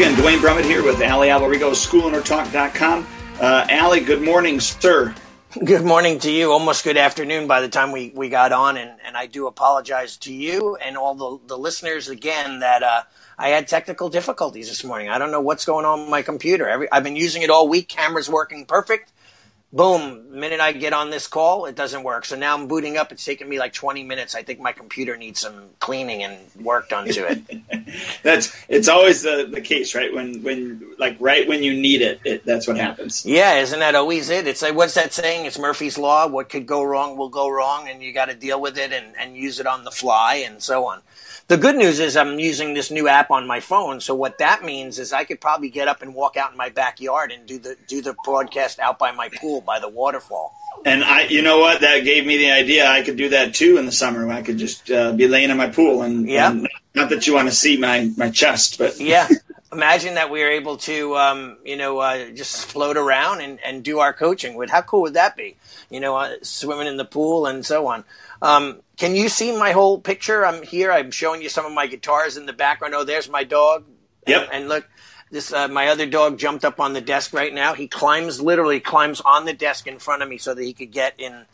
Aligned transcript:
Again, 0.00 0.16
Duane 0.18 0.38
Brummett 0.38 0.64
here 0.64 0.82
with 0.82 1.02
Allie 1.02 1.28
Alberigo, 1.28 1.72
schoolownertalk.com. 1.72 3.06
Uh, 3.38 3.66
Allie, 3.68 4.00
good 4.00 4.22
morning, 4.22 4.58
sir. 4.58 5.14
Good 5.62 5.84
morning 5.84 6.18
to 6.20 6.30
you. 6.30 6.52
Almost 6.52 6.84
good 6.84 6.96
afternoon 6.96 7.46
by 7.46 7.60
the 7.60 7.68
time 7.68 7.92
we, 7.92 8.10
we 8.14 8.30
got 8.30 8.50
on. 8.50 8.78
And, 8.78 8.98
and 9.04 9.14
I 9.14 9.26
do 9.26 9.46
apologize 9.46 10.16
to 10.16 10.32
you 10.32 10.76
and 10.76 10.96
all 10.96 11.14
the, 11.14 11.48
the 11.48 11.58
listeners 11.58 12.08
again 12.08 12.60
that 12.60 12.82
uh, 12.82 13.02
I 13.36 13.50
had 13.50 13.68
technical 13.68 14.08
difficulties 14.08 14.70
this 14.70 14.82
morning. 14.84 15.10
I 15.10 15.18
don't 15.18 15.30
know 15.30 15.42
what's 15.42 15.66
going 15.66 15.84
on 15.84 16.00
with 16.00 16.08
my 16.08 16.22
computer. 16.22 16.66
Every, 16.66 16.90
I've 16.90 17.04
been 17.04 17.14
using 17.14 17.42
it 17.42 17.50
all 17.50 17.68
week. 17.68 17.88
Camera's 17.88 18.30
working 18.30 18.64
perfect 18.64 19.12
boom, 19.72 20.38
minute 20.38 20.60
I 20.60 20.72
get 20.72 20.92
on 20.92 21.10
this 21.10 21.26
call, 21.26 21.66
it 21.66 21.76
doesn't 21.76 22.02
work. 22.02 22.24
So 22.24 22.36
now 22.36 22.56
I'm 22.56 22.66
booting 22.66 22.96
up. 22.96 23.12
It's 23.12 23.24
taking 23.24 23.48
me 23.48 23.58
like 23.58 23.72
20 23.72 24.02
minutes. 24.02 24.34
I 24.34 24.42
think 24.42 24.60
my 24.60 24.72
computer 24.72 25.16
needs 25.16 25.40
some 25.40 25.70
cleaning 25.78 26.22
and 26.22 26.38
work 26.64 26.88
done 26.88 27.06
to 27.08 27.26
it. 27.28 28.22
that's 28.22 28.54
it's 28.68 28.88
always 28.88 29.22
the, 29.22 29.48
the 29.50 29.60
case, 29.60 29.94
right? 29.94 30.12
When 30.12 30.42
when 30.42 30.84
like 30.98 31.16
right 31.20 31.46
when 31.48 31.62
you 31.62 31.72
need 31.74 32.02
it, 32.02 32.20
it, 32.24 32.44
that's 32.44 32.66
what 32.66 32.76
happens. 32.76 33.24
Yeah, 33.24 33.58
isn't 33.58 33.78
that 33.78 33.94
always 33.94 34.30
it? 34.30 34.46
It's 34.46 34.62
like 34.62 34.74
what's 34.74 34.94
that 34.94 35.12
saying? 35.12 35.46
It's 35.46 35.58
Murphy's 35.58 35.98
law. 35.98 36.26
What 36.26 36.48
could 36.48 36.66
go 36.66 36.82
wrong 36.82 37.16
will 37.16 37.28
go 37.28 37.48
wrong, 37.48 37.88
and 37.88 38.02
you 38.02 38.12
got 38.12 38.26
to 38.26 38.34
deal 38.34 38.60
with 38.60 38.76
it 38.76 38.92
and, 38.92 39.14
and 39.18 39.36
use 39.36 39.60
it 39.60 39.66
on 39.66 39.84
the 39.84 39.90
fly 39.90 40.36
and 40.46 40.62
so 40.62 40.86
on. 40.86 41.02
The 41.50 41.56
good 41.56 41.74
news 41.74 41.98
is 41.98 42.16
I'm 42.16 42.38
using 42.38 42.74
this 42.74 42.92
new 42.92 43.08
app 43.08 43.32
on 43.32 43.44
my 43.44 43.58
phone. 43.58 44.00
So 44.00 44.14
what 44.14 44.38
that 44.38 44.62
means 44.62 45.00
is 45.00 45.12
I 45.12 45.24
could 45.24 45.40
probably 45.40 45.68
get 45.68 45.88
up 45.88 46.00
and 46.00 46.14
walk 46.14 46.36
out 46.36 46.52
in 46.52 46.56
my 46.56 46.68
backyard 46.68 47.32
and 47.32 47.44
do 47.44 47.58
the 47.58 47.76
do 47.88 48.00
the 48.00 48.14
broadcast 48.24 48.78
out 48.78 49.00
by 49.00 49.10
my 49.10 49.28
pool 49.30 49.60
by 49.60 49.80
the 49.80 49.88
waterfall. 49.88 50.54
And 50.86 51.02
I, 51.02 51.22
you 51.22 51.42
know 51.42 51.58
what, 51.58 51.80
that 51.80 52.04
gave 52.04 52.24
me 52.24 52.36
the 52.36 52.52
idea. 52.52 52.86
I 52.86 53.02
could 53.02 53.16
do 53.16 53.30
that 53.30 53.52
too 53.52 53.78
in 53.78 53.86
the 53.86 53.90
summer. 53.90 54.30
I 54.30 54.42
could 54.42 54.58
just 54.58 54.92
uh, 54.92 55.10
be 55.12 55.26
laying 55.26 55.50
in 55.50 55.56
my 55.56 55.68
pool, 55.68 56.02
and, 56.02 56.28
yeah. 56.28 56.52
And 56.52 56.68
not 56.94 57.10
that 57.10 57.26
you 57.26 57.34
want 57.34 57.48
to 57.48 57.54
see 57.54 57.76
my 57.76 58.12
my 58.16 58.30
chest, 58.30 58.78
but 58.78 59.00
yeah. 59.00 59.26
Imagine 59.72 60.14
that 60.14 60.30
we 60.30 60.42
are 60.42 60.48
able 60.48 60.78
to, 60.78 61.16
um, 61.16 61.56
you 61.64 61.76
know, 61.76 61.98
uh, 61.98 62.30
just 62.30 62.66
float 62.66 62.96
around 62.96 63.40
and, 63.40 63.60
and 63.64 63.84
do 63.84 64.00
our 64.00 64.12
coaching. 64.12 64.54
Would 64.56 64.70
how 64.70 64.82
cool 64.82 65.02
would 65.02 65.14
that 65.14 65.36
be? 65.36 65.56
You 65.90 66.00
know, 66.00 66.16
uh, 66.16 66.34
swimming 66.42 66.88
in 66.88 66.96
the 66.96 67.04
pool 67.04 67.46
and 67.46 67.64
so 67.64 67.86
on. 67.86 68.04
Um, 68.42 68.80
can 68.96 69.14
you 69.14 69.28
see 69.28 69.56
my 69.56 69.72
whole 69.72 70.00
picture? 70.00 70.44
I'm 70.44 70.62
here. 70.62 70.90
I'm 70.90 71.10
showing 71.10 71.40
you 71.40 71.48
some 71.48 71.66
of 71.66 71.72
my 71.72 71.86
guitars 71.86 72.36
in 72.36 72.46
the 72.46 72.52
background. 72.52 72.94
Oh, 72.94 73.04
there's 73.04 73.28
my 73.28 73.44
dog. 73.44 73.84
Yep. 74.26 74.42
And, 74.42 74.52
and 74.52 74.68
look, 74.68 74.88
this 75.30 75.52
uh, 75.52 75.68
my 75.68 75.88
other 75.88 76.06
dog 76.06 76.38
jumped 76.38 76.64
up 76.64 76.80
on 76.80 76.92
the 76.92 77.00
desk 77.00 77.32
right 77.32 77.54
now. 77.54 77.74
He 77.74 77.86
climbs 77.86 78.40
literally 78.40 78.80
climbs 78.80 79.20
on 79.20 79.44
the 79.44 79.52
desk 79.52 79.86
in 79.86 79.98
front 79.98 80.22
of 80.22 80.28
me 80.28 80.38
so 80.38 80.54
that 80.54 80.62
he 80.62 80.72
could 80.72 80.90
get 80.90 81.14
in 81.18 81.44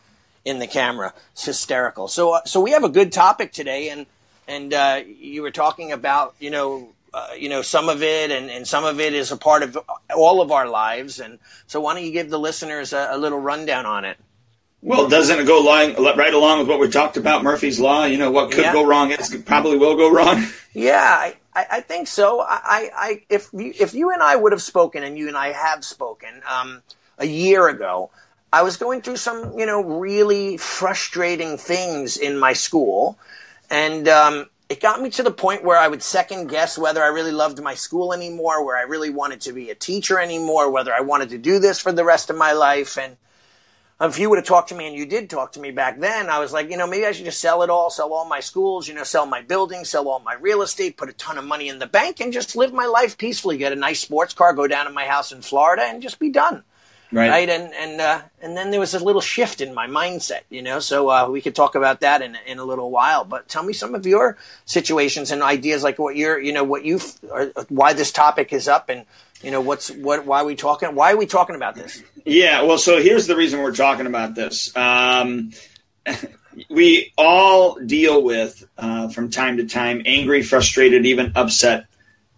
in 0.45 0.59
the 0.59 0.67
camera. 0.67 1.13
It's 1.33 1.45
hysterical. 1.45 2.09
So 2.09 2.33
uh, 2.33 2.45
so 2.47 2.61
we 2.61 2.71
have 2.71 2.85
a 2.85 2.89
good 2.89 3.13
topic 3.13 3.53
today, 3.53 3.91
and 3.91 4.07
and 4.49 4.73
uh, 4.73 5.03
you 5.07 5.43
were 5.43 5.51
talking 5.51 5.93
about 5.93 6.35
you 6.39 6.51
know. 6.51 6.89
Uh, 7.17 7.29
you 7.35 7.49
know 7.49 7.63
some 7.63 7.89
of 7.89 8.03
it 8.03 8.31
and, 8.31 8.51
and 8.51 8.69
some 8.69 8.85
of 8.85 9.01
it 9.01 9.15
is 9.15 9.33
a 9.33 9.39
part 9.39 9.63
of 9.63 9.79
all 10.15 10.43
of 10.43 10.53
our 10.53 10.69
lives 10.69 11.19
and 11.19 11.39
so 11.67 11.81
why 11.81 11.95
don't 11.95 12.05
you 12.05 12.13
give 12.13 12.29
the 12.29 12.39
listeners 12.39 12.93
a, 12.93 13.09
a 13.13 13.17
little 13.17 13.41
rundown 13.41 13.87
on 13.87 14.05
it 14.05 14.19
well, 14.83 15.09
doesn't 15.09 15.41
it 15.41 15.47
go 15.47 15.61
lying, 15.61 15.97
right 15.97 16.33
along 16.33 16.61
with 16.61 16.69
what 16.69 16.79
we 16.79 16.89
talked 16.89 17.17
about, 17.17 17.43
Murphy's 17.43 17.81
Law? 17.81 18.05
You 18.05 18.19
know, 18.19 18.31
what 18.31 18.53
could 18.53 18.63
yeah. 18.63 18.73
go 18.73 18.87
wrong 18.87 19.11
is 19.11 19.35
probably 19.45 19.77
will 19.77 19.97
go 19.97 20.11
wrong. 20.11 20.47
Yeah, 20.75 21.33
I, 21.55 21.67
I 21.71 21.81
think 21.81 22.07
so. 22.07 22.43
I, 22.43 22.91
I, 22.95 23.23
if 23.31 23.49
you, 23.55 23.73
if 23.81 23.95
you 23.95 24.11
and 24.11 24.23
I 24.23 24.37
would 24.37 24.53
have 24.53 24.61
spoken, 24.61 25.03
and 25.03 25.17
you 25.17 25.27
and 25.27 25.35
I 25.35 25.53
have 25.53 25.87
spoken 25.87 26.43
um, 26.47 26.83
a 27.17 27.25
year 27.25 27.67
ago, 27.69 28.11
I 28.53 28.61
was 28.61 28.77
going 28.77 29.01
through 29.01 29.17
some, 29.17 29.59
you 29.59 29.65
know, 29.65 29.83
really 29.83 30.59
frustrating 30.59 31.57
things 31.57 32.19
in 32.19 32.39
my 32.39 32.53
school, 32.53 33.19
and 33.71 34.07
um, 34.07 34.51
it 34.77 34.83
got 34.83 35.01
me 35.01 35.09
to 35.09 35.23
the 35.23 35.31
point 35.31 35.65
where 35.65 35.79
I 35.79 35.89
would 35.89 36.03
second 36.03 36.49
guess 36.49 36.77
whether 36.77 37.03
I 37.03 37.07
really 37.07 37.33
loved 37.33 37.63
my 37.63 37.75
school 37.75 38.13
anymore, 38.13 38.63
where 38.63 38.77
I 38.77 38.83
really 38.83 39.09
wanted 39.09 39.41
to 39.43 39.55
be 39.55 39.71
a 39.71 39.75
teacher 39.75 40.21
anymore, 40.21 40.71
whether 40.71 40.93
I 40.93 41.01
wanted 41.01 41.31
to 41.31 41.39
do 41.39 41.59
this 41.59 41.81
for 41.81 41.93
the 41.93 42.05
rest 42.05 42.29
of 42.29 42.37
my 42.37 42.53
life, 42.53 42.99
and 42.99 43.17
if 43.99 44.19
you 44.19 44.29
would 44.29 44.37
have 44.37 44.45
talked 44.45 44.69
to 44.69 44.75
me 44.75 44.87
and 44.87 44.95
you 44.95 45.07
did 45.07 45.31
talk 45.31 45.53
to 45.53 45.61
me 45.61 45.71
back 45.71 45.99
then, 45.99 46.29
I 46.29 46.41
was 46.41 46.53
like, 46.53 46.69
you 46.71 46.77
know, 46.77 46.87
maybe 46.87 47.07
I 47.07 47.13
should 47.13 47.25
just 47.25 47.41
sell 47.41 47.63
it 47.63 47.71
all, 47.71 47.89
sell 47.89 48.13
all 48.13 48.29
my 48.29 48.41
schools, 48.41 48.87
you 48.87 48.93
know, 48.93 49.03
sell 49.03 49.25
my 49.25 49.41
buildings, 49.41 49.89
sell 49.89 50.09
all 50.09 50.21
my 50.21 50.35
real 50.35 50.61
estate, 50.61 50.99
put 50.99 51.09
a 51.09 51.15
ton 51.15 51.39
of 51.39 51.47
money 51.47 51.71
in 51.71 51.79
the 51.79 51.87
bank 51.87 52.21
and 52.21 52.31
just 52.31 52.55
live 52.55 52.75
my 52.75 52.85
life 52.85 53.17
peacefully, 53.17 53.57
get 53.57 53.73
a 53.73 53.77
nice 53.77 54.01
sports 54.01 54.35
car, 54.35 54.53
go 54.53 54.67
down 54.67 54.85
to 54.85 54.93
my 54.93 55.07
house 55.07 55.33
in 55.33 55.41
Florida 55.41 55.85
and 55.85 56.03
just 56.03 56.19
be 56.19 56.29
done. 56.29 56.65
Right. 57.17 57.31
right? 57.31 57.49
And, 57.49 57.73
and, 57.73 57.99
uh, 57.99 58.21
and 58.43 58.55
then 58.55 58.71
there 58.71 58.79
was 58.79 58.93
a 58.93 59.03
little 59.03 59.23
shift 59.23 59.63
in 59.63 59.73
my 59.73 59.87
mindset, 59.87 60.43
you 60.51 60.61
know, 60.61 60.81
so, 60.81 61.11
uh, 61.11 61.31
we 61.31 61.41
could 61.41 61.55
talk 61.55 61.75
about 61.75 62.01
that 62.01 62.21
in, 62.21 62.37
in 62.47 62.59
a 62.59 62.65
little 62.65 62.91
while, 62.91 63.25
but 63.25 63.49
tell 63.49 63.63
me 63.63 63.73
some 63.73 63.95
of 63.95 64.05
your 64.05 64.37
situations 64.67 65.31
and 65.31 65.43
ideas, 65.43 65.83
like 65.83 65.99
what 65.99 66.15
you're, 66.15 66.39
you 66.39 66.53
know, 66.53 66.63
what 66.63 66.85
you, 66.85 66.99
why 67.71 67.95
this 67.95 68.13
topic 68.13 68.53
is 68.53 68.69
up 68.69 68.91
and, 68.91 69.07
you 69.43 69.51
know, 69.51 69.63
what's, 69.63 69.91
what, 69.91 70.27
why 70.27 70.43
are 70.43 70.45
we 70.45 70.57
talking, 70.57 70.95
why 70.95 71.15
are 71.15 71.17
we 71.17 71.25
talking 71.25 71.57
about 71.57 71.75
this? 71.75 72.03
Yeah, 72.27 72.65
well, 72.65 72.77
so 72.77 73.01
here's 73.01 73.27
the 73.27 73.35
reason 73.35 73.63
we're 73.63 73.75
talking 73.75 74.07
about 74.07 74.35
this. 74.35 74.77
Um, 74.77 75.53
we 76.69 77.15
all 77.17 77.77
deal 77.77 78.23
with, 78.23 78.63
uh, 78.77 79.09
from 79.09 79.31
time 79.31 79.57
to 79.57 79.65
time, 79.65 80.03
angry, 80.05 80.43
frustrated, 80.43 81.07
even 81.07 81.33
upset 81.35 81.87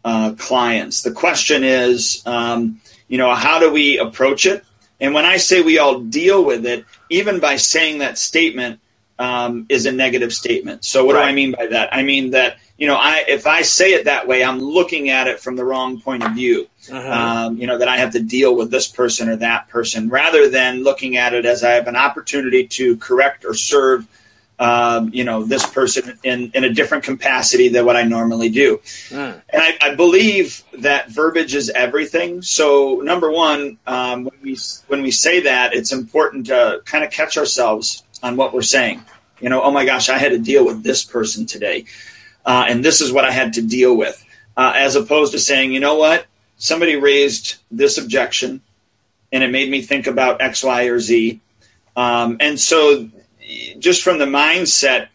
uh, 0.05 0.35
clients. 0.39 1.03
The 1.03 1.11
question 1.11 1.65
is, 1.65 2.23
um, 2.27 2.81
you 3.09 3.19
know, 3.19 3.35
how 3.35 3.59
do 3.59 3.73
we 3.73 3.99
approach 3.99 4.47
it? 4.47 4.65
And 5.01 5.15
when 5.15 5.25
I 5.25 5.37
say 5.37 5.61
we 5.61 5.79
all 5.79 6.01
deal 6.01 6.45
with 6.45 6.67
it, 6.67 6.85
even 7.09 7.41
by 7.41 7.57
saying 7.57 7.99
that 7.99 8.19
statement 8.19 8.81
um, 9.19 9.67
is 9.69 9.87
a 9.87 9.93
negative 9.93 10.33
statement. 10.33 10.85
So 10.85 11.05
what 11.05 11.17
right. 11.17 11.23
do 11.23 11.29
I 11.29 11.33
mean 11.33 11.53
by 11.53 11.67
that? 11.69 11.95
I 11.95 12.03
mean 12.03 12.31
that 12.31 12.59
you 12.79 12.87
know, 12.87 12.95
I 12.95 13.25
if 13.27 13.47
I 13.47 13.63
say 13.63 13.93
it 13.93 14.05
that 14.05 14.29
way, 14.29 14.45
I'm 14.45 14.61
looking 14.61 15.11
at 15.11 15.27
it 15.27 15.41
from 15.41 15.57
the 15.57 15.65
wrong 15.65 16.01
point 16.01 16.25
of 16.25 16.33
view. 16.33 16.69
Uh-huh. 16.91 17.11
Um, 17.11 17.59
you 17.59 17.67
know, 17.67 17.77
that 17.79 17.89
I 17.89 17.97
have 17.97 18.13
to 18.13 18.23
deal 18.23 18.55
with 18.55 18.71
this 18.71 18.87
person 18.87 19.29
or 19.29 19.37
that 19.37 19.69
person, 19.69 20.09
rather 20.09 20.49
than 20.49 20.85
looking 20.85 21.17
at 21.17 21.35
it 21.35 21.45
as 21.45 21.65
I 21.65 21.71
have 21.71 21.89
an 21.89 21.97
opportunity 21.97 22.67
to 22.69 22.97
correct 22.97 23.45
or 23.45 23.53
serve. 23.53 24.07
Um, 24.61 25.11
you 25.15 25.23
know, 25.23 25.45
this 25.45 25.65
person 25.65 26.19
in, 26.25 26.51
in 26.53 26.65
a 26.65 26.75
different 26.75 27.05
capacity 27.05 27.69
than 27.69 27.87
what 27.87 27.95
I 27.95 28.03
normally 28.03 28.49
do. 28.49 28.81
Mm. 29.09 29.41
And 29.51 29.63
I, 29.63 29.79
I, 29.81 29.95
believe 29.95 30.65
that 30.79 31.11
verbiage 31.11 31.55
is 31.55 31.71
everything. 31.71 32.43
So 32.43 33.01
number 33.05 33.31
one, 33.31 33.79
um, 33.87 34.25
when 34.25 34.35
we, 34.43 34.59
when 34.89 35.03
we 35.03 35.13
say 35.13 35.43
that, 35.43 35.75
it's 35.75 35.93
important 35.93 36.47
to 36.47 36.83
kind 36.85 37.05
of 37.05 37.13
catch 37.13 37.39
ourselves 37.39 38.03
on 38.21 38.37
what 38.37 38.53
we're 38.53 38.63
saying. 38.63 39.05
You 39.41 39.49
know, 39.49 39.63
oh 39.63 39.71
my 39.71 39.85
gosh, 39.85 40.09
I 40.09 40.19
had 40.19 40.33
to 40.33 40.41
deal 40.41 40.67
with 40.67 40.83
this 40.83 41.05
person 41.05 41.47
today 41.47 41.85
uh, 42.49 42.65
and 42.67 42.83
this 42.83 43.03
is 43.03 43.13
what 43.13 43.27
I 43.27 43.31
had 43.31 43.53
to 43.55 43.63
deal 43.63 43.95
with, 43.95 44.25
uh, 44.57 44.73
as 44.75 44.97
opposed 44.97 45.33
to 45.33 45.39
saying, 45.39 45.71
you 45.71 45.81
know 45.81 45.97
what, 45.97 46.25
somebody 46.57 46.97
raised 46.97 47.57
this 47.71 47.99
objection, 47.99 48.63
and 49.31 49.45
it 49.45 49.51
made 49.51 49.71
me 49.71 49.83
think 49.83 50.07
about 50.07 50.41
X, 50.41 50.65
Y, 50.65 50.85
or 50.85 50.99
Z, 50.99 51.41
um, 51.95 52.39
and 52.41 52.59
so 52.59 53.11
just 53.79 54.03
from 54.03 54.19
the 54.19 54.27
mindset, 54.27 55.09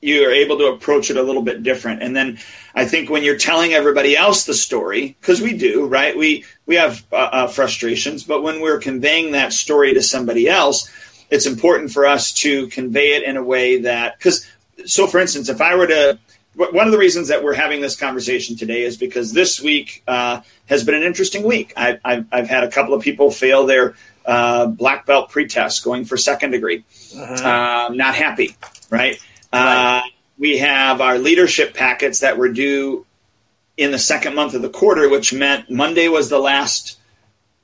you 0.00 0.26
are 0.26 0.30
able 0.30 0.58
to 0.58 0.66
approach 0.66 1.10
it 1.10 1.16
a 1.16 1.22
little 1.22 1.42
bit 1.42 1.62
different. 1.62 2.02
And 2.02 2.14
then 2.14 2.38
I 2.74 2.84
think 2.84 3.10
when 3.10 3.24
you're 3.24 3.36
telling 3.36 3.72
everybody 3.72 4.16
else 4.16 4.44
the 4.44 4.54
story, 4.54 5.16
because 5.20 5.40
we 5.40 5.56
do, 5.56 5.86
right? 5.86 6.16
We 6.16 6.44
we 6.66 6.76
have 6.76 7.04
uh, 7.12 7.16
uh, 7.16 7.46
frustrations, 7.48 8.22
but 8.22 8.42
when 8.42 8.60
we're 8.60 8.78
conveying 8.78 9.32
that 9.32 9.52
story 9.52 9.94
to 9.94 10.02
somebody 10.02 10.48
else, 10.48 10.88
it's 11.30 11.46
important 11.46 11.90
for 11.90 12.06
us 12.06 12.32
to 12.34 12.68
convey 12.68 13.16
it 13.16 13.24
in 13.24 13.36
a 13.36 13.42
way 13.42 13.80
that 13.82 14.18
because 14.18 14.46
so 14.86 15.06
for 15.06 15.18
instance, 15.18 15.48
if 15.48 15.60
I 15.60 15.74
were 15.74 15.88
to, 15.88 16.18
one 16.54 16.86
of 16.86 16.92
the 16.92 16.98
reasons 16.98 17.28
that 17.28 17.42
we're 17.42 17.54
having 17.54 17.80
this 17.80 17.96
conversation 17.96 18.56
today 18.56 18.82
is 18.82 18.96
because 18.96 19.32
this 19.32 19.60
week 19.60 20.02
uh, 20.06 20.40
has 20.66 20.84
been 20.84 20.94
an 20.94 21.02
interesting 21.02 21.42
week. 21.42 21.72
I, 21.76 21.98
have 22.04 22.26
I've 22.30 22.48
had 22.48 22.64
a 22.64 22.70
couple 22.70 22.94
of 22.94 23.02
people 23.02 23.30
fail 23.30 23.66
their 23.66 23.96
uh, 24.28 24.66
black 24.66 25.06
belt 25.06 25.30
pretest 25.30 25.82
going 25.82 26.04
for 26.04 26.18
second 26.18 26.50
degree. 26.50 26.84
Uh-huh. 27.16 27.86
Um, 27.88 27.96
not 27.96 28.14
happy, 28.14 28.56
right? 28.90 29.18
right. 29.52 30.00
Uh, 30.00 30.02
we 30.38 30.58
have 30.58 31.00
our 31.00 31.18
leadership 31.18 31.74
packets 31.74 32.20
that 32.20 32.36
were 32.36 32.50
due 32.50 33.06
in 33.76 33.90
the 33.90 33.98
second 33.98 34.34
month 34.34 34.52
of 34.54 34.60
the 34.60 34.68
quarter, 34.68 35.08
which 35.08 35.32
meant 35.32 35.70
Monday 35.70 36.08
was 36.08 36.28
the 36.28 36.38
last, 36.38 36.98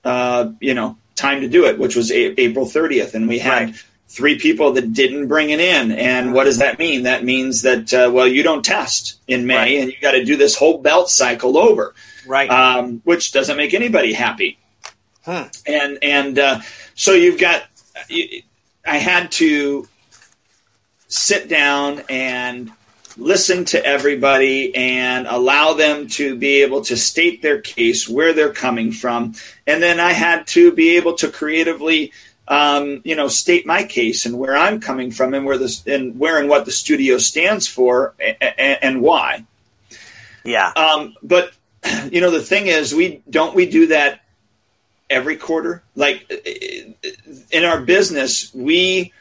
uh, 0.05 0.51
you 0.61 0.73
know, 0.73 0.97
time 1.15 1.43
to 1.43 1.49
do 1.49 1.67
it, 1.67 1.79
which 1.79 1.95
was 1.95 2.11
a- 2.11 2.41
April 2.41 2.67
30th, 2.67 3.15
and 3.15 3.29
we 3.29 3.39
had. 3.39 3.71
Right 3.71 3.85
three 4.07 4.39
people 4.39 4.73
that 4.73 4.93
didn't 4.93 5.27
bring 5.27 5.51
it 5.51 5.59
in. 5.59 5.91
And 5.91 6.35
what 6.35 6.45
does 6.45 6.59
that 6.59 6.79
mean? 6.79 7.03
That 7.03 7.25
means 7.25 7.63
that, 7.63 7.93
uh, 7.93 8.13
well, 8.13 8.29
you 8.29 8.45
don't 8.45 8.65
test 8.65 9.19
in 9.27 9.47
May 9.47 9.57
right. 9.57 9.79
and 9.79 9.91
you 9.91 9.97
got 10.01 10.13
to 10.13 10.25
do 10.25 10.37
this 10.37 10.55
whole 10.55 10.79
belt 10.79 11.11
cycle 11.11 11.59
over. 11.59 11.95
Right. 12.25 12.49
Um, 12.49 13.01
which 13.05 13.33
doesn't 13.33 13.57
make 13.57 13.75
anybody 13.75 14.13
happy. 14.13 14.59
And, 15.67 15.99
and, 16.03 16.39
uh, 16.39 16.61
so 16.95 17.13
you've 17.13 17.41
got, 17.41 17.65
I 18.87 18.99
had 18.99 19.33
to 19.33 19.89
sit 21.09 21.49
down 21.49 22.03
and 22.09 22.71
listen 23.17 23.65
to 23.65 23.85
everybody 23.85 24.75
and 24.75 25.27
allow 25.27 25.75
them 25.75 26.09
to 26.09 26.37
be 26.37 26.63
able 26.63 26.83
to 26.83 26.97
state 26.97 27.43
their 27.43 27.61
case, 27.61 28.09
where 28.09 28.33
they're 28.33 28.53
coming 28.53 28.93
from. 28.93 29.35
And 29.67 29.83
then 29.83 30.01
I 30.01 30.13
had 30.13 30.47
to 30.49 30.73
be 30.73 30.97
able 30.97 31.15
to 31.15 31.29
creatively 31.29 32.13
um, 32.47 33.01
you 33.05 33.17
know, 33.17 33.29
state 33.29 33.67
my 33.67 33.85
case 33.85 34.27
and 34.27 34.39
where 34.39 34.57
I'm 34.57 34.81
coming 34.81 35.11
from 35.11 35.35
and 35.35 35.47
where 35.47 35.59
this 35.59 35.87
and 35.87 36.19
where 36.19 36.39
and 36.39 36.49
what 36.49 36.67
the 36.67 36.73
studio 36.73 37.19
stands 37.19 37.67
for 37.67 38.15
and, 38.21 38.79
and 38.83 39.01
why. 39.01 39.45
Yeah. 40.45 40.73
Um, 40.77 41.15
but 41.23 41.53
you 42.11 42.21
know, 42.21 42.31
the 42.31 42.43
thing 42.43 42.67
is, 42.67 42.95
we 42.95 43.23
don't 43.31 43.55
we 43.55 43.67
do 43.67 43.87
that 43.89 44.21
every 45.15 45.37
quarter. 45.37 45.83
Like 45.95 46.31
in 47.51 47.65
our 47.65 47.81
business, 47.81 48.53
we 48.55 49.13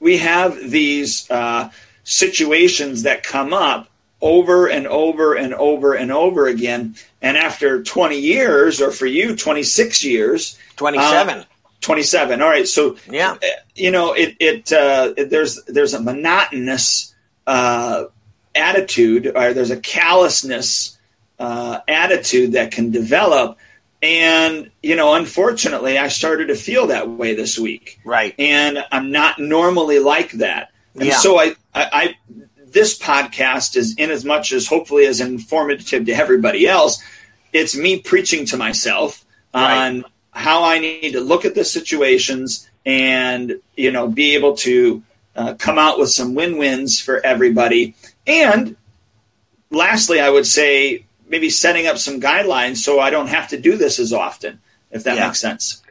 we 0.00 0.18
have 0.18 0.70
these 0.70 1.30
uh, 1.30 1.70
situations 2.04 3.04
that 3.04 3.22
come 3.22 3.52
up 3.52 3.88
over 4.20 4.68
and 4.68 4.86
over 4.86 5.34
and 5.34 5.54
over 5.54 5.94
and 5.94 6.10
over 6.12 6.46
again. 6.46 6.96
And 7.20 7.36
after 7.36 7.82
20 7.82 8.18
years, 8.18 8.80
or 8.80 8.90
for 8.90 9.06
you, 9.06 9.36
26 9.36 10.04
years, 10.04 10.58
27. 10.76 11.38
Uh, 11.38 11.44
27. 11.80 12.42
All 12.42 12.48
right. 12.48 12.66
So, 12.68 12.96
yeah, 13.10 13.36
you 13.74 13.90
know, 13.90 14.12
it, 14.12 14.36
it, 14.38 14.72
uh, 14.72 15.12
it 15.16 15.30
there's, 15.30 15.62
there's 15.64 15.94
a 15.94 16.00
monotonous, 16.00 17.14
uh, 17.46 18.04
attitude 18.54 19.26
or 19.34 19.52
there's 19.54 19.70
a 19.70 19.80
callousness, 19.80 20.98
uh, 21.38 21.80
attitude 21.88 22.52
that 22.52 22.70
can 22.70 22.90
develop. 22.90 23.58
And, 24.02 24.70
you 24.82 24.96
know, 24.96 25.14
unfortunately, 25.14 25.96
I 25.96 26.08
started 26.08 26.48
to 26.48 26.56
feel 26.56 26.88
that 26.88 27.08
way 27.08 27.34
this 27.34 27.58
week. 27.58 28.00
Right. 28.04 28.34
And 28.38 28.84
I'm 28.90 29.12
not 29.12 29.38
normally 29.38 30.00
like 30.00 30.32
that. 30.32 30.72
And 30.94 31.04
yeah. 31.04 31.16
so 31.16 31.38
I, 31.38 31.54
I, 31.72 31.88
I, 31.92 32.16
this 32.66 32.98
podcast 32.98 33.76
is 33.76 33.94
in 33.96 34.10
as 34.10 34.24
much 34.24 34.52
as 34.52 34.66
hopefully 34.66 35.06
as 35.06 35.20
informative 35.20 36.06
to 36.06 36.12
everybody 36.12 36.66
else. 36.66 37.02
It's 37.52 37.76
me 37.76 38.00
preaching 38.00 38.46
to 38.46 38.56
myself 38.56 39.24
right. 39.54 39.86
on 39.86 40.04
how 40.32 40.64
I 40.64 40.78
need 40.78 41.12
to 41.12 41.20
look 41.20 41.44
at 41.44 41.54
the 41.54 41.64
situations 41.64 42.68
and 42.84 43.60
you 43.76 43.92
know 43.92 44.08
be 44.08 44.34
able 44.34 44.56
to 44.56 45.02
uh, 45.36 45.54
come 45.54 45.78
out 45.78 45.98
with 45.98 46.10
some 46.10 46.34
win-wins 46.34 47.00
for 47.00 47.24
everybody. 47.24 47.94
And 48.26 48.76
lastly, 49.70 50.20
I 50.20 50.30
would 50.30 50.46
say 50.46 51.04
maybe 51.32 51.50
setting 51.50 51.88
up 51.88 51.98
some 51.98 52.20
guidelines 52.20 52.76
so 52.76 53.00
I 53.00 53.10
don't 53.10 53.28
have 53.28 53.48
to 53.48 53.60
do 53.60 53.76
this 53.76 53.98
as 53.98 54.12
often, 54.12 54.60
if 54.92 55.02
that 55.04 55.16
yeah. 55.16 55.26
makes 55.26 55.40
sense. 55.40 55.82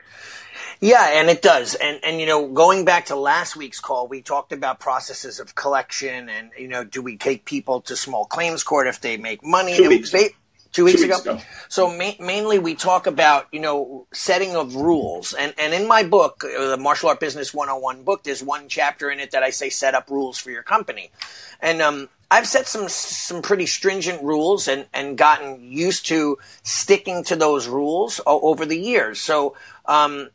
Yeah, 0.79 1.19
and 1.19 1.29
it 1.29 1.41
does. 1.41 1.75
And 1.75 1.99
and 2.03 2.19
you 2.19 2.25
know, 2.25 2.47
going 2.47 2.85
back 2.85 3.07
to 3.07 3.15
last 3.15 3.55
week's 3.55 3.79
call, 3.79 4.07
we 4.07 4.21
talked 4.21 4.51
about 4.51 4.79
processes 4.79 5.39
of 5.39 5.53
collection 5.53 6.29
and 6.29 6.51
you 6.57 6.67
know, 6.67 6.83
do 6.83 7.01
we 7.01 7.17
take 7.17 7.45
people 7.45 7.81
to 7.81 7.95
small 7.95 8.25
claims 8.25 8.63
court 8.63 8.87
if 8.87 9.01
they 9.01 9.17
make 9.17 9.43
money? 9.43 9.75
Two 9.75 9.89
weeks. 9.89 10.11
They, 10.11 10.29
two 10.71 10.85
weeks, 10.85 10.99
Two 10.99 11.05
ago. 11.05 11.15
weeks 11.15 11.25
ago. 11.25 11.41
So 11.69 11.95
ma- 11.95 12.17
mainly 12.19 12.57
we 12.57 12.75
talk 12.75 13.05
about, 13.05 13.47
you 13.51 13.59
know, 13.59 14.07
setting 14.11 14.55
of 14.55 14.75
rules. 14.75 15.33
And, 15.33 15.53
and 15.59 15.73
in 15.73 15.87
my 15.87 16.03
book, 16.03 16.43
uh, 16.43 16.69
the 16.69 16.77
Martial 16.77 17.09
Art 17.09 17.19
Business 17.19 17.53
101 17.53 18.03
book, 18.03 18.23
there's 18.23 18.41
one 18.41 18.67
chapter 18.67 19.11
in 19.11 19.19
it 19.19 19.31
that 19.31 19.43
I 19.43 19.49
say 19.49 19.69
set 19.69 19.93
up 19.93 20.09
rules 20.09 20.37
for 20.37 20.49
your 20.49 20.63
company. 20.63 21.11
And, 21.59 21.81
um, 21.81 22.09
I've 22.31 22.47
set 22.47 22.65
some 22.65 22.87
some 22.87 23.41
pretty 23.41 23.65
stringent 23.65 24.23
rules 24.23 24.69
and, 24.69 24.85
and 24.93 25.17
gotten 25.17 25.69
used 25.69 26.05
to 26.07 26.37
sticking 26.63 27.25
to 27.25 27.35
those 27.35 27.67
rules 27.67 28.21
over 28.25 28.65
the 28.65 28.79
years. 28.79 29.19
So 29.19 29.57
um, 29.85 30.29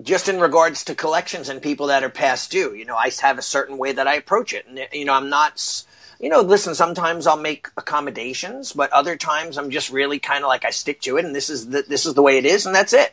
just 0.00 0.28
in 0.28 0.38
regards 0.38 0.84
to 0.84 0.94
collections 0.94 1.48
and 1.48 1.60
people 1.60 1.88
that 1.88 2.04
are 2.04 2.08
past 2.08 2.52
due, 2.52 2.72
you 2.72 2.84
know, 2.84 2.94
I 2.94 3.10
have 3.20 3.36
a 3.36 3.42
certain 3.42 3.78
way 3.78 3.90
that 3.90 4.06
I 4.06 4.14
approach 4.14 4.52
it, 4.52 4.66
and 4.68 4.86
you 4.92 5.04
know, 5.04 5.12
I'm 5.12 5.28
not 5.28 5.84
you 6.20 6.28
know, 6.28 6.40
listen, 6.40 6.76
sometimes 6.76 7.26
I'll 7.26 7.36
make 7.36 7.68
accommodations, 7.76 8.72
but 8.72 8.92
other 8.92 9.16
times 9.16 9.58
I'm 9.58 9.70
just 9.70 9.90
really 9.90 10.20
kind 10.20 10.44
of 10.44 10.48
like 10.48 10.64
I 10.64 10.70
stick 10.70 11.00
to 11.02 11.16
it 11.16 11.24
and 11.24 11.34
this 11.34 11.50
is 11.50 11.68
the, 11.68 11.82
this 11.82 12.06
is 12.06 12.14
the 12.14 12.22
way 12.22 12.38
it 12.38 12.46
is 12.46 12.66
and 12.66 12.74
that's 12.74 12.92
it. 12.92 13.12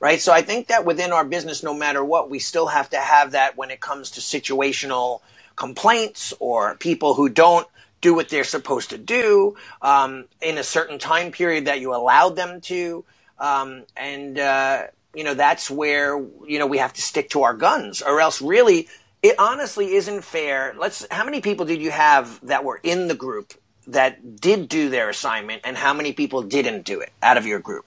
Right. 0.00 0.20
So 0.20 0.32
I 0.32 0.42
think 0.42 0.66
that 0.66 0.84
within 0.84 1.12
our 1.12 1.24
business, 1.24 1.62
no 1.62 1.74
matter 1.74 2.02
what, 2.02 2.28
we 2.28 2.38
still 2.38 2.66
have 2.66 2.90
to 2.90 2.98
have 2.98 3.32
that 3.32 3.56
when 3.56 3.70
it 3.70 3.80
comes 3.80 4.10
to 4.12 4.20
situational 4.20 5.20
complaints 5.60 6.34
or 6.40 6.74
people 6.76 7.14
who 7.14 7.28
don't 7.28 7.68
do 8.00 8.14
what 8.14 8.28
they're 8.30 8.42
supposed 8.44 8.90
to 8.90 8.98
do 8.98 9.54
um, 9.82 10.24
in 10.40 10.58
a 10.58 10.64
certain 10.64 10.98
time 10.98 11.30
period 11.30 11.66
that 11.66 11.80
you 11.80 11.94
allowed 11.94 12.34
them 12.34 12.60
to. 12.62 13.04
Um, 13.38 13.84
and, 13.96 14.38
uh, 14.38 14.86
you 15.14 15.22
know, 15.22 15.34
that's 15.34 15.70
where, 15.70 16.18
you 16.46 16.58
know, 16.58 16.66
we 16.66 16.78
have 16.78 16.94
to 16.94 17.02
stick 17.02 17.30
to 17.30 17.42
our 17.42 17.54
guns 17.54 18.02
or 18.02 18.20
else 18.20 18.42
really 18.42 18.88
it 19.22 19.38
honestly 19.38 19.94
isn't 19.94 20.22
fair. 20.22 20.74
Let's. 20.78 21.06
How 21.10 21.24
many 21.24 21.40
people 21.40 21.66
did 21.66 21.80
you 21.80 21.90
have 21.90 22.40
that 22.46 22.64
were 22.64 22.80
in 22.82 23.08
the 23.08 23.14
group 23.14 23.52
that 23.86 24.40
did 24.40 24.68
do 24.68 24.88
their 24.88 25.10
assignment, 25.10 25.62
and 25.64 25.76
how 25.76 25.92
many 25.92 26.12
people 26.12 26.42
didn't 26.42 26.84
do 26.84 27.00
it 27.00 27.10
out 27.22 27.36
of 27.36 27.46
your 27.46 27.58
group? 27.58 27.84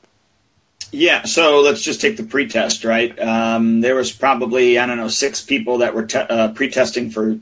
Yeah, 0.92 1.24
so 1.24 1.62
let's 1.62 1.82
just 1.82 2.02
take 2.02 2.18
the 2.18 2.24
pretest, 2.24 2.84
right? 2.84 3.18
Um, 3.20 3.82
there 3.82 3.96
was 3.96 4.12
probably 4.12 4.78
I 4.78 4.86
don't 4.86 4.98
know 4.98 5.08
six 5.08 5.42
people 5.42 5.80
that 5.80 5.96
were 5.96 6.06
te- 6.06 6.20
uh, 6.20 6.50
pretesting 6.50 7.10
for 7.10 7.40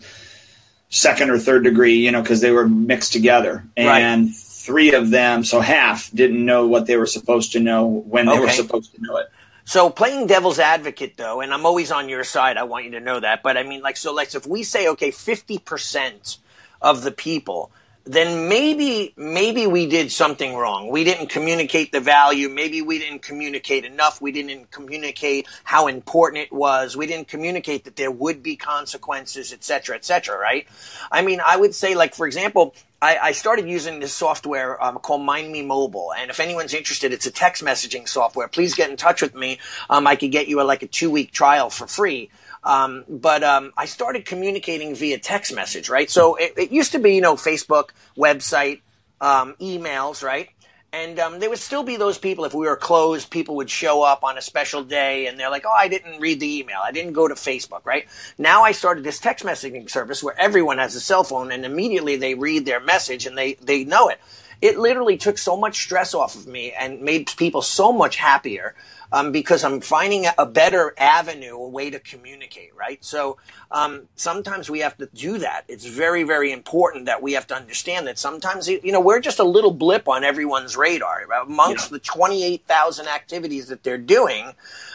second 0.92 1.30
or 1.32 1.40
third 1.40 1.64
degree, 1.64 1.96
you 1.96 2.12
know, 2.12 2.22
because 2.22 2.42
they 2.42 2.52
were 2.52 2.68
mixed 2.68 3.14
together, 3.14 3.66
and 3.76 4.26
right. 4.28 4.36
three 4.36 4.94
of 4.94 5.10
them, 5.10 5.44
so 5.44 5.60
half, 5.60 6.12
didn't 6.12 6.46
know 6.46 6.68
what 6.68 6.86
they 6.86 6.98
were 6.98 7.08
supposed 7.08 7.54
to 7.54 7.60
know 7.60 7.88
when 7.88 8.28
they 8.28 8.34
okay. 8.34 8.42
were 8.42 8.50
supposed 8.50 8.94
to 8.94 9.02
know 9.02 9.18
it. 9.18 9.28
So 9.64 9.90
playing 9.90 10.28
devil's 10.28 10.60
advocate 10.60 11.16
though, 11.18 11.42
and 11.42 11.54
I'm 11.54 11.66
always 11.66 11.92
on 11.92 12.10
your 12.10 12.24
side, 12.24 12.58
I 12.58 12.64
want 12.64 12.86
you 12.86 12.92
to 12.92 13.00
know 13.00 13.20
that. 13.20 13.42
But 13.42 13.58
I 13.58 13.64
mean, 13.64 13.82
like, 13.82 13.96
so 13.98 14.14
like, 14.14 14.36
if 14.36 14.46
we 14.46 14.64
say, 14.64 14.90
okay, 14.90 15.12
50% 15.12 16.38
of 16.82 17.04
the 17.04 17.12
people, 17.12 17.72
then 18.12 18.50
maybe, 18.50 19.14
maybe 19.16 19.68
we 19.68 19.88
did 19.88 20.12
something 20.12 20.56
wrong. 20.56 20.90
We 20.90 21.04
didn't 21.04 21.28
communicate 21.28 21.92
the 21.92 22.00
value. 22.00 22.50
Maybe 22.50 22.82
we 22.82 23.00
didn't 23.00 23.22
communicate 23.22 23.86
enough. 23.86 24.22
We 24.22 24.32
didn't 24.32 24.72
communicate 24.72 25.48
how 25.64 25.88
important 25.88 26.44
it 26.44 26.52
was. 26.52 26.98
We 26.98 27.08
didn't 27.08 27.28
communicate 27.28 27.86
that 27.86 27.96
there 27.96 28.12
would 28.12 28.44
be 28.44 28.56
consequences, 28.56 29.54
et 29.54 29.64
cetera, 29.64 29.96
et 29.96 30.04
cetera, 30.04 30.38
right? 30.38 30.68
I 31.12 31.22
mean, 31.22 31.42
I 31.46 31.56
would 31.58 31.74
say, 31.74 31.96
like, 31.96 32.14
for 32.14 32.28
example, 32.28 32.76
I, 33.02 33.18
I, 33.18 33.32
started 33.32 33.68
using 33.68 34.00
this 34.00 34.14
software 34.14 34.82
um, 34.84 35.00
called 35.00 35.24
Mind 35.24 35.52
Me 35.52 35.64
Mobile, 35.64 36.14
and 36.14 36.30
if 36.30 36.40
anyone's 36.40 36.76
interested, 36.76 37.12
it's 37.12 37.26
a 37.26 37.32
text 37.32 37.64
messaging 37.64 38.08
software. 38.08 38.48
Please 38.48 38.76
get 38.76 38.92
in 38.92 38.98
touch 38.98 39.24
with 39.24 39.34
me. 39.34 39.60
Um, 39.90 40.06
I 40.06 40.16
could 40.16 40.32
get 40.32 40.48
you 40.48 40.62
a, 40.62 40.64
like 40.64 40.84
a 40.84 40.88
two 40.88 41.10
week 41.10 41.32
trial 41.32 41.72
for 41.72 41.88
free. 41.88 42.30
Um, 42.64 43.06
but 43.10 43.44
um, 43.44 43.74
I 43.76 43.86
started 43.86 44.26
communicating 44.26 44.96
via 44.96 45.18
text 45.18 45.54
message, 45.54 45.90
right? 45.90 46.10
So 46.10 46.36
it, 46.36 46.54
it 46.58 46.72
used 46.72 46.92
to 46.92 47.00
be, 47.00 47.16
you 47.16 47.22
know, 47.22 47.36
Facebook, 47.36 47.90
website, 48.16 48.82
um, 49.20 49.56
emails, 49.60 50.24
right? 50.24 50.50
And 50.94 51.20
um, 51.20 51.40
there 51.40 51.50
would 51.50 51.60
still 51.60 51.84
be 51.84 51.96
those 51.96 52.18
people, 52.18 52.44
if 52.44 52.54
we 52.54 52.68
were 52.68 52.76
closed, 52.76 53.30
people 53.30 53.56
would 53.56 53.70
show 53.70 54.04
up 54.04 54.26
on 54.26 54.38
a 54.38 54.42
special 54.42 54.84
day 54.84 55.28
and 55.28 55.40
they're 55.40 55.50
like, 55.50 55.66
oh, 55.66 55.72
I 55.72 55.88
didn't 55.88 56.20
read 56.20 56.42
the 56.42 56.60
email. 56.60 56.80
I 56.84 56.92
didn't 56.92 57.14
go 57.14 57.30
to 57.30 57.34
Facebook, 57.34 57.86
right? 57.86 58.08
Now 58.38 58.64
I 58.64 58.74
started 58.74 59.06
this 59.06 59.18
text 59.18 59.46
messaging 59.46 59.90
service 59.90 60.22
where 60.22 60.38
everyone 60.38 60.80
has 60.80 60.94
a 60.96 61.00
cell 61.00 61.24
phone 61.24 61.52
and 61.54 61.66
immediately 61.66 62.18
they 62.18 62.34
read 62.34 62.66
their 62.66 62.82
message 62.82 63.26
and 63.26 63.38
they, 63.38 63.54
they 63.54 63.86
know 63.86 64.10
it. 64.10 64.20
It 64.62 64.78
literally 64.78 65.16
took 65.16 65.38
so 65.38 65.56
much 65.56 65.82
stress 65.82 66.14
off 66.14 66.36
of 66.36 66.46
me 66.46 66.74
and 66.74 67.02
made 67.02 67.32
people 67.38 67.62
so 67.62 67.94
much 67.94 68.18
happier 68.18 68.76
um, 69.12 69.32
because 69.32 69.64
I'm 69.64 69.82
finding 69.82 70.26
a 70.38 70.46
better 70.46 70.94
avenue, 70.98 71.56
a 71.56 71.68
way 71.68 71.90
to 71.90 72.00
communicate, 72.00 72.76
right? 72.76 73.04
So 73.04 73.38
um, 73.70 74.08
sometimes 74.16 74.70
we 74.70 74.80
have 74.80 74.98
to 74.98 75.10
do 75.14 75.38
that. 75.40 75.66
It's 75.68 75.86
very, 75.86 76.24
very 76.24 76.52
important 76.52 77.06
that 77.06 77.22
we 77.22 77.34
have 77.34 77.48
to 77.48 77.56
understand 77.56 78.08
that 78.08 78.18
sometimes, 78.18 78.68
you 78.68 78.92
know, 78.92 79.02
we're 79.02 79.20
just 79.20 79.40
a 79.40 79.44
little 79.44 79.72
blip 79.72 80.08
on 80.08 80.24
everyone's 80.24 80.78
radar. 80.78 81.24
Amongst 81.42 81.92
yeah. 81.92 81.98
the 81.98 82.00
28,000 82.00 83.08
activities 83.08 83.68
that 83.68 83.84
they're 83.84 83.98
doing, 83.98 84.54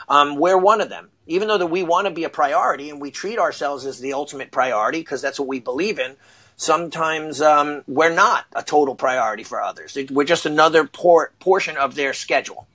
um, 0.08 0.36
we're 0.36 0.58
one 0.58 0.80
of 0.80 0.88
them. 0.88 1.10
Even 1.26 1.48
though 1.48 1.58
that 1.58 1.66
we 1.66 1.82
want 1.82 2.06
to 2.06 2.12
be 2.12 2.24
a 2.24 2.28
priority 2.28 2.88
and 2.88 3.00
we 3.00 3.10
treat 3.10 3.38
ourselves 3.38 3.84
as 3.84 3.98
the 3.98 4.12
ultimate 4.12 4.50
priority 4.50 5.00
because 5.00 5.20
that's 5.20 5.40
what 5.40 5.48
we 5.48 5.58
believe 5.58 5.98
in, 5.98 6.16
sometimes 6.56 7.42
um, 7.42 7.82
we're 7.86 8.14
not 8.14 8.46
a 8.54 8.62
total 8.62 8.94
priority 8.94 9.42
for 9.42 9.60
others. 9.60 9.98
We're 10.10 10.24
just 10.24 10.46
another 10.46 10.84
por- 10.84 11.32
portion 11.40 11.76
of 11.76 11.96
their 11.96 12.14
schedule. 12.14 12.66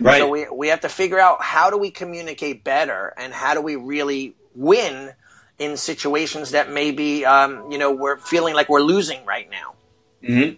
Right. 0.00 0.18
So 0.18 0.28
we 0.28 0.46
we 0.48 0.68
have 0.68 0.80
to 0.80 0.88
figure 0.88 1.18
out 1.18 1.42
how 1.42 1.70
do 1.70 1.76
we 1.76 1.90
communicate 1.90 2.64
better 2.64 3.12
and 3.16 3.32
how 3.32 3.54
do 3.54 3.60
we 3.60 3.76
really 3.76 4.34
win 4.54 5.12
in 5.58 5.76
situations 5.76 6.52
that 6.52 6.70
maybe 6.70 7.24
um, 7.24 7.70
you 7.70 7.78
know 7.78 7.92
we're 7.92 8.16
feeling 8.16 8.54
like 8.54 8.68
we're 8.68 8.80
losing 8.80 9.24
right 9.26 9.48
now. 9.50 9.74
Mm-hmm. 10.22 10.56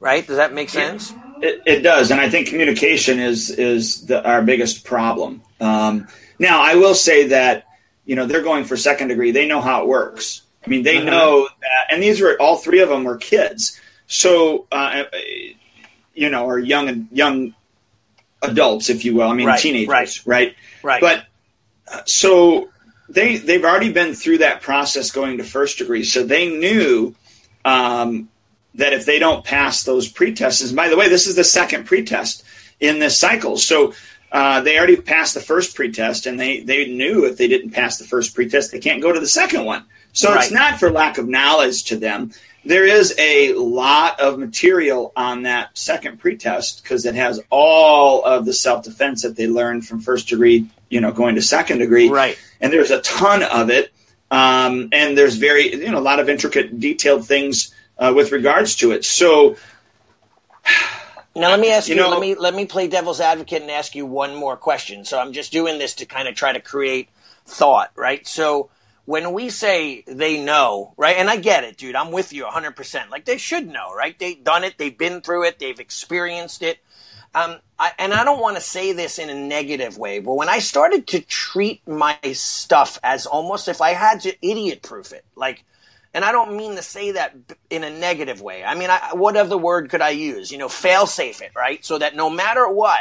Right? 0.00 0.26
Does 0.26 0.36
that 0.36 0.52
make 0.52 0.68
sense? 0.68 1.12
It, 1.40 1.62
it, 1.66 1.80
does, 1.80 2.10
and 2.10 2.20
I 2.20 2.28
think 2.28 2.48
communication 2.48 3.18
is 3.18 3.50
is 3.50 4.06
the, 4.06 4.24
our 4.24 4.42
biggest 4.42 4.84
problem. 4.84 5.42
Um, 5.60 6.08
now, 6.38 6.62
I 6.62 6.76
will 6.76 6.94
say 6.94 7.28
that 7.28 7.64
you 8.04 8.14
know 8.14 8.26
they're 8.26 8.42
going 8.42 8.64
for 8.64 8.76
second 8.76 9.08
degree. 9.08 9.32
They 9.32 9.48
know 9.48 9.60
how 9.60 9.82
it 9.82 9.88
works. 9.88 10.42
I 10.64 10.70
mean, 10.70 10.82
they 10.82 10.98
uh-huh. 10.98 11.10
know 11.10 11.48
that, 11.60 11.86
and 11.92 12.02
these 12.02 12.20
were 12.20 12.40
all 12.40 12.56
three 12.56 12.80
of 12.80 12.88
them 12.88 13.04
were 13.04 13.16
kids. 13.16 13.78
So, 14.06 14.66
uh, 14.70 15.04
you 16.14 16.30
know, 16.30 16.46
or 16.46 16.58
young 16.58 16.88
and 16.88 17.08
young 17.10 17.54
adults, 18.50 18.90
if 18.90 19.04
you 19.04 19.14
will. 19.14 19.28
I 19.28 19.34
mean, 19.34 19.46
right, 19.46 19.60
teenagers, 19.60 19.88
right, 19.88 20.20
right, 20.26 20.56
right. 20.82 21.00
But 21.00 21.24
uh, 21.92 22.02
so 22.06 22.70
they 23.08 23.36
they've 23.36 23.64
already 23.64 23.92
been 23.92 24.14
through 24.14 24.38
that 24.38 24.62
process 24.62 25.10
going 25.10 25.38
to 25.38 25.44
first 25.44 25.78
degree, 25.78 26.04
so 26.04 26.24
they 26.24 26.48
knew 26.48 27.14
um, 27.64 28.28
that 28.74 28.92
if 28.92 29.06
they 29.06 29.18
don't 29.18 29.44
pass 29.44 29.82
those 29.84 30.12
pretests, 30.12 30.66
and 30.66 30.76
by 30.76 30.88
the 30.88 30.96
way, 30.96 31.08
this 31.08 31.26
is 31.26 31.36
the 31.36 31.44
second 31.44 31.84
pretest 31.86 32.44
in 32.80 32.98
this 32.98 33.16
cycle, 33.18 33.56
so. 33.56 33.94
Uh, 34.32 34.60
they 34.62 34.76
already 34.76 34.96
passed 34.96 35.34
the 35.34 35.40
first 35.40 35.76
pretest, 35.76 36.26
and 36.26 36.40
they, 36.40 36.58
they 36.58 36.88
knew 36.92 37.24
if 37.24 37.36
they 37.36 37.46
didn't 37.46 37.70
pass 37.70 37.98
the 37.98 38.04
first 38.04 38.34
pretest, 38.34 38.72
they 38.72 38.80
can't 38.80 39.00
go 39.00 39.12
to 39.12 39.20
the 39.20 39.28
second 39.28 39.64
one. 39.64 39.84
So 40.12 40.34
Right. 40.34 40.42
it's 40.42 40.50
not 40.50 40.80
for 40.80 40.90
lack 40.90 41.18
of 41.18 41.28
knowledge 41.28 41.84
to 41.84 41.96
them. 41.96 42.32
There 42.66 42.86
is 42.86 43.14
a 43.18 43.52
lot 43.54 44.20
of 44.20 44.38
material 44.38 45.12
on 45.14 45.42
that 45.42 45.76
second 45.76 46.18
pretest 46.18 46.82
because 46.82 47.04
it 47.04 47.14
has 47.14 47.40
all 47.50 48.24
of 48.24 48.46
the 48.46 48.52
self 48.54 48.84
defense 48.84 49.22
that 49.22 49.36
they 49.36 49.46
learned 49.46 49.86
from 49.86 50.00
first 50.00 50.28
degree, 50.28 50.68
you 50.88 51.00
know, 51.00 51.12
going 51.12 51.34
to 51.34 51.42
second 51.42 51.78
degree. 51.78 52.08
Right. 52.08 52.38
And 52.60 52.72
there's 52.72 52.90
a 52.90 53.00
ton 53.02 53.42
of 53.42 53.68
it. 53.70 53.92
Um, 54.30 54.88
and 54.92 55.16
there's 55.16 55.36
very, 55.36 55.74
you 55.74 55.90
know, 55.90 55.98
a 55.98 56.00
lot 56.00 56.20
of 56.20 56.28
intricate, 56.28 56.80
detailed 56.80 57.26
things 57.26 57.74
uh, 57.98 58.12
with 58.16 58.32
regards 58.32 58.76
to 58.76 58.92
it. 58.92 59.04
So, 59.04 59.56
Now 61.36 61.50
let 61.50 61.60
me 61.60 61.70
ask 61.70 61.88
you, 61.88 61.96
You 61.96 62.00
know- 62.00 62.10
let 62.10 62.20
me 62.20 62.34
let 62.34 62.54
me 62.54 62.64
play 62.64 62.88
devil's 62.88 63.20
advocate 63.20 63.62
and 63.62 63.70
ask 63.70 63.94
you 63.94 64.06
one 64.06 64.34
more 64.34 64.56
question. 64.56 65.04
So 65.04 65.18
I'm 65.18 65.32
just 65.32 65.52
doing 65.52 65.78
this 65.78 65.94
to 65.94 66.06
kind 66.06 66.28
of 66.28 66.34
try 66.34 66.52
to 66.52 66.60
create 66.60 67.08
thought, 67.46 67.90
right? 67.94 68.26
So 68.26 68.70
when 69.06 69.32
we 69.32 69.50
say 69.50 70.02
they 70.06 70.40
know, 70.42 70.94
right? 70.96 71.16
And 71.16 71.28
I 71.28 71.36
get 71.36 71.64
it, 71.64 71.76
dude. 71.76 71.94
I'm 71.94 72.10
with 72.10 72.32
you 72.32 72.44
100%. 72.44 73.10
Like 73.10 73.24
they 73.24 73.38
should 73.38 73.66
know, 73.68 73.92
right? 73.94 74.18
They've 74.18 74.42
done 74.42 74.64
it, 74.64 74.78
they've 74.78 74.96
been 74.96 75.20
through 75.20 75.44
it, 75.44 75.58
they've 75.58 75.78
experienced 75.78 76.62
it. 76.62 76.78
Um, 77.34 77.58
I, 77.78 77.90
and 77.98 78.14
I 78.14 78.24
don't 78.24 78.40
want 78.40 78.56
to 78.56 78.62
say 78.62 78.92
this 78.92 79.18
in 79.18 79.28
a 79.28 79.34
negative 79.34 79.98
way, 79.98 80.20
but 80.20 80.34
when 80.34 80.48
I 80.48 80.60
started 80.60 81.08
to 81.08 81.20
treat 81.20 81.86
my 81.86 82.16
stuff 82.32 82.98
as 83.02 83.26
almost 83.26 83.66
if 83.66 83.80
I 83.80 83.90
had 83.90 84.20
to 84.20 84.34
idiot 84.40 84.82
proof 84.82 85.12
it, 85.12 85.24
like, 85.34 85.64
and 86.14 86.24
I 86.24 86.30
don't 86.30 86.56
mean 86.56 86.76
to 86.76 86.82
say 86.82 87.10
that 87.12 87.34
in 87.70 87.82
a 87.82 87.90
negative 87.90 88.40
way. 88.40 88.62
I 88.62 88.76
mean, 88.76 88.88
I, 88.88 89.14
what 89.14 89.36
other 89.36 89.58
word 89.58 89.90
could 89.90 90.00
I 90.00 90.10
use? 90.10 90.52
You 90.52 90.58
know, 90.58 90.68
fail 90.68 91.06
safe 91.06 91.42
it, 91.42 91.50
right? 91.56 91.84
So 91.84 91.98
that 91.98 92.14
no 92.14 92.30
matter 92.30 92.68
what, 92.68 93.00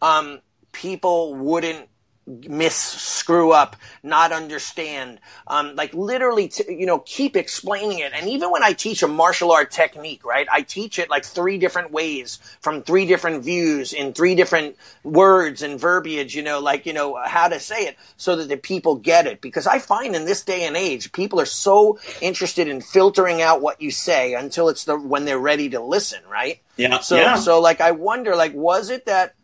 um, 0.00 0.40
people 0.72 1.34
wouldn't 1.34 1.90
miss, 2.26 2.74
screw 2.74 3.52
up, 3.52 3.76
not 4.02 4.32
understand. 4.32 5.20
Um, 5.46 5.76
like 5.76 5.94
literally, 5.94 6.48
t- 6.48 6.64
you 6.72 6.86
know, 6.86 6.98
keep 6.98 7.36
explaining 7.36 8.00
it. 8.00 8.12
And 8.12 8.28
even 8.28 8.50
when 8.50 8.64
I 8.64 8.72
teach 8.72 9.02
a 9.02 9.08
martial 9.08 9.52
art 9.52 9.70
technique, 9.70 10.24
right, 10.24 10.46
I 10.50 10.62
teach 10.62 10.98
it 10.98 11.08
like 11.08 11.24
three 11.24 11.58
different 11.58 11.92
ways 11.92 12.38
from 12.60 12.82
three 12.82 13.06
different 13.06 13.44
views 13.44 13.92
in 13.92 14.12
three 14.12 14.34
different 14.34 14.76
words 15.04 15.62
and 15.62 15.78
verbiage, 15.78 16.34
you 16.34 16.42
know, 16.42 16.58
like, 16.60 16.84
you 16.84 16.92
know, 16.92 17.16
how 17.24 17.46
to 17.48 17.60
say 17.60 17.86
it 17.86 17.96
so 18.16 18.34
that 18.36 18.48
the 18.48 18.56
people 18.56 18.96
get 18.96 19.26
it. 19.26 19.40
Because 19.40 19.66
I 19.66 19.78
find 19.78 20.16
in 20.16 20.24
this 20.24 20.42
day 20.42 20.66
and 20.66 20.76
age, 20.76 21.12
people 21.12 21.40
are 21.40 21.46
so 21.46 21.98
interested 22.20 22.66
in 22.66 22.80
filtering 22.80 23.40
out 23.40 23.62
what 23.62 23.80
you 23.80 23.92
say 23.92 24.34
until 24.34 24.68
it's 24.68 24.84
the, 24.84 24.98
when 24.98 25.26
they're 25.26 25.38
ready 25.38 25.68
to 25.70 25.80
listen, 25.80 26.20
right? 26.28 26.60
yeah. 26.76 26.98
So, 26.98 27.16
yeah. 27.16 27.36
so 27.36 27.60
like, 27.60 27.80
I 27.80 27.92
wonder, 27.92 28.34
like, 28.34 28.52
was 28.52 28.90
it 28.90 29.06
that 29.06 29.34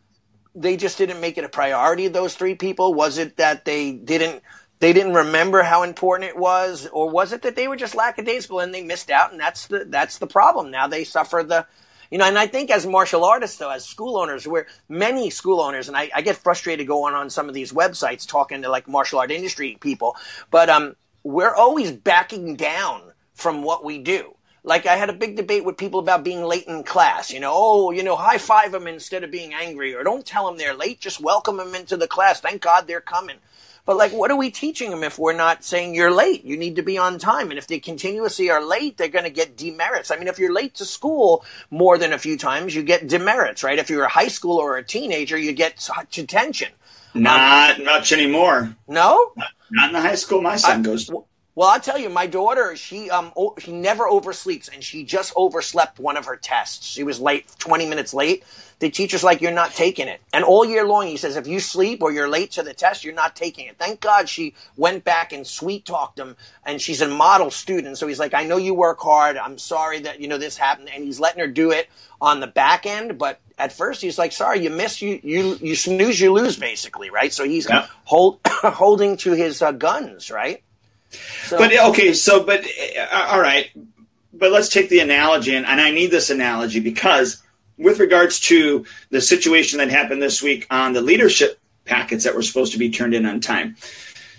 they 0.55 0.77
just 0.77 0.97
didn't 0.97 1.21
make 1.21 1.37
it 1.37 1.43
a 1.43 1.49
priority? 1.49 2.07
Those 2.07 2.35
three 2.35 2.55
people? 2.55 2.93
Was 2.93 3.17
it 3.17 3.37
that 3.37 3.65
they 3.65 3.91
didn't 3.91 4.43
they 4.79 4.91
didn't 4.91 5.13
remember 5.13 5.63
how 5.63 5.83
important 5.83 6.29
it 6.29 6.37
was, 6.37 6.87
or 6.91 7.09
was 7.09 7.31
it 7.31 7.43
that 7.43 7.55
they 7.55 7.69
were 7.69 7.77
just 7.77 7.95
lackadaisical 7.95 8.59
and 8.59 8.73
they 8.73 8.83
missed 8.83 9.09
out? 9.09 9.31
And 9.31 9.39
that's 9.39 9.67
the 9.67 9.85
that's 9.85 10.17
the 10.17 10.27
problem. 10.27 10.71
Now 10.71 10.87
they 10.87 11.03
suffer 11.03 11.43
the. 11.43 11.65
You 12.11 12.19
know, 12.19 12.25
and 12.25 12.37
I 12.37 12.45
think 12.45 12.69
as 12.69 12.85
martial 12.85 13.25
artists, 13.25 13.57
though, 13.57 13.71
as 13.71 13.85
school 13.85 14.17
owners, 14.17 14.45
we're 14.45 14.67
many 14.87 15.31
school 15.31 15.59
owners, 15.59 15.87
and 15.87 15.97
I, 15.97 16.11
I 16.13 16.21
get 16.21 16.35
frustrated 16.35 16.85
going 16.85 17.15
on 17.15 17.31
some 17.31 17.47
of 17.47 17.55
these 17.55 17.71
websites 17.71 18.27
talking 18.27 18.61
to 18.61 18.69
like 18.69 18.87
martial 18.87 19.17
art 19.17 19.31
industry 19.31 19.77
people, 19.81 20.15
but 20.51 20.69
um, 20.69 20.95
we're 21.23 21.55
always 21.55 21.91
backing 21.91 22.55
down 22.55 23.13
from 23.33 23.63
what 23.63 23.83
we 23.83 23.97
do. 23.97 24.32
Like 24.63 24.85
I 24.85 24.95
had 24.95 25.09
a 25.09 25.13
big 25.13 25.35
debate 25.35 25.65
with 25.65 25.77
people 25.77 25.99
about 25.99 26.23
being 26.23 26.43
late 26.43 26.67
in 26.67 26.83
class. 26.83 27.31
You 27.31 27.39
know, 27.39 27.51
oh, 27.53 27.91
you 27.91 28.03
know, 28.03 28.15
high 28.15 28.37
five 28.37 28.71
them 28.71 28.87
instead 28.87 29.23
of 29.23 29.31
being 29.31 29.53
angry, 29.53 29.93
or 29.93 30.03
don't 30.03 30.25
tell 30.25 30.45
them 30.45 30.57
they're 30.57 30.73
late. 30.73 31.01
Just 31.01 31.19
welcome 31.19 31.57
them 31.57 31.75
into 31.75 31.97
the 31.97 32.07
class. 32.07 32.39
Thank 32.39 32.61
God 32.61 32.87
they're 32.87 33.01
coming. 33.01 33.37
But 33.85 33.97
like, 33.97 34.13
what 34.13 34.31
are 34.31 34.37
we 34.37 34.49
teaching 34.49 34.91
them 34.91 35.03
if 35.03 35.19
we're 35.19 35.33
not 35.33 35.65
saying 35.65 35.93
you're 35.93 36.11
late? 36.11 36.45
You 36.45 36.55
need 36.55 36.77
to 36.77 36.81
be 36.81 36.97
on 36.97 37.19
time. 37.19 37.49
And 37.49 37.57
if 37.57 37.67
they 37.67 37.79
continuously 37.79 38.49
are 38.49 38.63
late, 38.63 38.95
they're 38.95 39.09
going 39.09 39.25
to 39.25 39.29
get 39.29 39.57
demerits. 39.57 40.09
I 40.09 40.15
mean, 40.15 40.29
if 40.29 40.39
you're 40.39 40.53
late 40.53 40.75
to 40.75 40.85
school 40.85 41.43
more 41.69 41.97
than 41.97 42.13
a 42.13 42.17
few 42.17 42.37
times, 42.37 42.73
you 42.73 42.83
get 42.83 43.09
demerits, 43.09 43.61
right? 43.61 43.77
If 43.77 43.89
you're 43.89 44.05
a 44.05 44.09
high 44.09 44.29
school 44.29 44.57
or 44.57 44.77
a 44.77 44.83
teenager, 44.85 45.37
you 45.37 45.51
get 45.51 45.81
such 45.81 46.17
attention. 46.17 46.69
Um, 47.13 47.23
not 47.23 47.83
much 47.83 48.13
anymore. 48.13 48.73
No? 48.87 49.33
Not 49.69 49.89
in 49.89 49.93
the 49.93 50.01
high 50.01 50.15
school 50.15 50.41
my 50.41 50.55
son 50.55 50.79
I- 50.79 50.83
goes 50.83 51.07
to. 51.07 51.25
Well, 51.55 51.69
I'll 51.69 51.79
tell 51.79 51.99
you, 51.99 52.09
my 52.09 52.27
daughter, 52.27 52.75
she 52.75 53.11
um 53.11 53.31
o- 53.37 53.55
she 53.59 53.71
never 53.73 54.05
oversleeps, 54.05 54.73
and 54.73 54.83
she 54.83 55.03
just 55.03 55.33
overslept 55.35 55.99
one 55.99 56.17
of 56.17 56.25
her 56.25 56.35
tests. 56.37 56.87
She 56.87 57.03
was 57.03 57.19
late, 57.21 57.45
twenty 57.59 57.85
minutes 57.87 58.13
late. 58.13 58.43
The 58.79 58.89
teacher's 58.89 59.23
like, 59.23 59.39
"You're 59.41 59.51
not 59.51 59.73
taking 59.75 60.07
it," 60.07 60.21
and 60.33 60.43
all 60.43 60.65
year 60.65 60.83
long 60.87 61.07
he 61.07 61.17
says, 61.17 61.35
"If 61.37 61.45
you 61.47 61.59
sleep 61.59 62.01
or 62.01 62.11
you're 62.11 62.27
late 62.27 62.51
to 62.53 62.63
the 62.63 62.73
test, 62.73 63.03
you're 63.03 63.13
not 63.13 63.35
taking 63.35 63.67
it." 63.67 63.77
Thank 63.77 64.01
God 64.01 64.29
she 64.29 64.55
went 64.77 65.03
back 65.03 65.31
and 65.31 65.45
sweet 65.45 65.85
talked 65.85 66.17
him, 66.17 66.37
and 66.65 66.81
she's 66.81 67.01
a 67.01 67.07
model 67.07 67.51
student. 67.51 67.99
So 67.99 68.07
he's 68.07 68.19
like, 68.19 68.33
"I 68.33 68.45
know 68.45 68.57
you 68.57 68.73
work 68.73 68.99
hard. 69.01 69.37
I'm 69.37 69.59
sorry 69.59 69.99
that 70.01 70.19
you 70.21 70.27
know 70.27 70.39
this 70.39 70.57
happened," 70.57 70.89
and 70.93 71.03
he's 71.03 71.19
letting 71.19 71.41
her 71.41 71.47
do 71.47 71.69
it 71.71 71.87
on 72.21 72.39
the 72.39 72.47
back 72.47 72.85
end, 72.87 73.17
but. 73.19 73.39
At 73.59 73.71
first, 73.71 74.01
he's 74.01 74.17
like, 74.17 74.31
"Sorry, 74.33 74.61
you 74.63 74.71
miss 74.71 75.01
you 75.01 75.19
you 75.23 75.57
you 75.61 75.75
snooze, 75.75 76.19
you 76.19 76.33
lose, 76.33 76.57
basically, 76.57 77.11
right?" 77.11 77.31
So 77.31 77.45
he's 77.45 77.69
Yeah. 77.69 77.87
hold 78.05 78.39
holding 78.45 79.15
to 79.17 79.33
his 79.33 79.61
uh, 79.61 79.71
guns, 79.73 80.31
right? 80.31 80.63
So, 81.45 81.57
But 81.57 81.73
okay, 81.89 82.13
so 82.13 82.43
but 82.43 82.63
uh, 82.63 83.27
all 83.31 83.41
right, 83.41 83.69
but 84.33 84.51
let's 84.51 84.69
take 84.69 84.89
the 84.89 84.99
analogy, 84.99 85.55
and, 85.55 85.65
and 85.65 85.79
I 85.79 85.91
need 85.91 86.11
this 86.11 86.29
analogy 86.29 86.79
because 86.79 87.41
with 87.77 87.99
regards 87.99 88.39
to 88.41 88.85
the 89.09 89.21
situation 89.21 89.79
that 89.79 89.89
happened 89.89 90.21
this 90.21 90.41
week 90.41 90.67
on 90.69 90.93
the 90.93 91.01
leadership 91.01 91.59
packets 91.85 92.23
that 92.23 92.35
were 92.35 92.41
supposed 92.41 92.73
to 92.73 92.79
be 92.79 92.89
turned 92.89 93.13
in 93.13 93.25
on 93.25 93.39
time, 93.39 93.75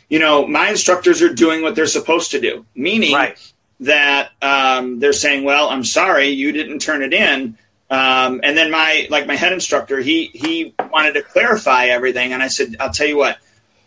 you 0.08 0.18
know, 0.18 0.46
my 0.46 0.70
instructors 0.70 1.22
are 1.22 1.32
doing 1.32 1.62
what 1.62 1.74
they're 1.74 1.86
supposed 1.86 2.32
to 2.32 2.40
do, 2.40 2.64
meaning 2.74 3.14
right. 3.14 3.52
that 3.80 4.30
um, 4.42 4.98
they're 4.98 5.12
saying, 5.12 5.44
"Well, 5.44 5.68
I'm 5.68 5.84
sorry, 5.84 6.28
you 6.28 6.52
didn't 6.52 6.80
turn 6.80 7.02
it 7.02 7.12
in." 7.12 7.56
Um, 7.90 8.40
and 8.42 8.56
then 8.56 8.70
my 8.70 9.06
like 9.10 9.26
my 9.26 9.36
head 9.36 9.52
instructor, 9.52 10.00
he 10.00 10.26
he 10.34 10.74
wanted 10.90 11.12
to 11.14 11.22
clarify 11.22 11.86
everything, 11.86 12.32
and 12.32 12.42
I 12.42 12.48
said, 12.48 12.76
"I'll 12.80 12.92
tell 12.92 13.06
you 13.06 13.16
what, 13.16 13.38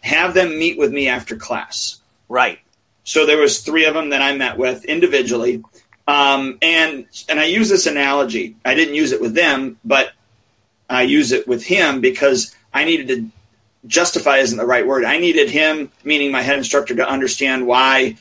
have 0.01 0.34
them 0.34 0.58
meet 0.58 0.77
with 0.77 0.91
me 0.91 1.08
after 1.08 1.36
class." 1.36 2.00
Right. 2.29 2.60
So 3.08 3.26
there 3.26 3.38
was 3.38 3.60
three 3.60 3.86
of 3.86 3.94
them 3.94 4.10
that 4.10 4.22
I 4.22 4.36
met 4.36 4.58
with 4.58 4.84
individually, 4.84 5.64
um, 6.10 6.58
and 6.62 7.06
and 7.30 7.40
I 7.40 7.46
use 7.46 7.70
this 7.70 7.88
analogy. 7.88 8.58
I 8.66 8.76
didn't 8.76 8.96
use 8.96 9.14
it 9.14 9.22
with 9.22 9.34
them, 9.34 9.80
but 9.86 10.12
I 10.90 11.04
use 11.04 11.32
it 11.32 11.48
with 11.48 11.64
him 11.64 12.02
because 12.02 12.54
I 12.74 12.84
needed 12.84 13.08
to 13.08 13.32
justify 13.88 14.40
isn't 14.40 14.58
the 14.58 14.66
right 14.66 14.86
word. 14.86 15.06
I 15.06 15.20
needed 15.20 15.50
him, 15.50 15.90
meaning 16.04 16.34
my 16.34 16.42
head 16.42 16.58
instructor, 16.58 16.96
to 16.96 17.10
understand 17.10 17.66
why 17.66 18.18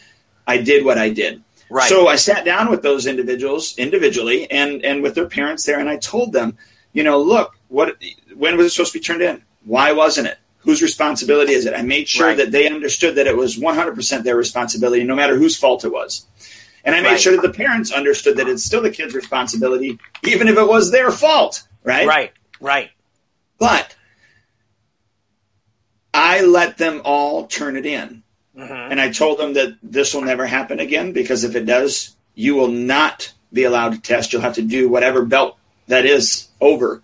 I 0.47 0.59
did 0.59 0.85
what 0.85 0.99
I 0.99 1.11
did. 1.11 1.43
Right. 1.69 1.89
So 1.89 2.07
I 2.07 2.15
sat 2.15 2.45
down 2.45 2.71
with 2.71 2.83
those 2.83 3.09
individuals 3.09 3.77
individually 3.79 4.49
and 4.53 4.85
and 4.85 5.03
with 5.03 5.17
their 5.17 5.29
parents 5.29 5.67
there, 5.67 5.81
and 5.81 5.89
I 5.89 5.97
told 5.97 6.33
them, 6.33 6.57
you 6.93 7.03
know, 7.03 7.21
look, 7.21 7.59
what 7.67 7.97
when 8.37 8.57
was 8.57 8.67
it 8.67 8.71
supposed 8.71 8.93
to 8.93 9.01
be 9.01 9.03
turned 9.03 9.23
in? 9.23 9.43
Why 9.65 9.91
wasn't 9.91 10.29
it? 10.29 10.39
Whose 10.67 10.83
responsibility 10.83 11.53
is 11.53 11.65
it? 11.65 11.75
I 11.75 11.83
made 11.83 12.09
sure 12.09 12.27
Right. 12.27 12.37
that 12.39 12.51
they 12.53 12.69
understood 12.69 13.15
that 13.15 13.27
it 13.29 13.37
was 13.37 13.57
100% 13.57 14.25
their 14.25 14.37
responsibility, 14.37 15.05
no 15.05 15.15
matter 15.15 15.37
whose 15.37 15.57
fault 15.57 15.85
it 15.85 15.93
was. 15.93 16.27
And 16.85 16.95
I 16.95 17.01
made 17.01 17.11
Right. 17.13 17.21
sure 17.21 17.33
that 17.37 17.43
the 17.43 17.55
parents 17.57 17.91
understood 17.93 18.37
that 18.37 18.49
it's 18.49 18.65
still 18.65 18.83
the 18.83 18.91
kid's 18.91 19.15
responsibility, 19.15 19.99
even 20.25 20.49
if 20.49 20.59
it 20.59 20.67
was 20.69 20.91
their 20.91 21.11
fault, 21.13 21.63
right? 21.85 22.07
Right. 22.07 22.33
Right. 22.61 22.91
But 23.59 23.95
I 26.13 26.41
let 26.43 26.79
them 26.79 27.01
all 27.05 27.47
turn 27.47 27.77
it 27.77 27.87
in. 27.87 28.23
Mhm. 28.59 28.91
And 28.91 29.01
I 29.01 29.11
told 29.11 29.39
them 29.39 29.55
that 29.55 29.77
this 29.83 30.15
will 30.15 30.23
never 30.23 30.47
happen 30.47 30.81
again 30.81 31.13
because 31.13 31.45
if 31.45 31.55
it 31.55 31.67
does, 31.67 32.17
you 32.35 32.55
will 32.55 32.69
not 32.69 33.33
be 33.53 33.65
allowed 33.65 33.93
to 33.93 34.01
test. 34.01 34.33
You'll 34.33 34.43
have 34.43 34.55
to 34.55 34.63
do 34.63 34.89
whatever 34.89 35.25
belt 35.25 35.59
that 35.89 36.07
is 36.07 36.49
over 36.61 37.03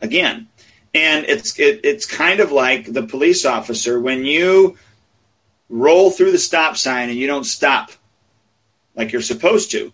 again. 0.00 0.48
And 0.94 1.24
it's 1.26 1.58
it, 1.58 1.80
it's 1.84 2.06
kind 2.06 2.40
of 2.40 2.52
like 2.52 2.92
the 2.92 3.02
police 3.02 3.44
officer 3.44 4.00
when 4.00 4.24
you 4.24 4.78
roll 5.68 6.10
through 6.10 6.30
the 6.30 6.38
stop 6.38 6.76
sign 6.76 7.08
and 7.08 7.18
you 7.18 7.26
don't 7.26 7.44
stop 7.44 7.90
like 8.94 9.12
you're 9.12 9.22
supposed 9.22 9.72
to. 9.72 9.92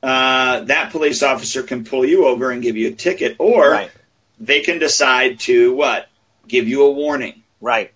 Uh, 0.00 0.60
that 0.60 0.92
police 0.92 1.24
officer 1.24 1.62
can 1.64 1.84
pull 1.84 2.04
you 2.04 2.24
over 2.26 2.52
and 2.52 2.62
give 2.62 2.76
you 2.76 2.88
a 2.88 2.92
ticket, 2.92 3.34
or 3.40 3.70
Right. 3.72 3.90
they 4.38 4.60
can 4.60 4.78
decide 4.78 5.40
to 5.40 5.72
what 5.74 6.08
give 6.46 6.68
you 6.68 6.84
a 6.84 6.92
warning 6.92 7.42
Right. 7.60 7.90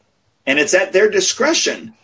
and 0.44 0.58
it's 0.58 0.74
at 0.74 0.92
their 0.92 1.08
discretion 1.08 1.94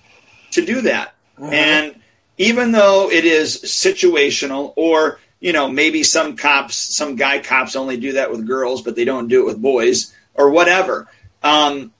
to 0.52 0.64
do 0.64 0.82
that. 0.82 1.14
Mhm. 1.40 1.52
And 1.52 1.94
even 2.38 2.70
though 2.70 3.10
it 3.10 3.24
is 3.24 3.56
situational, 3.64 4.72
or 4.76 5.18
you 5.40 5.52
know, 5.52 5.68
maybe 5.68 6.02
some 6.02 6.36
cops, 6.36 6.74
some 6.74 7.14
guy 7.14 7.38
cops 7.38 7.76
only 7.76 7.96
do 7.96 8.12
that 8.12 8.30
with 8.30 8.44
girls, 8.46 8.82
but 8.82 8.96
they 8.96 9.04
don't 9.04 9.28
do 9.28 9.40
it 9.42 9.46
with 9.46 9.62
boys, 9.62 10.12
or 10.38 10.48
whatever. 10.50 11.06
Um, 11.42 11.92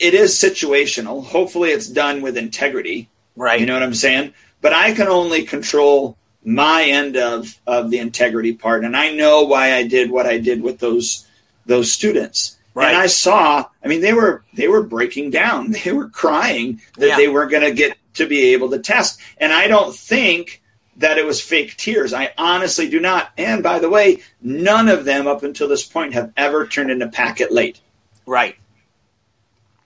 it 0.00 0.14
is 0.14 0.34
situational. 0.34 1.24
Hopefully, 1.24 1.70
it's 1.70 1.88
done 1.88 2.20
with 2.22 2.36
integrity. 2.36 3.08
Right. 3.36 3.60
You 3.60 3.66
know 3.66 3.74
what 3.74 3.82
I'm 3.84 3.94
saying? 3.94 4.34
But 4.60 4.72
I 4.72 4.92
can 4.94 5.06
only 5.06 5.44
control 5.44 6.16
my 6.44 6.84
end 6.84 7.16
of 7.16 7.54
of 7.66 7.90
the 7.90 7.98
integrity 7.98 8.54
part, 8.54 8.84
and 8.84 8.96
I 8.96 9.10
know 9.12 9.44
why 9.44 9.74
I 9.74 9.86
did 9.86 10.10
what 10.10 10.26
I 10.26 10.38
did 10.38 10.62
with 10.62 10.78
those 10.80 11.26
those 11.66 11.92
students. 11.92 12.56
Right. 12.74 12.88
And 12.88 12.96
I 12.96 13.06
saw, 13.06 13.66
I 13.84 13.88
mean, 13.88 14.00
they 14.00 14.12
were 14.12 14.42
they 14.52 14.66
were 14.66 14.82
breaking 14.82 15.30
down. 15.30 15.72
They 15.84 15.92
were 15.92 16.08
crying 16.08 16.80
that 16.98 17.08
Yeah. 17.10 17.16
they 17.16 17.28
weren't 17.28 17.52
going 17.52 17.62
to 17.62 17.72
get 17.72 17.96
to 18.14 18.26
be 18.26 18.52
able 18.54 18.70
to 18.70 18.78
test. 18.80 19.20
And 19.38 19.52
I 19.52 19.68
don't 19.68 19.94
think 19.94 20.60
that 20.96 21.18
it 21.18 21.24
was 21.24 21.40
fake 21.40 21.76
tears. 21.76 22.12
I 22.12 22.32
honestly 22.38 22.88
do 22.88 23.00
not. 23.00 23.30
And 23.36 23.62
by 23.62 23.78
the 23.78 23.90
way, 23.90 24.22
none 24.40 24.88
of 24.88 25.04
them 25.04 25.26
up 25.26 25.42
until 25.42 25.68
this 25.68 25.84
point 25.84 26.14
have 26.14 26.32
ever 26.36 26.66
turned 26.66 26.90
into 26.90 27.08
packet 27.08 27.50
late. 27.50 27.80
Right. 28.26 28.56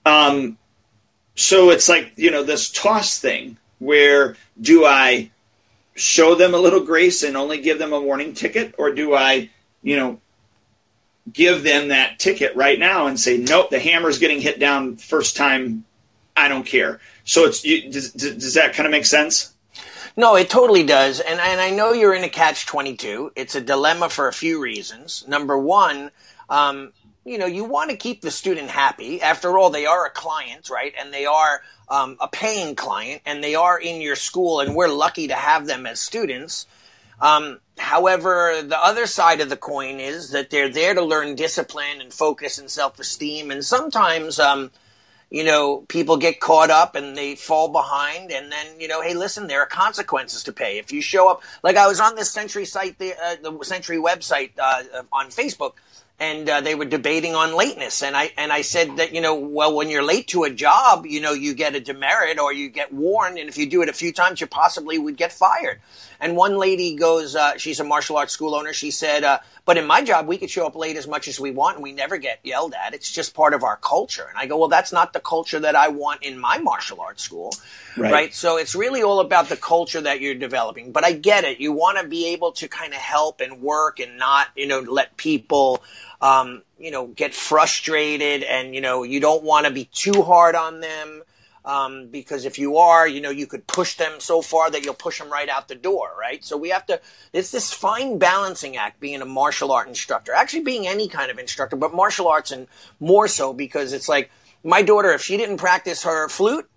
Um, 0.05 0.57
so 1.35 1.71
it's 1.71 1.89
like, 1.89 2.13
you 2.15 2.31
know, 2.31 2.43
this 2.43 2.69
toss 2.69 3.19
thing 3.19 3.57
where 3.79 4.35
do 4.59 4.85
I 4.85 5.31
show 5.95 6.35
them 6.35 6.53
a 6.53 6.57
little 6.59 6.81
grace 6.81 7.23
and 7.23 7.35
only 7.35 7.61
give 7.61 7.79
them 7.79 7.93
a 7.93 7.99
warning 7.99 8.33
ticket 8.33 8.75
or 8.77 8.91
do 8.91 9.15
I, 9.15 9.49
you 9.81 9.97
know, 9.97 10.19
give 11.31 11.63
them 11.63 11.89
that 11.89 12.19
ticket 12.19 12.55
right 12.55 12.79
now 12.79 13.07
and 13.07 13.19
say, 13.19 13.37
nope, 13.37 13.69
the 13.69 13.79
hammer's 13.79 14.19
getting 14.19 14.41
hit 14.41 14.59
down 14.59 14.97
first 14.97 15.35
time. 15.35 15.85
I 16.35 16.47
don't 16.47 16.65
care. 16.65 16.99
So 17.25 17.45
it's, 17.45 17.65
you, 17.65 17.91
does, 17.91 18.13
does 18.13 18.53
that 18.53 18.73
kind 18.73 18.87
of 18.87 18.91
make 18.91 19.05
sense? 19.05 19.53
No, 20.15 20.35
it 20.35 20.49
totally 20.49 20.83
does. 20.83 21.19
And, 21.19 21.39
and 21.39 21.61
I 21.61 21.71
know 21.71 21.93
you're 21.93 22.13
in 22.13 22.23
a 22.23 22.29
catch 22.29 22.65
22. 22.65 23.33
It's 23.35 23.55
a 23.55 23.61
dilemma 23.61 24.09
for 24.09 24.27
a 24.27 24.33
few 24.33 24.61
reasons. 24.61 25.25
Number 25.27 25.57
one, 25.57 26.11
um, 26.49 26.91
you 27.25 27.37
know, 27.37 27.45
you 27.45 27.63
want 27.63 27.91
to 27.91 27.97
keep 27.97 28.21
the 28.21 28.31
student 28.31 28.69
happy. 28.69 29.21
After 29.21 29.57
all, 29.57 29.69
they 29.69 29.85
are 29.85 30.05
a 30.05 30.09
client, 30.09 30.69
right? 30.69 30.93
And 30.99 31.13
they 31.13 31.25
are 31.25 31.61
um, 31.89 32.17
a 32.19 32.27
paying 32.27 32.75
client 32.75 33.21
and 33.25 33.43
they 33.43 33.55
are 33.55 33.79
in 33.79 34.01
your 34.01 34.15
school 34.15 34.59
and 34.59 34.75
we're 34.75 34.87
lucky 34.87 35.27
to 35.27 35.35
have 35.35 35.67
them 35.67 35.85
as 35.85 35.99
students. 35.99 36.65
Um, 37.21 37.59
however, 37.77 38.61
the 38.63 38.81
other 38.81 39.05
side 39.05 39.41
of 39.41 39.49
the 39.49 39.57
coin 39.57 39.99
is 39.99 40.31
that 40.31 40.49
they're 40.49 40.69
there 40.69 40.93
to 40.93 41.03
learn 41.03 41.35
discipline 41.35 42.01
and 42.01 42.13
focus 42.13 42.57
and 42.57 42.69
self-esteem. 42.69 43.51
And 43.51 43.63
sometimes, 43.63 44.39
um, 44.39 44.71
you 45.29 45.43
know, 45.43 45.77
people 45.87 46.17
get 46.17 46.39
caught 46.39 46.69
up 46.69 46.95
and 46.95 47.15
they 47.15 47.35
fall 47.35 47.69
behind. 47.69 48.31
And 48.31 48.51
then, 48.51 48.79
you 48.79 48.87
know, 48.87 49.01
hey, 49.01 49.13
listen, 49.13 49.47
there 49.47 49.61
are 49.61 49.67
consequences 49.67 50.43
to 50.43 50.53
pay. 50.53 50.79
If 50.79 50.91
you 50.91 51.01
show 51.01 51.29
up, 51.29 51.43
like 51.63 51.75
I 51.75 51.87
was 51.87 51.99
on 51.99 52.15
this 52.15 52.31
Century 52.31 52.65
site, 52.65 52.97
the, 52.97 53.13
uh, 53.13 53.35
the 53.41 53.63
Century 53.63 53.97
website 53.97 54.51
uh, 54.57 55.03
on 55.11 55.27
Facebook, 55.27 55.73
and 56.19 56.49
uh, 56.49 56.61
they 56.61 56.75
were 56.75 56.85
debating 56.85 57.33
on 57.33 57.55
lateness 57.55 58.03
and 58.03 58.15
i 58.15 58.31
and 58.37 58.51
i 58.51 58.61
said 58.61 58.97
that 58.97 59.13
you 59.13 59.21
know 59.21 59.35
well 59.35 59.73
when 59.73 59.89
you're 59.89 60.03
late 60.03 60.27
to 60.27 60.43
a 60.43 60.49
job 60.49 61.05
you 61.05 61.21
know 61.21 61.31
you 61.31 61.53
get 61.53 61.75
a 61.75 61.79
demerit 61.79 62.39
or 62.39 62.51
you 62.51 62.69
get 62.69 62.93
warned 62.93 63.37
and 63.37 63.49
if 63.49 63.57
you 63.57 63.69
do 63.69 63.81
it 63.81 63.89
a 63.89 63.93
few 63.93 64.11
times 64.11 64.41
you 64.41 64.47
possibly 64.47 64.97
would 64.97 65.15
get 65.15 65.31
fired 65.31 65.79
and 66.19 66.35
one 66.35 66.57
lady 66.57 66.95
goes 66.95 67.35
uh, 67.35 67.57
she's 67.57 67.79
a 67.79 67.83
martial 67.83 68.17
arts 68.17 68.33
school 68.33 68.55
owner. 68.55 68.73
She 68.73 68.91
said 68.91 69.23
uh, 69.23 69.39
but 69.65 69.77
in 69.77 69.85
my 69.85 70.01
job 70.01 70.27
we 70.27 70.37
could 70.37 70.49
show 70.49 70.65
up 70.65 70.75
late 70.75 70.97
as 70.97 71.07
much 71.07 71.27
as 71.27 71.39
we 71.39 71.51
want 71.51 71.75
and 71.77 71.83
we 71.83 71.91
never 71.91 72.17
get 72.17 72.39
yelled 72.43 72.73
at. 72.73 72.93
It's 72.93 73.11
just 73.11 73.33
part 73.33 73.53
of 73.53 73.63
our 73.63 73.77
culture. 73.77 74.25
And 74.29 74.37
i 74.37 74.45
go 74.45 74.57
well 74.57 74.69
that's 74.69 74.91
not 74.91 75.13
the 75.13 75.19
culture 75.19 75.59
that 75.59 75.75
i 75.75 75.87
want 75.87 76.23
in 76.23 76.37
my 76.37 76.57
martial 76.57 77.01
arts 77.01 77.23
school. 77.23 77.53
Right, 77.97 78.11
right? 78.11 78.33
so 78.33 78.57
it's 78.57 78.75
really 78.75 79.03
all 79.03 79.19
about 79.19 79.49
the 79.49 79.57
culture 79.57 80.01
that 80.01 80.21
you're 80.21 80.35
developing. 80.35 80.91
But 80.91 81.03
i 81.03 81.13
get 81.13 81.43
it. 81.43 81.59
You 81.59 81.71
want 81.71 81.97
to 81.99 82.07
be 82.07 82.27
able 82.27 82.51
to 82.53 82.67
kind 82.67 82.93
of 82.93 82.99
help 82.99 83.41
and 83.41 83.61
work 83.61 83.99
and 83.99 84.17
not 84.17 84.47
you 84.55 84.67
know 84.67 84.79
let 84.79 85.17
people 85.17 85.83
um, 86.21 86.63
you 86.77 86.91
know, 86.91 87.07
get 87.07 87.33
frustrated 87.33 88.43
and, 88.43 88.73
you 88.75 88.81
know, 88.81 89.03
you 89.03 89.19
don't 89.19 89.43
want 89.43 89.65
to 89.65 89.71
be 89.71 89.85
too 89.85 90.21
hard 90.23 90.55
on 90.55 90.79
them. 90.79 91.23
Um, 91.65 92.07
because 92.07 92.45
if 92.45 92.57
you 92.57 92.77
are, 92.77 93.07
you 93.07 93.21
know, 93.21 93.29
you 93.29 93.45
could 93.45 93.67
push 93.67 93.95
them 93.95 94.19
so 94.19 94.41
far 94.41 94.71
that 94.71 94.83
you'll 94.83 94.93
push 94.93 95.19
them 95.19 95.31
right 95.31 95.49
out 95.49 95.67
the 95.67 95.75
door, 95.75 96.11
right? 96.19 96.43
So 96.43 96.57
we 96.57 96.69
have 96.69 96.85
to, 96.87 97.01
it's 97.33 97.51
this 97.51 97.73
fine 97.73 98.17
balancing 98.17 98.77
act 98.77 98.99
being 98.99 99.21
a 99.21 99.25
martial 99.25 99.71
art 99.71 99.87
instructor, 99.87 100.33
actually 100.33 100.63
being 100.63 100.87
any 100.87 101.07
kind 101.07 101.29
of 101.29 101.37
instructor, 101.37 101.75
but 101.75 101.93
martial 101.93 102.27
arts 102.27 102.51
and 102.51 102.67
more 102.99 103.27
so 103.27 103.53
because 103.53 103.93
it's 103.93 104.07
like 104.07 104.31
my 104.63 104.81
daughter, 104.81 105.11
if 105.11 105.21
she 105.21 105.37
didn't 105.37 105.57
practice 105.57 106.03
her 106.03 106.29
flute, 106.29 106.69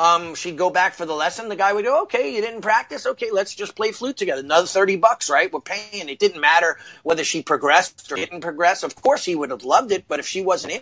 um, 0.00 0.34
she'd 0.36 0.56
go 0.56 0.70
back 0.70 0.94
for 0.94 1.06
the 1.06 1.14
lesson. 1.14 1.48
The 1.48 1.56
guy 1.56 1.72
would 1.72 1.84
go, 1.84 2.02
okay, 2.02 2.32
you 2.34 2.40
didn't 2.40 2.60
practice. 2.60 3.04
Okay, 3.04 3.30
let's 3.32 3.54
just 3.54 3.74
play 3.74 3.90
flute 3.90 4.16
together. 4.16 4.42
Another 4.42 4.66
30 4.66 4.96
bucks, 4.96 5.28
right? 5.28 5.52
We're 5.52 5.60
paying. 5.60 6.08
It 6.08 6.20
didn't 6.20 6.40
matter 6.40 6.78
whether 7.02 7.24
she 7.24 7.42
progressed 7.42 8.10
or 8.12 8.16
didn't 8.16 8.40
progress. 8.40 8.82
Of 8.84 8.94
course, 8.94 9.24
he 9.24 9.34
would 9.34 9.50
have 9.50 9.64
loved 9.64 9.90
it, 9.90 10.04
but 10.06 10.20
if 10.20 10.26
she 10.26 10.40
wasn't 10.40 10.74
in. 10.74 10.80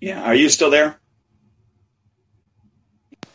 Yeah. 0.00 0.22
Are 0.22 0.34
you 0.34 0.48
still 0.48 0.70
there? 0.70 0.98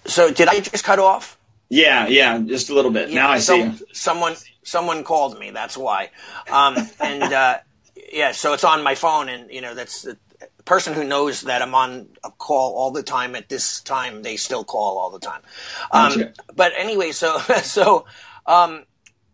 So 0.06 0.32
did 0.32 0.48
I 0.48 0.60
just 0.60 0.84
cut 0.84 1.00
off? 1.00 1.38
Yeah, 1.70 2.08
yeah, 2.08 2.38
just 2.40 2.70
a 2.70 2.76
little 2.76 2.92
bit. 2.92 3.10
Yeah, 3.10 3.16
now 3.16 3.30
I 3.32 3.40
so, 3.40 3.72
see. 3.72 3.86
Someone, 3.92 4.36
someone 4.64 5.04
called 5.04 5.40
me. 5.40 5.50
That's 5.50 5.76
why. 5.76 6.12
Um, 6.52 6.78
and, 7.00 7.24
uh, 7.24 7.58
yeah, 8.12 8.32
so 8.32 8.54
it's 8.54 8.64
on 8.64 8.84
my 8.84 8.96
phone, 8.96 9.30
and 9.30 9.50
you 9.52 9.62
know 9.62 9.74
that's 9.74 10.04
the 10.04 10.18
person 10.66 10.94
who 10.94 11.04
knows 11.04 11.42
that 11.42 11.62
I'm 11.62 11.76
on 11.76 12.10
a 12.24 12.32
call 12.32 12.76
all 12.76 12.92
the 12.92 13.04
time 13.04 13.36
at 13.36 13.50
this 13.50 13.80
time, 13.82 14.24
they 14.24 14.36
still 14.36 14.64
call 14.64 14.98
all 14.98 15.12
the 15.12 15.20
time. 15.20 15.42
Um, 15.92 16.34
But 16.56 16.74
anyway, 16.76 17.12
so 17.12 17.38
so 17.64 18.06
um, 18.46 18.86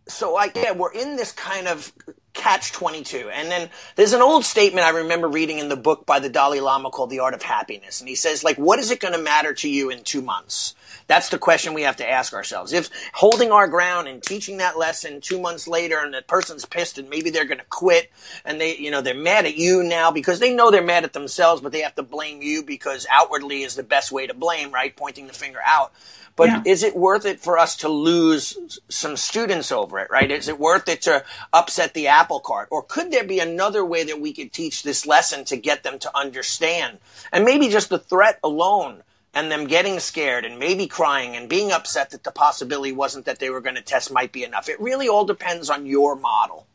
so 0.08 0.36
I 0.36 0.52
yeah, 0.54 0.74
we're 0.74 0.94
in 0.94 1.16
this 1.16 1.32
kind 1.32 1.68
of 1.68 1.94
catch 2.34 2.72
22 2.72 3.30
and 3.30 3.52
then 3.52 3.70
there's 3.96 4.14
an 4.14 4.22
old 4.22 4.46
statement 4.46 4.86
i 4.86 4.90
remember 4.90 5.28
reading 5.28 5.60
in 5.60 5.68
the 5.68 5.76
book 5.76 6.06
by 6.06 6.20
the 6.20 6.30
dalai 6.30 6.60
lama 6.60 6.90
called 6.90 7.10
the 7.10 7.20
art 7.20 7.34
of 7.34 7.42
happiness. 7.42 8.00
And 8.00 8.10
he 8.10 8.16
says 8.16 8.44
like 8.44 8.58
what 8.58 8.80
is 8.80 8.92
it 8.92 9.00
going 9.00 9.14
to 9.14 9.22
matter 9.22 9.54
to 9.54 9.70
you 9.70 9.90
in 9.90 10.04
two 10.04 10.22
months? 10.22 10.76
That's 11.08 11.30
the 11.30 11.38
question 11.38 11.74
we 11.74 11.82
have 11.82 11.98
to 11.98 12.10
ask 12.10 12.34
ourselves. 12.34 12.74
If 12.74 12.90
holding 13.14 13.52
our 13.52 13.68
ground 13.68 14.08
and 14.08 14.24
teaching 14.24 14.58
that 14.58 14.78
lesson 14.78 15.20
two 15.20 15.40
months 15.40 15.68
later 15.68 16.00
and 16.00 16.14
the 16.14 16.22
person's 16.22 16.66
pissed 16.66 16.98
and 16.98 17.10
maybe 17.10 17.30
they're 17.30 17.46
going 17.46 17.60
to 17.60 17.66
quit 17.66 18.12
and 18.46 18.60
they 18.60 18.78
you 18.78 18.92
know 18.92 19.02
they're 19.02 19.14
mad 19.14 19.46
at 19.46 19.56
you 19.56 19.84
now 19.84 20.12
because 20.12 20.40
they 20.40 20.54
know 20.54 20.72
they're 20.72 20.82
mad 20.82 21.04
at 21.04 21.14
themselves 21.14 21.62
but 21.62 21.72
they 21.72 21.82
have 21.82 21.96
to 21.96 22.04
blame 22.04 22.42
you 22.42 22.64
because 22.64 23.06
outwardly 23.12 23.64
is 23.64 23.76
the 23.76 23.84
best 23.84 24.12
way 24.12 24.28
to 24.28 24.34
blame 24.34 24.72
right? 24.72 24.96
Pointing 24.96 25.28
the 25.28 25.34
finger 25.34 25.60
out 25.66 25.92
but 26.36 26.48
yeah. 26.48 26.64
is 26.66 26.84
it 26.84 26.96
worth 26.96 27.26
it 27.26 27.40
for 27.40 27.58
us 27.58 27.76
to 27.78 27.90
lose 27.90 28.80
some 28.90 29.18
students 29.18 29.72
over 29.72 30.00
it, 30.00 30.10
right? 30.10 30.32
Is 30.32 30.48
it 30.48 30.60
worth 30.60 30.88
it 30.88 31.02
to 31.04 31.24
upset 31.52 31.94
the 31.94 32.08
apple 32.08 32.40
cart? 32.40 32.68
Or 32.72 32.82
could 32.82 33.12
there 33.12 33.24
be 33.24 33.40
another 33.40 33.84
way 33.84 34.04
that 34.04 34.20
we 34.20 34.34
could 34.34 34.54
teach 34.54 34.84
this 34.84 35.06
lesson 35.06 35.46
to 35.46 35.58
get 35.58 35.84
them 35.84 36.00
to 36.00 36.18
understand? 36.18 37.00
And 37.32 37.46
maybe 37.46 37.70
just 37.70 37.90
the 37.90 38.00
threat 38.00 38.40
alone 38.44 39.04
and 39.34 39.52
them 39.52 39.68
getting 39.68 40.00
scared 40.00 40.46
and 40.46 40.60
maybe 40.60 40.88
crying 40.88 41.36
and 41.36 41.48
being 41.48 41.72
upset 41.72 42.10
that 42.12 42.24
the 42.24 42.32
possibility 42.32 42.92
wasn't 42.92 43.26
that 43.26 43.40
they 43.40 43.50
were 43.50 43.62
going 43.62 43.76
to 43.76 43.82
test 43.82 44.12
might 44.12 44.32
be 44.32 44.44
enough. 44.44 44.70
It 44.70 44.80
really 44.80 45.08
all 45.08 45.26
depends 45.26 45.70
on 45.70 45.86
your 45.86 46.16
model, 46.16 46.68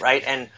right? 0.00 0.22
And 0.26 0.48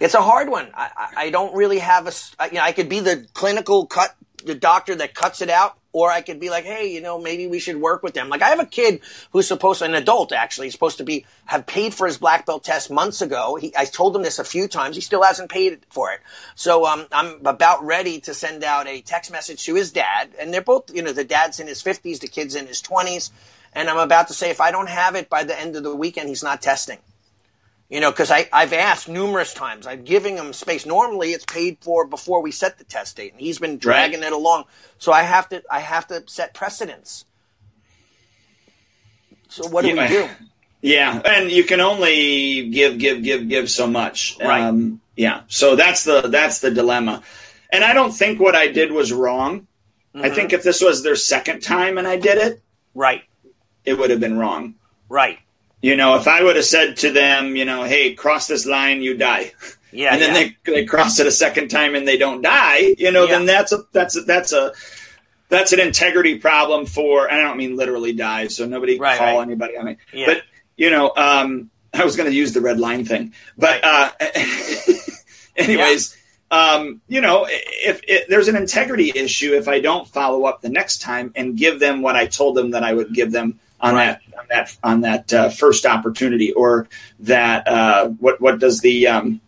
it's 0.00 0.14
a 0.14 0.22
hard 0.22 0.48
one. 0.48 0.68
I, 0.74 0.90
I 1.16 1.30
don't 1.30 1.54
really 1.54 1.78
have 1.78 2.06
a, 2.06 2.12
you 2.46 2.54
know, 2.54 2.62
I 2.62 2.72
could 2.72 2.88
be 2.88 3.00
the 3.00 3.26
clinical 3.32 3.86
cut, 3.86 4.14
the 4.44 4.54
doctor 4.54 4.94
that 4.96 5.14
cuts 5.14 5.40
it 5.40 5.50
out 5.50 5.78
or 5.96 6.12
I 6.12 6.20
could 6.20 6.38
be 6.38 6.50
like, 6.50 6.66
hey, 6.66 6.92
you 6.92 7.00
know, 7.00 7.18
maybe 7.18 7.46
we 7.46 7.58
should 7.58 7.80
work 7.80 8.02
with 8.02 8.12
them. 8.12 8.28
Like 8.28 8.42
I 8.42 8.50
have 8.50 8.60
a 8.60 8.66
kid 8.66 9.00
who's 9.30 9.48
supposed 9.48 9.78
to, 9.78 9.86
an 9.86 9.94
adult 9.94 10.30
actually, 10.30 10.66
he's 10.66 10.74
supposed 10.74 10.98
to 10.98 11.04
be 11.04 11.24
have 11.46 11.64
paid 11.64 11.94
for 11.94 12.06
his 12.06 12.18
black 12.18 12.44
belt 12.44 12.64
test 12.64 12.90
months 12.90 13.22
ago. 13.22 13.56
He, 13.56 13.74
I 13.74 13.86
told 13.86 14.14
him 14.14 14.22
this 14.22 14.38
a 14.38 14.44
few 14.44 14.68
times. 14.68 14.96
He 14.96 15.00
still 15.00 15.22
hasn't 15.22 15.50
paid 15.50 15.78
for 15.88 16.12
it. 16.12 16.20
So 16.54 16.84
um, 16.84 17.06
I'm 17.12 17.46
about 17.46 17.82
ready 17.82 18.20
to 18.20 18.34
send 18.34 18.62
out 18.62 18.86
a 18.86 19.00
text 19.00 19.32
message 19.32 19.64
to 19.64 19.74
his 19.74 19.90
dad, 19.90 20.34
and 20.38 20.52
they're 20.52 20.60
both, 20.60 20.94
you 20.94 21.00
know, 21.00 21.12
the 21.12 21.24
dad's 21.24 21.60
in 21.60 21.66
his 21.66 21.82
50s, 21.82 22.20
the 22.20 22.28
kid's 22.28 22.54
in 22.54 22.66
his 22.66 22.82
20s, 22.82 23.30
and 23.72 23.88
I'm 23.88 23.96
about 23.96 24.28
to 24.28 24.34
say 24.34 24.50
if 24.50 24.60
I 24.60 24.72
don't 24.72 24.90
have 24.90 25.14
it 25.14 25.30
by 25.30 25.44
the 25.44 25.58
end 25.58 25.76
of 25.76 25.82
the 25.82 25.96
weekend, 25.96 26.28
he's 26.28 26.42
not 26.42 26.60
testing. 26.60 26.98
You 27.88 28.00
know, 28.00 28.10
because 28.10 28.32
I've 28.32 28.72
asked 28.72 29.08
numerous 29.08 29.54
times. 29.54 29.86
I'm 29.86 30.02
giving 30.02 30.36
him 30.36 30.52
space. 30.52 30.86
Normally, 30.86 31.30
it's 31.30 31.44
paid 31.44 31.78
for 31.80 32.04
before 32.04 32.42
we 32.42 32.50
set 32.50 32.78
the 32.78 32.84
test 32.84 33.16
date, 33.16 33.32
and 33.32 33.40
he's 33.40 33.60
been 33.60 33.78
dragging 33.78 34.20
right. 34.20 34.26
it 34.26 34.32
along. 34.32 34.64
So 34.98 35.12
I 35.12 35.22
have 35.22 35.48
to, 35.50 35.62
I 35.70 35.78
have 35.78 36.08
to 36.08 36.24
set 36.26 36.52
precedents. 36.52 37.24
So 39.48 39.68
what 39.68 39.82
do 39.82 39.94
yeah. 39.94 40.02
we 40.02 40.08
do? 40.08 40.28
Yeah, 40.82 41.20
and 41.24 41.50
you 41.50 41.64
can 41.64 41.80
only 41.80 42.68
give, 42.70 42.98
give, 42.98 43.22
give, 43.22 43.48
give 43.48 43.70
so 43.70 43.86
much. 43.86 44.36
Right. 44.40 44.62
Um, 44.62 45.00
yeah. 45.14 45.42
So 45.48 45.76
that's 45.76 46.04
the 46.04 46.22
that's 46.22 46.60
the 46.60 46.70
dilemma. 46.70 47.22
And 47.70 47.84
I 47.84 47.94
don't 47.94 48.12
think 48.12 48.40
what 48.40 48.54
I 48.54 48.68
did 48.68 48.92
was 48.92 49.12
wrong. 49.12 49.66
Mm-hmm. 50.14 50.24
I 50.24 50.30
think 50.30 50.52
if 50.52 50.62
this 50.62 50.80
was 50.80 51.02
their 51.02 51.16
second 51.16 51.60
time 51.60 51.98
and 51.98 52.06
I 52.06 52.16
did 52.16 52.38
it, 52.38 52.62
right, 52.94 53.22
it 53.84 53.94
would 53.94 54.10
have 54.10 54.20
been 54.20 54.38
wrong. 54.38 54.74
Right. 55.08 55.38
You 55.86 55.94
know, 55.94 56.16
if 56.16 56.26
I 56.26 56.42
would 56.42 56.56
have 56.56 56.64
said 56.64 56.96
to 56.96 57.12
them, 57.12 57.54
you 57.54 57.64
know, 57.64 57.84
hey, 57.84 58.14
cross 58.14 58.48
this 58.48 58.66
line, 58.66 59.02
you 59.02 59.16
die. 59.16 59.52
Yeah. 59.92 60.12
and 60.12 60.20
then 60.20 60.34
yeah. 60.34 60.50
they 60.64 60.72
they 60.72 60.84
cross 60.84 61.20
it 61.20 61.28
a 61.28 61.30
second 61.30 61.68
time 61.68 61.94
and 61.94 62.08
they 62.08 62.18
don't 62.18 62.42
die, 62.42 62.96
you 62.98 63.12
know, 63.12 63.22
yeah. 63.22 63.30
then 63.30 63.46
that's 63.46 63.70
a 63.70 63.84
that's 63.92 64.16
a, 64.16 64.22
that's 64.22 64.52
a 64.52 64.72
that's 65.48 65.72
an 65.72 65.78
integrity 65.78 66.38
problem 66.38 66.86
for 66.86 67.30
and 67.30 67.40
I 67.40 67.44
don't 67.44 67.56
mean 67.56 67.76
literally 67.76 68.12
die, 68.12 68.48
so 68.48 68.66
nobody 68.66 68.98
right, 68.98 69.16
call 69.16 69.36
right. 69.36 69.42
anybody 69.42 69.76
on 69.76 69.84
me. 69.84 69.96
Yeah. 70.12 70.26
But 70.26 70.42
you 70.76 70.90
know, 70.90 71.12
um 71.16 71.70
I 71.94 72.04
was 72.04 72.16
going 72.16 72.28
to 72.28 72.34
use 72.34 72.52
the 72.52 72.60
red 72.60 72.80
line 72.80 73.04
thing. 73.04 73.32
But 73.56 73.80
right. 73.84 74.12
uh 74.20 74.90
anyways, 75.56 76.16
um, 76.50 77.00
you 77.06 77.20
know, 77.20 77.46
if, 77.48 78.00
if, 78.08 78.26
there's 78.26 78.48
an 78.48 78.56
integrity 78.56 79.12
issue, 79.14 79.54
if 79.54 79.68
I 79.68 79.78
don't 79.78 80.06
follow 80.08 80.46
up 80.46 80.62
the 80.62 80.68
next 80.68 81.00
time 81.00 81.32
and 81.36 81.56
give 81.56 81.78
them 81.78 82.02
what 82.02 82.16
I 82.16 82.26
told 82.26 82.56
them 82.56 82.72
that 82.72 82.82
I 82.82 82.92
would 82.92 83.14
give 83.14 83.30
them 83.30 83.60
on 83.86 83.94
right. 83.94 84.18
that 84.30 84.38
on 84.38 84.46
that 84.50 84.76
on 84.82 85.00
that 85.02 85.32
uh, 85.32 85.48
first 85.50 85.86
opportunity, 85.86 86.52
or 86.52 86.88
that 87.20 87.66
uh, 87.66 88.08
what 88.08 88.40
what 88.40 88.58
does 88.58 88.80
the 88.80 89.06
um, 89.06 89.40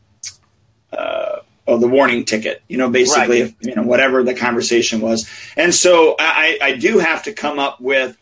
uh, 0.93 1.41
oh, 1.69 1.79
the 1.79 1.89
warning 1.89 2.25
ticket, 2.25 2.63
you 2.69 2.79
know, 2.79 2.89
basically, 2.89 3.43
right. 3.43 3.55
if, 3.61 3.67
you 3.67 3.75
know, 3.75 3.83
whatever 3.83 4.25
the 4.25 4.35
conversation 4.35 5.01
was. 5.01 5.29
And 5.57 5.75
so 5.75 6.17
I, 6.19 6.59
I 6.63 6.77
do 6.77 6.99
have 6.99 7.23
to 7.25 7.33
come 7.33 7.59
up 7.59 7.81
with 7.81 8.17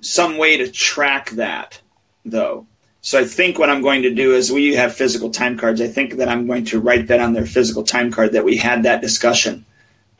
some 0.00 0.36
way 0.36 0.58
to 0.58 0.70
track 0.70 1.30
that, 1.30 1.80
though. 2.24 2.66
So 3.00 3.18
I 3.18 3.24
think 3.24 3.58
what 3.58 3.70
I'm 3.70 3.80
going 3.80 4.02
to 4.02 4.14
do 4.14 4.34
is 4.34 4.52
we 4.52 4.74
have 4.74 4.94
physical 4.94 5.30
time 5.30 5.56
cards. 5.56 5.80
I 5.80 5.88
think 5.88 6.16
that 6.16 6.28
I'm 6.28 6.46
going 6.46 6.66
to 6.66 6.80
write 6.80 7.06
that 7.08 7.18
on 7.18 7.32
their 7.32 7.46
physical 7.46 7.82
time 7.82 8.12
card 8.12 8.32
that 8.32 8.44
we 8.44 8.58
had 8.58 8.82
that 8.82 9.00
discussion, 9.00 9.64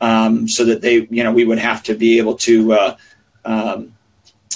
um, 0.01 0.47
so 0.47 0.65
that 0.65 0.81
they, 0.81 1.07
you 1.11 1.23
know, 1.23 1.31
we 1.31 1.45
would 1.45 1.59
have 1.59 1.83
to 1.83 1.93
be 1.93 2.17
able 2.17 2.37
to 2.37 2.73
uh, 2.73 2.97
um, 3.45 3.93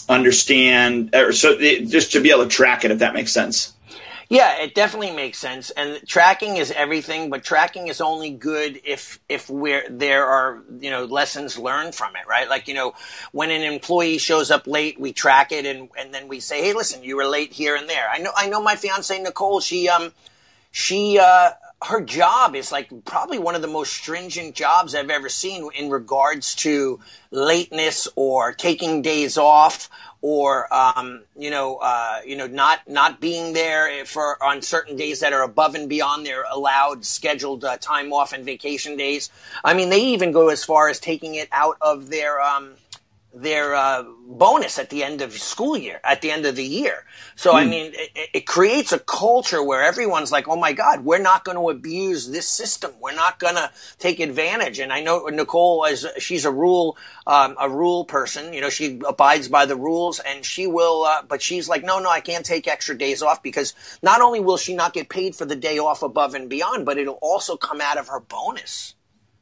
understand, 0.10 1.14
or 1.16 1.32
so 1.32 1.58
just 1.58 2.12
to 2.14 2.20
be 2.20 2.32
able 2.32 2.44
to 2.44 2.50
track 2.50 2.86
it, 2.86 2.92
if 2.92 3.00
that 3.00 3.14
makes 3.14 3.32
sense. 3.32 3.74
Yeah, 4.28 4.64
it 4.64 4.74
definitely 4.74 5.12
makes 5.12 5.38
sense. 5.38 5.70
And 5.70 6.02
tracking 6.08 6.58
is 6.58 6.72
everything, 6.72 7.30
but 7.30 7.44
tracking 7.44 7.90
is 7.90 8.02
only 8.02 8.32
good 8.32 8.82
if 8.84 9.20
if 9.30 9.50
we're 9.50 9.88
there 9.90 10.26
are 10.26 10.64
you 10.80 10.90
know 10.90 11.06
lessons 11.06 11.60
learned 11.60 11.94
from 11.94 12.16
it, 12.16 12.28
right? 12.28 12.50
Like 12.50 12.68
you 12.68 12.74
know, 12.74 12.96
when 13.34 13.52
an 13.52 13.62
employee 13.62 14.18
shows 14.18 14.50
up 14.50 14.66
late, 14.66 15.00
we 15.00 15.14
track 15.14 15.52
it 15.52 15.66
and 15.66 15.90
and 15.98 16.14
then 16.14 16.28
we 16.28 16.40
say, 16.40 16.64
hey, 16.64 16.74
listen, 16.74 17.04
you 17.04 17.18
were 17.18 17.26
late 17.26 17.54
here 17.54 17.76
and 17.76 17.88
there. 17.88 18.10
I 18.12 18.18
know 18.18 18.32
I 18.36 18.50
know 18.50 18.62
my 18.62 18.76
fiance 18.76 19.22
Nicole. 19.22 19.60
She 19.60 19.88
um 19.90 20.12
she 20.72 21.20
uh 21.20 21.52
her 21.84 22.02
job 22.02 22.56
is 22.56 22.72
like 22.72 22.90
probably 23.06 23.38
one 23.38 23.56
of 23.56 23.62
the 23.62 23.68
most 23.68 23.94
stringent 23.94 24.56
jobs 24.56 24.96
I've 24.96 25.10
ever 25.10 25.30
seen 25.30 25.70
in 25.76 25.90
regards 25.90 26.56
to 26.56 27.00
lateness 27.32 28.08
or 28.16 28.54
taking 28.54 29.02
days 29.02 29.38
off 29.38 29.90
or 30.22 30.74
um, 30.74 31.22
you 31.38 31.52
know, 31.52 31.76
uh, 31.76 32.22
you 32.26 32.36
know, 32.36 32.48
not 32.48 32.80
not 32.88 33.22
being 33.22 33.54
there 33.54 34.06
for 34.06 34.42
on 34.44 34.64
certain 34.64 34.96
days 34.96 35.20
that 35.20 35.34
are 35.34 35.44
above 35.44 35.76
and 35.76 35.88
beyond 35.88 36.26
their 36.26 36.46
allowed 36.52 37.06
scheduled 37.06 37.64
uh, 37.64 37.78
time 37.78 38.12
off 38.12 38.34
and 38.34 38.44
vacation 38.44 38.98
days. 38.98 39.30
I 39.64 39.76
mean, 39.76 39.90
they 39.90 40.02
even 40.02 40.32
go 40.32 40.50
as 40.50 40.64
far 40.64 40.90
as 40.90 41.00
taking 41.00 41.36
it 41.36 41.48
out 41.52 41.78
of 41.80 42.10
their 42.10 42.42
um, 42.42 42.72
their 43.36 43.76
uh, 43.76 44.04
bonus 44.28 44.80
at 44.80 44.90
the 44.90 45.04
end 45.04 45.22
of 45.22 45.34
school 45.34 45.76
year, 45.78 46.00
at 46.06 46.22
the 46.22 46.32
end 46.32 46.46
of 46.46 46.56
the 46.56 46.64
year. 46.64 47.06
So, 47.36 47.52
I 47.52 47.66
hmm. 47.66 47.70
mean, 47.70 47.92
it, 47.94 48.30
it, 48.34 48.48
creates 48.48 48.94
a 48.94 49.00
culture 49.00 49.62
where 49.62 49.84
everyone's 49.84 50.32
like, 50.32 50.48
oh 50.48 50.56
my 50.56 50.72
God, 50.72 51.04
we're 51.04 51.20
not 51.20 51.44
going 51.44 51.58
to 51.58 51.70
abuse 51.70 52.30
this 52.30 52.48
system. 52.48 52.92
We're 53.02 53.14
not 53.14 53.38
going 53.40 53.56
to 53.56 53.70
take 54.00 54.22
advantage. 54.22 54.80
And 54.80 54.94
I 54.94 55.02
know 55.02 55.26
Nicole, 55.28 55.84
is 55.86 56.08
she's 56.18 56.46
a 56.46 56.52
rule, 56.52 56.98
um, 57.28 57.58
a 57.60 57.70
rule 57.70 58.06
person, 58.06 58.54
you 58.54 58.62
know, 58.62 58.70
she 58.70 59.02
abides 59.06 59.50
by 59.50 59.66
the 59.66 59.76
rules 59.76 60.20
and 60.20 60.46
she 60.46 60.66
will, 60.66 61.04
uh, 61.04 61.24
but 61.28 61.42
she's 61.42 61.68
like, 61.68 61.84
no, 61.84 62.00
no, 62.00 62.10
I 62.10 62.22
can't 62.22 62.46
take 62.46 62.70
extra 62.70 62.98
days 62.98 63.22
off 63.22 63.44
because 63.44 63.74
not 64.02 64.22
only 64.22 64.40
will 64.40 64.58
she 64.58 64.74
not 64.74 64.94
get 64.94 65.10
paid 65.10 65.36
for 65.36 65.46
the 65.46 65.58
day 65.58 65.78
off 65.78 66.04
above 66.04 66.36
and 66.36 66.50
beyond, 66.50 66.86
but 66.86 66.98
it'll 66.98 67.16
also 67.16 67.58
come 67.58 67.82
out 67.82 67.98
of 67.98 68.08
her 68.08 68.22
bonus. 68.22 68.96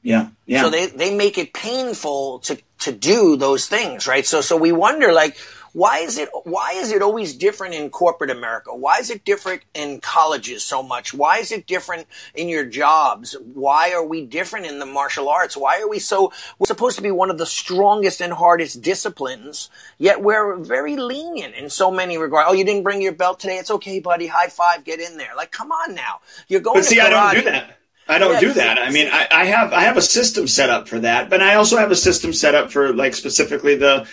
Yeah. 0.03 0.29
Yeah. 0.45 0.63
So 0.63 0.69
they, 0.69 0.87
they 0.87 1.15
make 1.15 1.37
it 1.37 1.53
painful 1.53 2.39
to, 2.39 2.59
to 2.79 2.91
do 2.91 3.37
those 3.37 3.67
things, 3.67 4.05
right? 4.05 4.25
So, 4.25 4.41
so 4.41 4.57
we 4.57 4.71
wonder 4.71 5.13
like, 5.13 5.37
why 5.71 5.99
is 5.99 6.19
it, 6.19 6.29
why 6.43 6.73
is 6.75 6.91
it 6.91 7.01
always 7.01 7.33
different 7.33 7.73
in 7.73 7.89
corporate 7.89 8.29
America? 8.29 8.75
Why 8.75 8.99
is 8.99 9.09
it 9.09 9.25
different 9.25 9.63
in 9.73 10.01
colleges 10.01 10.63
so 10.63 10.83
much? 10.83 11.15
Why 11.15 11.39
is 11.39 11.51
it 11.51 11.65
different 11.65 12.05
in 12.35 12.47
your 12.47 12.63
jobs? 12.63 13.35
Why 13.55 13.91
are 13.93 14.05
we 14.05 14.23
different 14.23 14.67
in 14.67 14.77
the 14.77 14.85
martial 14.85 15.29
arts? 15.29 15.57
Why 15.57 15.81
are 15.81 15.89
we 15.89 15.97
so, 15.97 16.31
we're 16.59 16.67
supposed 16.67 16.97
to 16.97 17.01
be 17.01 17.09
one 17.09 17.31
of 17.31 17.39
the 17.39 17.47
strongest 17.47 18.21
and 18.21 18.33
hardest 18.33 18.83
disciplines, 18.83 19.71
yet 19.97 20.21
we're 20.21 20.57
very 20.57 20.95
lenient 20.95 21.55
in 21.55 21.71
so 21.71 21.89
many 21.89 22.19
regards. 22.19 22.49
Oh, 22.51 22.53
you 22.53 22.65
didn't 22.65 22.83
bring 22.83 23.01
your 23.01 23.13
belt 23.13 23.39
today. 23.39 23.57
It's 23.57 23.71
okay, 23.71 23.99
buddy. 23.99 24.27
High 24.27 24.49
five. 24.49 24.83
Get 24.83 24.99
in 24.99 25.17
there. 25.17 25.31
Like, 25.35 25.51
come 25.51 25.71
on 25.71 25.95
now. 25.95 26.19
You're 26.49 26.61
going 26.61 26.81
but 26.81 26.85
see, 26.85 26.99
I 26.99 27.09
don't 27.09 27.33
do 27.33 27.49
that. 27.49 27.79
I 28.07 28.17
don't 28.17 28.33
yeah, 28.33 28.39
do 28.39 28.53
that. 28.53 28.79
I 28.79 28.89
mean, 28.89 29.07
I, 29.11 29.27
I, 29.31 29.45
have 29.45 29.71
I 29.71 29.81
have 29.81 29.97
a 29.97 30.01
system 30.01 30.47
set 30.47 30.69
up 30.69 30.87
for 30.87 30.99
that, 30.99 31.29
but 31.29 31.41
I 31.41 31.55
also 31.55 31.77
have 31.77 31.91
a 31.91 31.95
system 31.95 32.33
set 32.33 32.53
up 32.55 32.71
for 32.71 32.93
like 32.93 33.15
specifically 33.15 33.75
the 33.75 34.07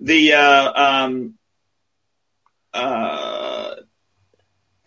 the 0.00 0.32
uh, 0.32 0.72
um, 0.74 1.34
uh, 2.74 3.74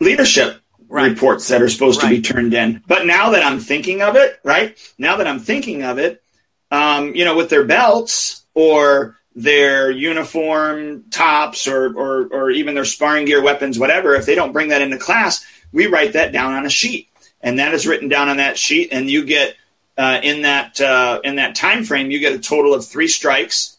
leadership 0.00 0.60
right. 0.88 1.10
reports 1.10 1.48
that 1.48 1.62
are 1.62 1.68
supposed 1.68 2.02
right. 2.02 2.10
to 2.10 2.16
be 2.16 2.22
turned 2.22 2.52
in. 2.52 2.82
But 2.86 3.06
now 3.06 3.30
that 3.30 3.42
I'm 3.42 3.60
thinking 3.60 4.02
of 4.02 4.16
it, 4.16 4.38
right 4.44 4.78
now 4.98 5.16
that 5.16 5.26
I'm 5.26 5.40
thinking 5.40 5.82
of 5.82 5.98
it, 5.98 6.22
um, 6.70 7.14
you 7.14 7.24
know, 7.24 7.36
with 7.36 7.48
their 7.48 7.64
belts 7.64 8.44
or 8.54 9.16
their 9.34 9.90
uniform 9.90 11.04
tops 11.10 11.68
or, 11.68 11.96
or 11.96 12.26
or 12.26 12.50
even 12.50 12.74
their 12.74 12.84
sparring 12.84 13.24
gear, 13.24 13.42
weapons, 13.42 13.78
whatever, 13.78 14.14
if 14.14 14.26
they 14.26 14.34
don't 14.34 14.52
bring 14.52 14.68
that 14.68 14.82
into 14.82 14.98
class, 14.98 15.46
we 15.72 15.86
write 15.86 16.12
that 16.12 16.32
down 16.32 16.52
on 16.52 16.66
a 16.66 16.70
sheet 16.70 17.08
and 17.46 17.60
that 17.60 17.74
is 17.74 17.86
written 17.86 18.08
down 18.08 18.28
on 18.28 18.38
that 18.38 18.58
sheet, 18.58 18.88
and 18.90 19.08
you 19.08 19.24
get 19.24 19.54
uh, 19.96 20.18
in 20.22 20.42
that 20.42 20.80
uh, 20.80 21.20
in 21.22 21.36
that 21.36 21.54
time 21.54 21.84
frame, 21.84 22.10
you 22.10 22.18
get 22.18 22.32
a 22.32 22.40
total 22.40 22.74
of 22.74 22.84
three 22.84 23.06
strikes. 23.06 23.76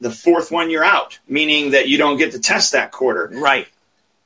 The 0.00 0.10
fourth 0.10 0.50
one, 0.50 0.70
you're 0.70 0.82
out, 0.82 1.18
meaning 1.28 1.72
that 1.72 1.88
you 1.88 1.98
don't 1.98 2.16
get 2.16 2.32
to 2.32 2.40
test 2.40 2.72
that 2.72 2.90
quarter. 2.90 3.30
Right. 3.32 3.68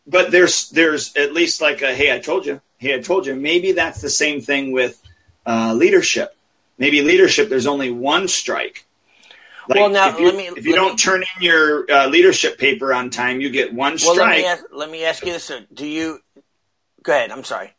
But 0.07 0.31
there's 0.31 0.71
there's 0.71 1.17
at 1.17 1.35
least 1.35 1.61
like 1.61 1.83
a 1.83 1.93
hey, 1.93 2.15
I 2.15 2.21
told 2.21 2.47
you, 2.47 2.61
hey, 2.79 2.95
I 2.95 3.01
told 3.01 3.27
you. 3.27 3.35
Maybe 3.35 3.73
that's 3.73 4.01
the 4.01 4.09
same 4.09 4.41
thing 4.41 4.71
with 4.71 5.03
uh, 5.45 5.75
leadership. 5.75 6.37
Maybe 6.79 7.03
leadership, 7.03 7.49
there's 7.49 7.67
only 7.67 7.91
one 7.91 8.29
strike. 8.29 8.87
Like 9.69 9.81
well, 9.81 9.91
now 9.91 10.11
if 10.11 10.21
you, 10.21 10.27
let 10.27 10.37
me. 10.37 10.47
If 10.47 10.65
you 10.65 10.77
don't 10.77 10.93
me, 10.93 10.97
turn 10.97 11.23
in 11.23 11.43
your 11.43 11.91
uh, 11.91 12.07
leadership 12.07 12.57
paper 12.57 12.95
on 12.95 13.11
time, 13.11 13.41
you 13.41 13.51
get 13.51 13.75
one 13.75 13.99
strike. 13.99 14.17
Well, 14.17 14.27
let 14.29 14.37
me 14.37 14.47
ask, 14.47 14.65
let 14.71 14.91
me 14.93 15.05
ask 15.05 15.27
you 15.27 15.33
this: 15.33 15.51
Do 15.75 15.85
you? 15.85 16.21
Go 17.03 17.13
ahead. 17.13 17.33
I'm 17.33 17.43
sorry. 17.43 17.73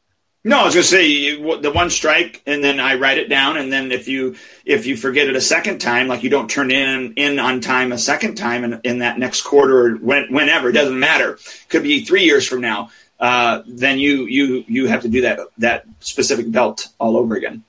No, 0.47 0.61
I 0.61 0.63
was 0.63 0.75
going 0.75 0.83
to 0.85 0.89
say 0.89 1.59
the 1.59 1.71
one 1.71 1.89
strike, 1.89 2.41
and 2.45 2.63
then 2.63 2.79
I 2.79 2.95
write 2.95 3.17
it 3.17 3.27
down, 3.27 3.57
and 3.57 3.69
then 3.69 3.91
if 3.91 4.07
you 4.07 4.37
if 4.63 4.85
you 4.85 4.95
forget 4.95 5.27
it 5.27 5.35
a 5.35 5.41
second 5.41 5.79
time, 5.79 6.07
like 6.07 6.23
you 6.23 6.29
don't 6.29 6.49
turn 6.49 6.71
in 6.71 7.15
in 7.15 7.37
on 7.37 7.59
time 7.59 7.91
a 7.91 7.97
second 7.97 8.35
time 8.35 8.63
in, 8.63 8.79
in 8.85 8.99
that 8.99 9.19
next 9.19 9.41
quarter 9.41 9.77
or 9.77 9.95
when, 9.97 10.31
whenever, 10.31 10.69
it 10.69 10.71
doesn't 10.71 10.97
matter. 10.97 11.37
Could 11.67 11.83
be 11.83 12.05
three 12.05 12.23
years 12.23 12.47
from 12.47 12.61
now. 12.61 12.91
Uh, 13.19 13.63
then 13.67 13.99
you 13.99 14.23
you 14.23 14.63
you 14.69 14.87
have 14.87 15.01
to 15.01 15.09
do 15.09 15.23
that 15.23 15.41
that 15.57 15.83
specific 15.99 16.49
belt 16.49 16.87
all 16.97 17.17
over 17.17 17.35
again. 17.35 17.65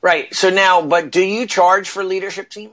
Right. 0.00 0.32
So 0.32 0.50
now, 0.50 0.82
but 0.82 1.10
do 1.10 1.20
you 1.20 1.48
charge 1.48 1.88
for 1.88 2.04
leadership 2.04 2.48
team? 2.48 2.70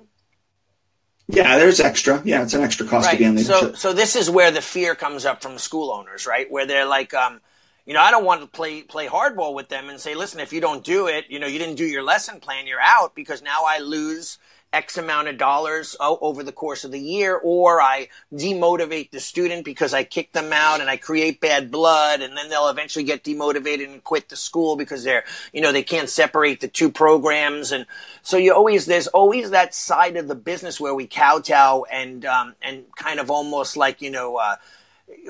Yeah, 1.28 1.58
there's 1.58 1.80
extra. 1.80 2.22
Yeah, 2.24 2.44
it's 2.44 2.54
an 2.54 2.62
extra 2.62 2.86
cost 2.86 3.08
right. 3.08 3.14
to 3.14 3.18
be 3.18 3.26
on 3.26 3.38
leadership. 3.38 3.60
So 3.60 3.74
so 3.74 3.94
this 3.94 4.16
is 4.16 4.30
where 4.30 4.52
the 4.52 4.62
fear 4.62 4.94
comes 4.94 5.26
up 5.26 5.42
from 5.42 5.58
school 5.58 5.92
owners, 5.92 6.28
right? 6.28 6.46
Where 6.52 6.68
they're 6.68 6.86
like. 6.86 7.16
Um, 7.16 7.42
you 7.86 7.94
know, 7.94 8.02
I 8.02 8.12
don't 8.12 8.26
want 8.26 8.42
to 8.42 8.48
play 8.48 8.84
play 8.84 9.08
hardball 9.08 9.54
with 9.54 9.70
them 9.70 9.90
and 9.90 10.00
say, 10.00 10.16
listen, 10.16 10.40
if 10.40 10.54
you 10.54 10.62
don't 10.62 10.84
do 10.84 11.08
it, 11.08 11.26
you 11.30 11.40
know, 11.40 11.48
you 11.48 11.60
didn't 11.60 11.76
do 11.76 11.86
your 11.86 12.04
lesson 12.04 12.40
plan, 12.40 12.68
you're 12.68 12.82
out 12.82 13.16
because 13.16 13.42
now 13.42 13.64
I 13.68 13.80
lose 13.80 14.38
X 14.74 14.98
amount 14.98 15.28
of 15.28 15.38
dollars 15.38 15.98
over 16.00 16.44
the 16.44 16.52
course 16.54 16.86
of 16.86 16.92
the 16.92 17.00
year, 17.00 17.36
or 17.36 17.82
I 17.82 18.08
demotivate 18.34 19.12
the 19.12 19.20
student 19.20 19.66
because 19.66 19.94
I 19.94 20.06
kick 20.06 20.32
them 20.32 20.54
out 20.54 20.80
and 20.80 20.90
I 20.90 20.96
create 20.96 21.42
bad 21.42 21.72
blood, 21.72 22.22
and 22.22 22.38
then 22.38 22.50
they'll 22.50 22.70
eventually 22.70 23.04
get 23.04 23.24
demotivated 23.24 23.92
and 23.92 24.04
quit 24.04 24.30
the 24.30 24.38
school 24.38 24.78
because 24.78 25.04
they're, 25.04 25.26
you 25.52 25.60
know, 25.60 25.74
they 25.74 25.84
can't 25.84 26.10
separate 26.10 26.62
the 26.62 26.70
two 26.70 26.90
programs, 26.90 27.74
and 27.74 27.86
so 28.22 28.38
you 28.38 28.54
always 28.54 28.86
there's 28.86 29.08
always 29.08 29.50
that 29.50 29.76
side 29.76 30.16
of 30.16 30.30
the 30.30 30.36
business 30.36 30.80
where 30.80 30.96
we 30.96 31.06
kowtow 31.06 31.84
and 31.92 32.24
um, 32.26 32.56
and 32.62 32.86
kind 32.96 33.20
of 33.20 33.30
almost 33.30 33.76
like 33.76 34.02
you 34.02 34.12
know. 34.12 34.38
Uh, 34.38 34.56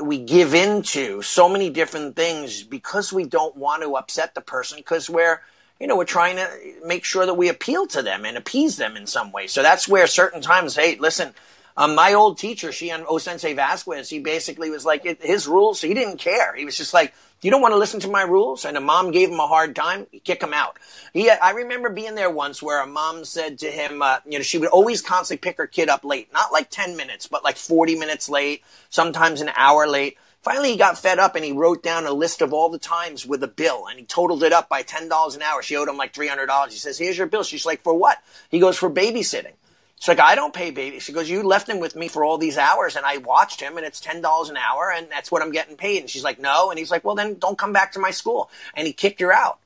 we 0.01 0.17
give 0.17 0.53
into 0.53 1.21
so 1.21 1.49
many 1.49 1.69
different 1.69 2.15
things 2.15 2.63
because 2.63 3.11
we 3.11 3.25
don't 3.25 3.55
want 3.55 3.83
to 3.83 3.95
upset 3.95 4.35
the 4.35 4.41
person 4.41 4.77
because 4.77 5.09
we're 5.09 5.41
you 5.79 5.87
know 5.87 5.97
we're 5.97 6.05
trying 6.05 6.35
to 6.37 6.47
make 6.85 7.03
sure 7.03 7.25
that 7.25 7.35
we 7.35 7.49
appeal 7.49 7.87
to 7.87 8.01
them 8.01 8.25
and 8.25 8.37
appease 8.37 8.77
them 8.77 8.95
in 8.95 9.07
some 9.07 9.31
way. 9.31 9.47
So 9.47 9.61
that's 9.61 9.87
where 9.87 10.07
certain 10.07 10.41
times 10.41 10.75
hey 10.75 10.97
listen 10.97 11.33
um, 11.77 11.95
my 11.95 12.13
old 12.13 12.37
teacher 12.37 12.71
she 12.71 12.91
on 12.91 13.03
Osensei 13.03 13.55
Vasquez 13.55 14.09
he 14.09 14.19
basically 14.19 14.69
was 14.69 14.85
like 14.85 15.21
his 15.21 15.47
rules 15.47 15.81
he 15.81 15.93
didn't 15.93 16.17
care. 16.17 16.55
He 16.55 16.65
was 16.65 16.77
just 16.77 16.93
like 16.93 17.13
you 17.41 17.51
don't 17.51 17.62
want 17.62 17.73
to 17.73 17.77
listen 17.77 17.99
to 18.01 18.08
my 18.08 18.21
rules? 18.21 18.65
And 18.65 18.77
a 18.77 18.82
mom 18.82 19.12
gave 19.12 19.30
him 19.30 19.39
a 19.39 19.47
hard 19.47 19.75
time, 19.75 20.08
kick 20.23 20.43
him 20.43 20.54
out. 20.54 20.77
He, 21.13 21.30
I 21.30 21.51
remember 21.51 21.89
being 21.89 22.15
there 22.15 22.30
once 22.30 22.62
where 22.62 22.82
a 22.82 22.88
mom 22.88 23.25
said 23.25 23.60
to 23.60 23.71
him, 23.71 24.01
uh, 24.01 24.19
you 24.25 24.38
know, 24.38 24.43
she 24.43 24.58
would 24.58 24.69
always 24.69 25.01
constantly 25.01 25.41
pick 25.41 25.58
her 25.58 25.67
kid 25.67 25.89
up 25.89 26.04
late, 26.04 26.32
not 26.34 26.51
like 26.51 26.69
10 26.69 26.95
minutes, 26.95 27.27
but 27.27 27.43
like 27.43 27.58
40 27.58 27.97
minutes 27.97 28.30
late, 28.30 28.63
sometimes 28.89 29.41
an 29.41 29.51
hour 29.56 29.88
late. 29.88 30.17
Finally, 30.43 30.71
he 30.71 30.77
got 30.77 30.97
fed 30.97 31.19
up 31.19 31.36
and 31.36 31.45
he 31.45 31.51
wrote 31.51 31.84
down 31.84 32.06
a 32.06 32.12
list 32.12 32.41
of 32.41 32.51
all 32.51 32.69
the 32.69 32.80
times 32.80 33.25
with 33.27 33.43
a 33.43 33.47
bill 33.47 33.86
and 33.88 33.99
he 33.99 34.06
totaled 34.06 34.41
it 34.43 34.51
up 34.51 34.69
by 34.69 34.82
$10 34.82 35.36
an 35.36 35.41
hour. 35.41 35.62
She 35.62 35.75
owed 35.75 35.88
him 35.88 35.97
like 35.97 36.13
$300. 36.13 36.69
He 36.69 36.77
says, 36.77 36.97
here's 36.97 37.17
your 37.17 37.27
bill. 37.27 37.43
She's 37.43 37.65
like, 37.65 37.84
for 37.84 37.93
what? 37.93 38.17
He 38.49 38.60
goes, 38.60 38.77
for 38.77 38.89
babysitting. 38.89 39.54
She's 40.01 40.07
like, 40.07 40.19
I 40.19 40.33
don't 40.33 40.51
pay 40.51 40.71
baby. 40.71 40.97
She 40.97 41.13
goes, 41.13 41.29
you 41.29 41.43
left 41.43 41.69
him 41.69 41.79
with 41.79 41.95
me 41.95 42.07
for 42.07 42.25
all 42.25 42.39
these 42.39 42.57
hours 42.57 42.95
and 42.95 43.05
I 43.05 43.17
watched 43.17 43.61
him 43.61 43.77
and 43.77 43.85
it's 43.85 44.01
$10 44.01 44.49
an 44.49 44.57
hour 44.57 44.91
and 44.91 45.07
that's 45.11 45.31
what 45.31 45.43
I'm 45.43 45.51
getting 45.51 45.77
paid. 45.77 45.99
And 45.99 46.09
she's 46.09 46.23
like, 46.23 46.39
no. 46.39 46.71
And 46.71 46.79
he's 46.79 46.89
like, 46.89 47.03
well, 47.05 47.13
then 47.13 47.35
don't 47.35 47.55
come 47.55 47.71
back 47.71 47.91
to 47.91 47.99
my 47.99 48.09
school. 48.09 48.49
And 48.73 48.87
he 48.87 48.93
kicked 48.93 49.19
her 49.19 49.31
out. 49.31 49.59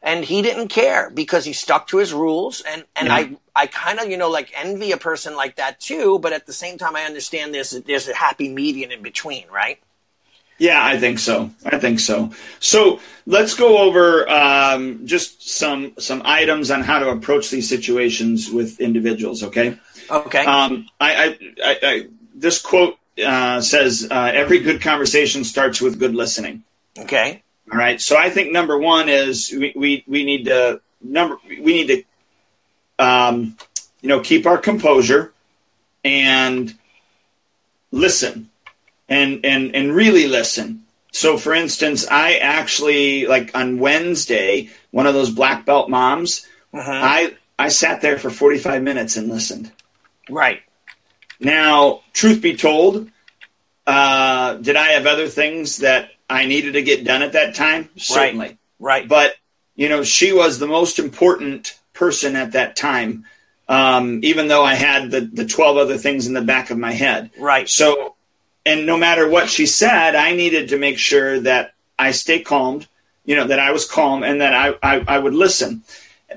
And 0.00 0.24
he 0.24 0.40
didn't 0.40 0.68
care 0.68 1.10
because 1.10 1.44
he 1.44 1.52
stuck 1.52 1.88
to 1.88 1.96
his 1.96 2.12
rules. 2.12 2.60
And, 2.60 2.84
and 2.94 3.08
I, 3.08 3.36
I 3.56 3.66
kind 3.66 3.98
of, 3.98 4.08
you 4.08 4.16
know, 4.16 4.30
like 4.30 4.52
envy 4.54 4.92
a 4.92 4.98
person 4.98 5.34
like 5.34 5.56
that 5.56 5.80
too. 5.80 6.20
But 6.20 6.32
at 6.32 6.46
the 6.46 6.52
same 6.52 6.78
time, 6.78 6.94
I 6.94 7.02
understand 7.02 7.52
there's, 7.52 7.70
there's 7.72 8.06
a 8.06 8.14
happy 8.14 8.48
median 8.48 8.92
in 8.92 9.02
between, 9.02 9.48
right? 9.48 9.80
Yeah, 10.62 10.80
I 10.80 10.96
think 10.96 11.18
so. 11.18 11.50
I 11.66 11.78
think 11.80 11.98
so. 11.98 12.30
So 12.60 13.00
let's 13.26 13.54
go 13.54 13.78
over 13.78 14.30
um, 14.30 15.04
just 15.08 15.50
some 15.50 15.94
some 15.98 16.22
items 16.24 16.70
on 16.70 16.82
how 16.82 17.00
to 17.00 17.08
approach 17.08 17.50
these 17.50 17.68
situations 17.68 18.48
with 18.48 18.80
individuals. 18.80 19.42
Okay. 19.42 19.76
Okay. 20.08 20.44
Um, 20.44 20.86
I, 21.00 21.14
I, 21.14 21.26
I, 21.64 21.78
I 21.82 22.06
this 22.36 22.62
quote 22.62 22.96
uh, 23.26 23.60
says 23.60 24.06
uh, 24.08 24.30
every 24.32 24.60
good 24.60 24.80
conversation 24.80 25.42
starts 25.42 25.80
with 25.80 25.98
good 25.98 26.14
listening. 26.14 26.62
Okay. 26.96 27.42
All 27.72 27.76
right. 27.76 28.00
So 28.00 28.16
I 28.16 28.30
think 28.30 28.52
number 28.52 28.78
one 28.78 29.08
is 29.08 29.50
we, 29.50 29.72
we, 29.74 30.04
we 30.06 30.24
need 30.24 30.44
to 30.44 30.80
number 31.02 31.38
we 31.44 31.72
need 31.82 32.06
to 33.00 33.04
um, 33.04 33.56
you 34.00 34.08
know 34.08 34.20
keep 34.20 34.46
our 34.46 34.58
composure 34.58 35.32
and 36.04 36.72
listen 37.90 38.48
and 39.12 39.44
and 39.44 39.74
and 39.74 39.94
really 39.94 40.26
listen. 40.26 40.84
So 41.12 41.36
for 41.36 41.52
instance, 41.54 42.06
I 42.08 42.36
actually 42.36 43.26
like 43.26 43.54
on 43.54 43.78
Wednesday, 43.78 44.70
one 44.90 45.06
of 45.06 45.14
those 45.14 45.30
black 45.30 45.66
belt 45.66 45.90
moms, 45.90 46.46
Uh-huh. 46.72 46.90
I 46.90 47.34
I 47.58 47.68
sat 47.68 48.00
there 48.00 48.18
for 48.18 48.30
45 48.30 48.82
minutes 48.82 49.16
and 49.16 49.28
listened. 49.28 49.70
Right. 50.30 50.62
Now, 51.38 52.00
truth 52.12 52.40
be 52.40 52.56
told, 52.56 53.10
uh, 53.86 54.54
did 54.54 54.76
I 54.76 54.88
have 54.92 55.06
other 55.06 55.28
things 55.28 55.78
that 55.78 56.10
I 56.30 56.46
needed 56.46 56.72
to 56.74 56.82
get 56.82 57.04
done 57.04 57.22
at 57.22 57.32
that 57.32 57.54
time? 57.54 57.88
Certainly. 57.96 58.56
Right. 58.78 59.06
But, 59.06 59.34
you 59.76 59.88
know, 59.88 60.02
she 60.04 60.32
was 60.32 60.58
the 60.58 60.66
most 60.66 60.98
important 60.98 61.78
person 61.92 62.36
at 62.36 62.52
that 62.52 62.74
time, 62.76 63.26
um, 63.68 64.20
even 64.22 64.48
though 64.48 64.64
I 64.64 64.74
had 64.74 65.10
the, 65.10 65.20
the 65.20 65.46
12 65.46 65.76
other 65.76 65.98
things 65.98 66.26
in 66.26 66.34
the 66.34 66.42
back 66.42 66.70
of 66.70 66.78
my 66.78 66.92
head. 66.92 67.30
right. 67.38 67.68
So, 67.68 68.14
and 68.64 68.86
no 68.86 68.96
matter 68.96 69.28
what 69.28 69.48
she 69.48 69.66
said, 69.66 70.14
I 70.14 70.34
needed 70.34 70.68
to 70.70 70.78
make 70.78 70.98
sure 70.98 71.40
that 71.40 71.74
I 71.98 72.12
stay 72.12 72.40
calmed, 72.40 72.86
you 73.24 73.36
know, 73.36 73.46
that 73.48 73.58
I 73.58 73.72
was 73.72 73.88
calm 73.88 74.22
and 74.22 74.40
that 74.40 74.54
I, 74.54 74.74
I, 74.82 75.04
I 75.06 75.18
would 75.18 75.34
listen. 75.34 75.82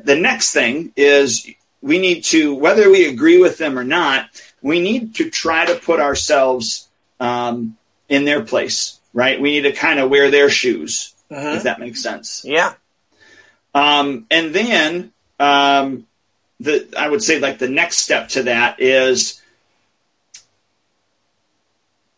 The 0.03 0.15
next 0.15 0.51
thing 0.51 0.91
is 0.95 1.47
we 1.81 1.99
need 1.99 2.23
to, 2.25 2.53
whether 2.55 2.89
we 2.89 3.07
agree 3.07 3.39
with 3.39 3.57
them 3.57 3.77
or 3.77 3.83
not, 3.83 4.29
we 4.61 4.79
need 4.79 5.15
to 5.15 5.29
try 5.29 5.65
to 5.65 5.75
put 5.75 5.99
ourselves 5.99 6.87
um, 7.19 7.77
in 8.09 8.25
their 8.25 8.41
place, 8.43 8.99
right? 9.13 9.39
We 9.39 9.51
need 9.51 9.61
to 9.61 9.71
kind 9.71 9.99
of 9.99 10.09
wear 10.09 10.31
their 10.31 10.49
shoes, 10.49 11.13
Mhm. 11.31 11.57
if 11.57 11.63
that 11.63 11.79
makes 11.79 12.01
sense. 12.03 12.43
Yeah. 12.43 12.73
Um, 13.73 14.25
and 14.31 14.53
then 14.53 15.11
um, 15.39 16.07
the 16.59 16.87
I 16.97 17.09
would 17.09 17.21
say 17.23 17.39
like 17.39 17.57
the 17.59 17.67
next 17.69 17.97
step 17.99 18.29
to 18.29 18.43
that 18.43 18.79
is 18.81 19.41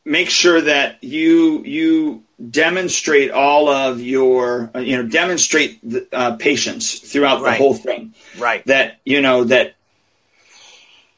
make 0.07 0.29
sure 0.29 0.61
that 0.61 1.03
you 1.03 1.63
you 1.65 2.23
demonstrate 2.49 3.29
all 3.31 3.67
of 3.67 3.99
your 3.99 4.71
uh, 4.73 4.79
you 4.79 4.95
know 4.95 5.07
demonstrate 5.07 5.79
the, 5.87 6.07
uh, 6.13 6.35
patience 6.37 6.99
throughout 6.99 7.41
Right. 7.41 7.51
the 7.51 7.57
whole 7.57 7.73
thing. 7.73 8.13
Right. 8.39 8.65
That 8.65 8.99
you 9.03 9.21
know 9.21 9.43
that 9.43 9.75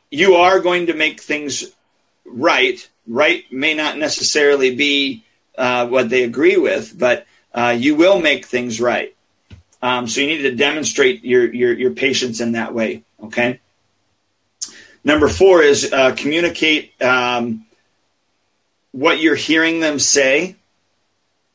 you 0.10 0.36
are 0.36 0.60
going 0.60 0.88
to 0.88 0.94
make 0.94 1.22
things 1.22 1.66
right. 2.26 2.86
Right 3.08 3.44
may 3.52 3.76
not 3.76 3.98
necessarily 3.98 4.76
be 4.76 5.24
uh, 5.58 5.88
what 5.88 6.10
they 6.10 6.24
agree 6.24 6.58
with, 6.58 6.98
but 6.98 7.26
uh, 7.54 7.76
you 7.78 7.96
will 7.96 8.20
make 8.20 8.46
things 8.46 8.82
right. 8.82 9.16
Um, 9.82 10.08
so 10.08 10.22
you 10.22 10.28
need 10.28 10.44
to 10.44 10.56
demonstrate 10.56 11.24
your, 11.24 11.52
your, 11.54 11.74
your 11.74 11.92
patience 11.92 12.42
in 12.42 12.52
that 12.54 12.74
way. 12.74 13.04
Okay. 13.24 13.60
Number 15.04 15.28
four 15.28 15.62
is 15.62 15.92
uh, 15.92 16.14
communicate 16.16 17.02
um, 17.02 17.66
what 18.92 19.20
you're 19.20 19.36
hearing 19.36 19.80
them 19.80 20.00
say, 20.00 20.56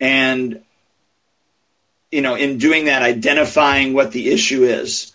and 0.00 0.62
you 2.10 2.20
know, 2.20 2.36
in 2.36 2.58
doing 2.58 2.84
that, 2.84 3.02
identifying 3.02 3.92
what 3.92 4.12
the 4.12 4.30
issue 4.30 4.62
is. 4.64 5.10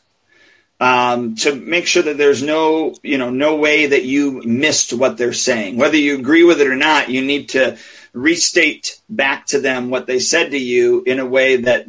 Um, 0.82 1.36
to 1.36 1.53
make 1.55 1.88
sure 1.88 2.03
that 2.03 2.17
there's 2.17 2.41
no, 2.41 2.95
you 3.03 3.17
know, 3.17 3.29
no 3.29 3.58
way 3.58 3.88
that 3.88 4.05
you 4.05 4.41
missed 4.43 4.93
what 4.93 5.17
they're 5.17 5.34
saying. 5.34 5.75
Whether 5.75 5.97
you 5.97 6.17
agree 6.17 6.43
with 6.43 6.62
it 6.62 6.67
or 6.67 6.75
not, 6.75 7.10
you 7.10 7.21
need 7.21 7.49
to 7.49 7.77
restate 8.13 8.99
back 9.10 9.45
to 9.47 9.60
them 9.60 9.89
what 9.89 10.08
they 10.08 10.19
said 10.19 10.51
to 10.51 10.58
you 10.58 11.03
in 11.05 11.19
a 11.19 11.25
way 11.25 11.58
that 11.58 11.86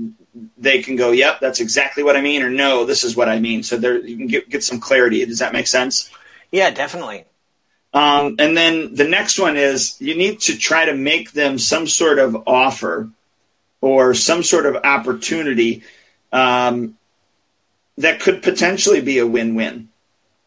they 0.58 0.82
can 0.82 0.96
go, 0.96 1.12
"Yep, 1.12 1.40
that's 1.40 1.60
exactly 1.60 2.02
what 2.02 2.16
I 2.16 2.20
mean," 2.20 2.42
or 2.42 2.50
"No, 2.50 2.84
this 2.84 3.04
is 3.04 3.16
what 3.16 3.28
I 3.28 3.38
mean." 3.38 3.62
So 3.62 3.76
there, 3.76 3.98
you 3.98 4.16
can 4.16 4.26
get 4.26 4.48
get 4.48 4.64
some 4.64 4.80
clarity. 4.80 5.24
Does 5.24 5.38
that 5.38 5.52
make 5.52 5.66
sense? 5.66 6.10
Yeah, 6.50 6.70
definitely. 6.70 7.24
Um, 7.92 8.37
and 8.38 8.57
then 8.57 8.94
the 8.94 9.09
next 9.09 9.38
one 9.38 9.57
is 9.57 10.00
you 10.00 10.14
need 10.16 10.40
to 10.42 10.57
try 10.57 10.85
to 10.85 10.94
make 10.94 11.33
them 11.33 11.59
some 11.59 11.87
sort 11.87 12.18
of 12.18 12.46
offer 12.46 13.11
or 13.81 14.14
some 14.14 14.42
sort 14.42 14.66
of 14.66 14.76
opportunity 14.85 15.83
um, 16.33 16.96
that 17.98 18.20
could 18.20 18.42
potentially 18.42 19.00
be 19.00 19.18
a 19.18 19.26
win-win. 19.26 19.88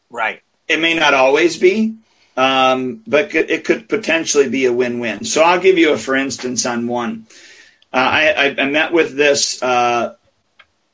Right. 0.10 0.42
It 0.68 0.80
may 0.80 0.94
not 0.94 1.14
always 1.14 1.58
be, 1.58 1.96
um, 2.38 3.04
but 3.06 3.36
it 3.36 3.66
could 3.66 3.90
potentially 3.90 4.50
be 4.50 4.66
a 4.66 4.74
win-win. 4.74 5.26
So 5.26 5.44
I'll 5.44 5.60
give 5.60 5.78
you 5.78 5.92
a 5.92 5.98
for 5.98 6.16
instance 6.16 6.66
on 6.66 6.88
one. 6.88 7.28
Uh, 7.92 7.98
I, 7.98 8.28
I, 8.30 8.56
I 8.62 8.66
met 8.70 8.94
with 8.94 9.16
this 9.16 9.62
uh, 9.62 10.16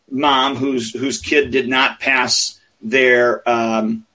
mom 0.09 0.55
whose 0.55 0.91
whose 0.93 1.21
kid 1.21 1.51
did 1.51 1.69
not 1.69 1.99
pass 1.99 2.59
their 2.81 3.47
um, 3.47 4.05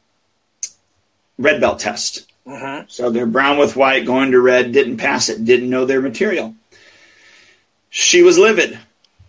red 1.39 1.61
belt 1.61 1.81
test. 1.81 2.31
hmm 2.47 2.81
So 2.89 3.11
they're 3.11 3.27
brown 3.27 3.59
with 3.59 3.77
white, 3.77 4.07
going 4.07 4.33
to 4.33 4.41
red, 4.41 4.73
didn't 4.73 4.99
pass 4.99 5.29
it, 5.29 5.45
didn't 5.45 5.71
know 5.71 5.85
their 5.85 6.01
material. 6.01 6.55
She 7.91 8.23
was 8.23 8.39
livid. 8.39 8.79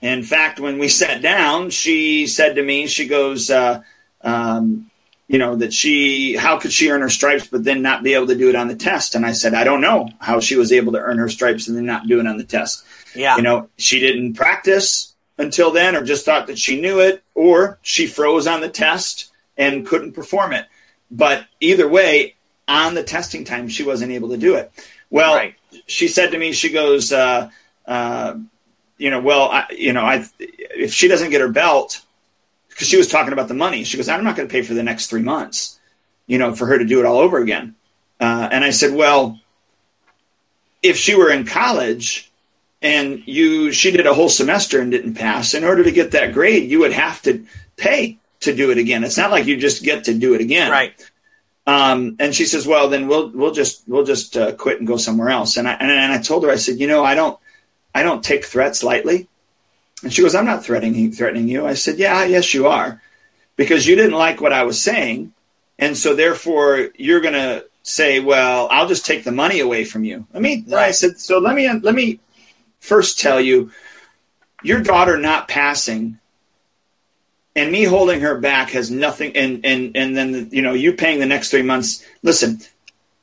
In 0.02 0.24
fact, 0.24 0.60
when 0.60 0.78
we 0.78 0.88
sat 0.88 1.22
down, 1.22 1.70
she 1.70 2.28
said 2.28 2.56
to 2.56 2.64
me, 2.64 2.88
she 2.88 3.08
goes, 3.08 3.50
uh, 3.50 3.82
um, 4.22 4.90
you 5.28 5.40
know, 5.40 5.56
that 5.56 5.74
she, 5.74 6.36
how 6.36 6.60
could 6.60 6.72
she 6.72 6.90
earn 6.90 7.02
her 7.02 7.10
stripes 7.10 7.48
but 7.48 7.64
then 7.64 7.82
not 7.82 8.04
be 8.04 8.14
able 8.14 8.28
to 8.28 8.36
do 8.36 8.50
it 8.50 8.56
on 8.56 8.68
the 8.68 8.76
test? 8.76 9.16
And 9.16 9.26
I 9.26 9.32
said, 9.32 9.54
I 9.54 9.64
don't 9.64 9.82
know 9.82 10.10
how 10.20 10.40
she 10.40 10.56
was 10.56 10.72
able 10.72 10.94
to 10.94 11.00
earn 11.00 11.18
her 11.18 11.30
stripes 11.30 11.68
and 11.68 11.76
then 11.76 11.86
not 11.86 12.08
do 12.08 12.20
it 12.20 12.28
on 12.28 12.38
the 12.38 12.44
test. 12.44 12.86
Yeah. 13.16 13.38
You 13.38 13.42
know, 13.42 13.70
she 13.78 14.00
didn't 14.00 14.34
practice 14.34 15.14
until 15.38 15.72
then 15.72 15.96
or 15.96 16.04
just 16.04 16.26
thought 16.26 16.48
that 16.48 16.60
she 16.60 16.80
knew 16.80 17.00
it 17.00 17.24
or 17.34 17.80
she 17.82 18.08
froze 18.08 18.46
on 18.46 18.62
the 18.62 18.70
test 18.70 19.32
and 19.58 19.88
couldn't 19.88 20.14
perform 20.14 20.54
it. 20.54 20.66
But 21.12 21.46
either 21.60 21.88
way, 21.88 22.36
on 22.68 22.96
the 22.96 23.04
testing 23.04 23.46
time, 23.46 23.68
she 23.70 23.84
wasn't 23.84 24.12
able 24.12 24.30
to 24.30 24.38
do 24.38 24.56
it. 24.56 24.72
Well, 25.10 25.36
Right. 25.36 25.56
she 25.86 26.08
said 26.08 26.32
to 26.32 26.38
me, 26.38 26.52
she 26.52 26.70
goes, 26.72 27.12
uh, 27.14 27.50
uh, 27.86 28.36
you 28.98 29.12
know, 29.12 29.20
well, 29.22 29.44
I, 29.44 29.66
you 29.72 29.94
know, 29.94 30.02
I, 30.02 30.26
if 30.40 30.94
she 30.94 31.08
doesn't 31.08 31.30
get 31.30 31.42
her 31.42 31.50
belt, 31.50 32.02
because 32.70 32.88
she 32.88 32.98
was 32.98 33.08
talking 33.08 33.34
about 33.34 33.48
the 33.48 33.54
money, 33.54 33.84
she 33.84 33.98
goes, 33.98 34.10
I'm 34.10 34.24
not 34.24 34.36
going 34.36 34.48
to 34.48 34.52
pay 34.52 34.62
for 34.62 34.74
the 34.74 34.84
next 34.84 35.08
three 35.08 35.22
months, 35.22 35.80
you 36.28 36.38
know, 36.38 36.56
for 36.56 36.66
her 36.66 36.78
to 36.78 36.86
do 36.86 37.00
it 37.00 37.06
all 37.06 37.20
over 37.20 37.38
again. 37.38 37.76
Uh, 38.20 38.50
and 38.52 38.64
I 38.64 38.72
said, 38.72 38.94
well, 38.94 39.40
if 40.82 40.98
she 40.98 41.16
were 41.16 41.30
in 41.30 41.46
college 41.46 42.32
and 42.82 43.22
you, 43.26 43.72
she 43.72 43.92
did 43.92 44.08
a 44.08 44.14
whole 44.14 44.30
semester 44.30 44.80
and 44.82 44.92
didn't 44.92 45.16
pass, 45.16 45.54
in 45.54 45.64
order 45.64 45.84
to 45.84 45.92
get 45.92 46.12
that 46.12 46.34
grade, 46.34 46.70
you 46.70 46.80
would 46.80 46.94
have 46.94 47.22
to 47.24 47.46
pay 47.78 48.18
to 48.46 48.56
do 48.56 48.72
it 48.72 48.78
again. 48.78 49.04
It's 49.04 49.18
not 49.18 49.32
like 49.32 49.46
you 49.46 49.58
just 49.58 49.84
get 49.84 50.06
to 50.06 50.14
do 50.14 50.34
it 50.34 50.42
again. 50.42 50.72
Right. 50.72 51.12
Um, 51.68 52.18
and 52.20 52.34
she 52.34 52.46
says, 52.46 52.68
"Well, 52.68 52.90
then 52.90 53.08
we'll 53.08 53.30
we'll 53.30 53.54
just 53.54 53.88
we'll 53.88 54.06
just 54.06 54.38
uh, 54.38 54.54
quit 54.54 54.80
and 54.80 54.88
go 54.88 54.98
somewhere 54.98 55.30
else." 55.30 55.58
And 55.58 55.68
I 55.68 55.74
and, 55.74 55.90
and 55.90 56.14
I 56.14 56.22
told 56.22 56.44
her, 56.44 56.52
I 56.52 56.58
said, 56.58 56.80
"You 56.80 56.88
know, 56.88 57.04
I 57.04 57.16
don't 57.16 57.40
I 57.94 58.04
don't 58.04 58.24
take 58.24 58.46
threats 58.46 58.84
lightly." 58.84 59.28
And 60.04 60.14
she 60.14 60.22
goes, 60.22 60.36
"I'm 60.36 60.46
not 60.46 60.64
threatening 60.64 61.12
threatening 61.12 61.48
you." 61.48 61.66
I 61.66 61.74
said, 61.74 61.98
"Yeah, 61.98 62.24
yes, 62.26 62.54
you 62.54 62.68
are, 62.68 63.02
because 63.56 63.88
you 63.88 63.96
didn't 63.96 64.18
like 64.18 64.42
what 64.42 64.54
I 64.54 64.64
was 64.64 64.80
saying, 64.80 65.34
and 65.80 65.98
so 65.98 66.16
therefore 66.16 66.90
you're 66.98 67.22
going 67.22 67.34
to 67.34 67.66
say, 67.82 68.20
well, 68.20 68.68
I'll 68.70 68.88
just 68.88 69.06
take 69.06 69.24
the 69.24 69.32
money 69.32 69.60
away 69.60 69.86
from 69.86 70.04
you." 70.04 70.28
Let 70.34 70.44
me. 70.44 70.66
I 70.72 70.92
said, 70.92 71.20
"So 71.20 71.40
let 71.40 71.56
me 71.56 71.68
let 71.68 71.96
me 71.96 72.20
first 72.80 73.20
tell 73.20 73.42
you, 73.42 73.72
your 74.62 74.82
daughter 74.82 75.18
not 75.18 75.48
passing." 75.48 76.20
And 77.56 77.72
me 77.72 77.84
holding 77.84 78.22
her 78.22 78.38
back 78.40 78.72
has 78.72 78.92
nothing 78.92 79.36
and 79.36 79.66
and 79.66 79.96
and 79.96 80.16
then 80.16 80.50
you 80.52 80.62
know 80.62 80.74
you 80.74 80.94
paying 80.94 81.20
the 81.20 81.26
next 81.26 81.50
three 81.52 81.62
months 81.62 82.06
listen 82.24 82.60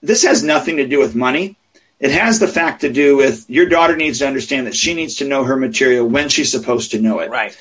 this 0.02 0.22
has 0.24 0.42
nothing 0.42 0.76
to 0.78 0.86
do 0.86 0.98
with 0.98 1.14
money 1.14 1.56
it 2.00 2.10
has 2.10 2.40
the 2.40 2.48
fact 2.48 2.80
to 2.80 2.92
do 2.92 3.16
with 3.16 3.48
your 3.48 3.68
daughter 3.68 3.96
needs 3.96 4.18
to 4.18 4.26
understand 4.26 4.66
that 4.66 4.74
she 4.74 4.94
needs 4.94 5.16
to 5.16 5.24
know 5.28 5.44
her 5.44 5.56
material 5.56 6.06
when 6.06 6.28
she's 6.28 6.50
supposed 6.50 6.90
to 6.92 7.00
know 7.00 7.20
it 7.20 7.30
Right. 7.30 7.56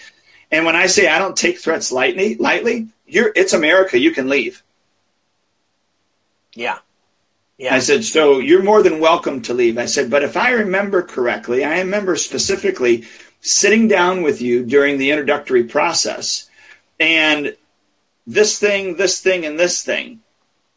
and 0.52 0.66
when 0.66 0.76
i 0.76 0.88
say 0.88 1.08
i 1.08 1.20
don't 1.20 1.38
take 1.38 1.60
threats 1.60 1.92
lightly 1.92 2.36
lightly 2.36 2.88
you're 3.06 3.32
it's 3.36 3.54
america 3.54 4.00
you 4.00 4.12
can 4.12 4.30
leave 4.30 4.64
Yeah. 6.56 6.78
Yeah. 7.58 7.76
I 7.76 7.80
said, 7.80 8.04
so 8.04 8.40
you're 8.40 8.64
more 8.64 8.82
than 8.82 9.00
welcome 9.00 9.44
to 9.44 9.54
leave. 9.54 9.78
I 9.78 9.86
said, 9.86 10.10
but 10.10 10.24
if 10.24 10.36
I 10.36 10.50
remember 10.50 11.04
correctly, 11.04 11.64
I 11.64 11.82
remember 11.82 12.16
specifically 12.16 13.04
sitting 13.42 13.88
down 13.88 14.24
with 14.24 14.42
you 14.42 14.66
during 14.66 14.98
the 14.98 15.12
introductory 15.12 15.64
process 15.66 16.50
and 17.02 17.56
this 18.28 18.60
thing, 18.60 18.96
this 18.96 19.20
thing, 19.20 19.46
and 19.46 19.60
this 19.60 19.82
thing 19.82 20.22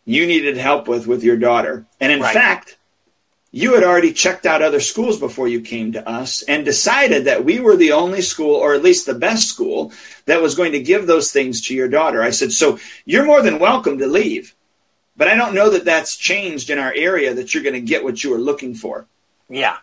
you 0.05 0.27
needed 0.27 0.57
help 0.57 0.89
with 0.89 1.07
with 1.07 1.23
your 1.23 1.37
daughter. 1.37 1.87
And 2.01 2.11
in 2.13 2.21
Right. 2.21 2.35
fact, 2.35 2.77
you 3.53 3.75
had 3.75 3.85
already 3.85 4.13
checked 4.13 4.47
out 4.47 4.63
other 4.63 4.81
schools 4.81 5.19
before 5.19 5.47
you 5.47 5.61
came 5.61 5.93
to 5.93 6.09
us 6.09 6.43
and 6.43 6.65
decided 6.65 7.27
that 7.27 7.45
we 7.45 7.61
were 7.61 7.77
the 7.77 7.93
only 7.93 8.21
school, 8.21 8.57
or 8.57 8.75
at 8.75 8.83
least 8.83 9.07
the 9.07 9.15
best 9.15 9.49
school, 9.49 9.93
that 10.27 10.43
was 10.43 10.57
going 10.57 10.73
to 10.73 10.81
give 10.81 11.07
those 11.07 11.31
things 11.31 11.61
to 11.63 11.75
your 11.75 11.89
daughter. 11.89 12.23
I 12.23 12.31
said, 12.31 12.53
So 12.53 12.79
you're 13.05 13.25
more 13.25 13.43
than 13.43 13.59
welcome 13.61 13.99
to 13.99 14.07
leave. 14.07 14.55
But 15.17 15.29
I 15.29 15.37
don't 15.37 15.55
know 15.55 15.71
that 15.71 15.85
that's 15.85 16.17
changed 16.17 16.71
in 16.71 16.79
our 16.81 16.93
area 16.93 17.35
that 17.35 17.55
you're 17.55 17.63
going 17.63 17.75
to 17.75 17.81
get 17.81 18.03
what 18.03 18.25
you 18.25 18.31
were 18.31 18.39
looking 18.39 18.75
for. 18.75 19.07
Yeah. 19.49 19.77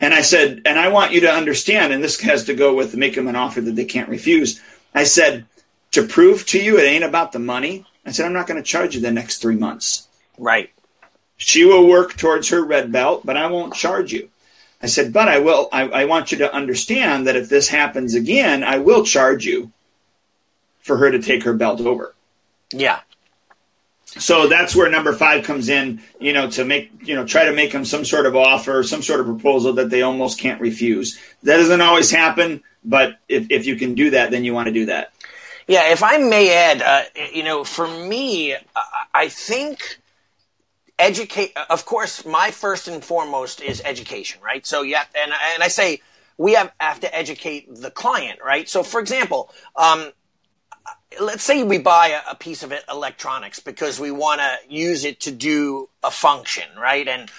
And 0.00 0.14
I 0.14 0.22
said, 0.22 0.62
and 0.64 0.78
I 0.78 0.88
want 0.88 1.12
you 1.12 1.20
to 1.22 1.32
understand, 1.32 1.92
and 1.92 2.02
this 2.02 2.20
has 2.20 2.44
to 2.44 2.54
go 2.54 2.74
with 2.74 2.96
make 2.96 3.14
them 3.14 3.28
an 3.28 3.36
offer 3.36 3.60
that 3.60 3.74
they 3.74 3.84
can't 3.84 4.08
refuse. 4.08 4.60
I 4.94 5.04
said, 5.04 5.46
to 5.92 6.06
prove 6.06 6.46
to 6.46 6.62
you 6.62 6.78
it 6.78 6.84
ain't 6.84 7.04
about 7.04 7.32
the 7.32 7.38
money, 7.38 7.86
I 8.06 8.12
said, 8.12 8.26
I'm 8.26 8.32
not 8.32 8.46
going 8.46 8.62
to 8.62 8.68
charge 8.68 8.94
you 8.94 9.00
the 9.00 9.10
next 9.10 9.38
three 9.38 9.56
months. 9.56 10.08
Right. 10.38 10.70
She 11.36 11.64
will 11.64 11.86
work 11.86 12.16
towards 12.16 12.48
her 12.48 12.64
red 12.64 12.92
belt, 12.92 13.24
but 13.24 13.36
I 13.36 13.46
won't 13.48 13.74
charge 13.74 14.12
you. 14.12 14.30
I 14.82 14.86
said, 14.86 15.12
but 15.12 15.28
I 15.28 15.38
will. 15.38 15.68
I, 15.72 15.88
I, 15.88 16.04
want 16.04 16.30
you 16.30 16.38
to 16.38 16.54
understand 16.54 17.26
that 17.26 17.36
if 17.36 17.48
this 17.48 17.68
happens 17.68 18.14
again, 18.14 18.62
I 18.62 18.78
will 18.78 19.04
charge 19.04 19.46
you 19.46 19.72
for 20.80 20.98
her 20.98 21.10
to 21.10 21.22
take 21.22 21.44
her 21.44 21.54
belt 21.54 21.80
over. 21.80 22.14
Yeah. 22.70 23.00
So 24.04 24.46
that's 24.46 24.76
where 24.76 24.90
number 24.90 25.12
five 25.12 25.44
comes 25.44 25.68
in, 25.68 26.02
you 26.20 26.32
know, 26.32 26.50
to 26.50 26.64
make, 26.64 26.90
you 27.02 27.14
know, 27.14 27.24
try 27.26 27.46
to 27.46 27.52
make 27.52 27.72
them 27.72 27.84
some 27.84 28.04
sort 28.04 28.26
of 28.26 28.36
offer, 28.36 28.82
some 28.82 29.02
sort 29.02 29.20
of 29.20 29.26
proposal 29.26 29.72
that 29.74 29.90
they 29.90 30.02
almost 30.02 30.38
can't 30.38 30.60
refuse. 30.60 31.18
That 31.42 31.56
doesn't 31.56 31.80
always 31.80 32.10
happen, 32.10 32.62
but 32.84 33.18
if, 33.28 33.46
if 33.50 33.66
you 33.66 33.76
can 33.76 33.94
do 33.94 34.10
that, 34.10 34.30
then 34.30 34.44
you 34.44 34.54
want 34.54 34.66
to 34.66 34.72
do 34.72 34.86
that. 34.86 35.12
Yeah, 35.66 35.92
if 35.92 36.02
I 36.02 36.18
may 36.18 36.54
add, 36.54 36.82
uh, 36.82 37.04
you 37.32 37.42
know, 37.42 37.64
for 37.64 37.88
me, 37.88 38.54
I 39.14 39.28
think 39.28 39.98
educate 40.98 41.52
of 41.70 41.84
course 41.84 42.24
my 42.24 42.50
first 42.50 42.86
and 42.86 43.04
foremost 43.04 43.60
is 43.60 43.82
education 43.84 44.40
right? 44.42 44.64
So 44.66 44.82
yeah 44.82 45.04
and, 45.16 45.32
and 45.54 45.62
i 45.62 45.68
say 45.68 46.00
we 46.36 46.54
have, 46.54 46.72
have 46.80 47.00
to 47.00 47.14
educate 47.14 47.72
the 47.74 47.90
client 47.90 48.38
right? 48.44 48.68
So 48.68 48.82
for 48.82 49.00
example 49.00 49.52
um, 49.76 50.12
let's 51.20 51.42
say 51.42 51.62
we 51.62 51.78
buy 51.78 52.08
a, 52.08 52.32
a 52.32 52.34
piece 52.34 52.62
of 52.62 52.72
electronics 52.88 53.60
because 53.60 53.98
we 53.98 54.10
want 54.10 54.40
to 54.40 54.56
use 54.68 55.04
it 55.04 55.20
to 55.20 55.32
do 55.32 55.88
a 56.02 56.10
function 56.10 56.68
right? 56.78 57.08
And 57.08 57.30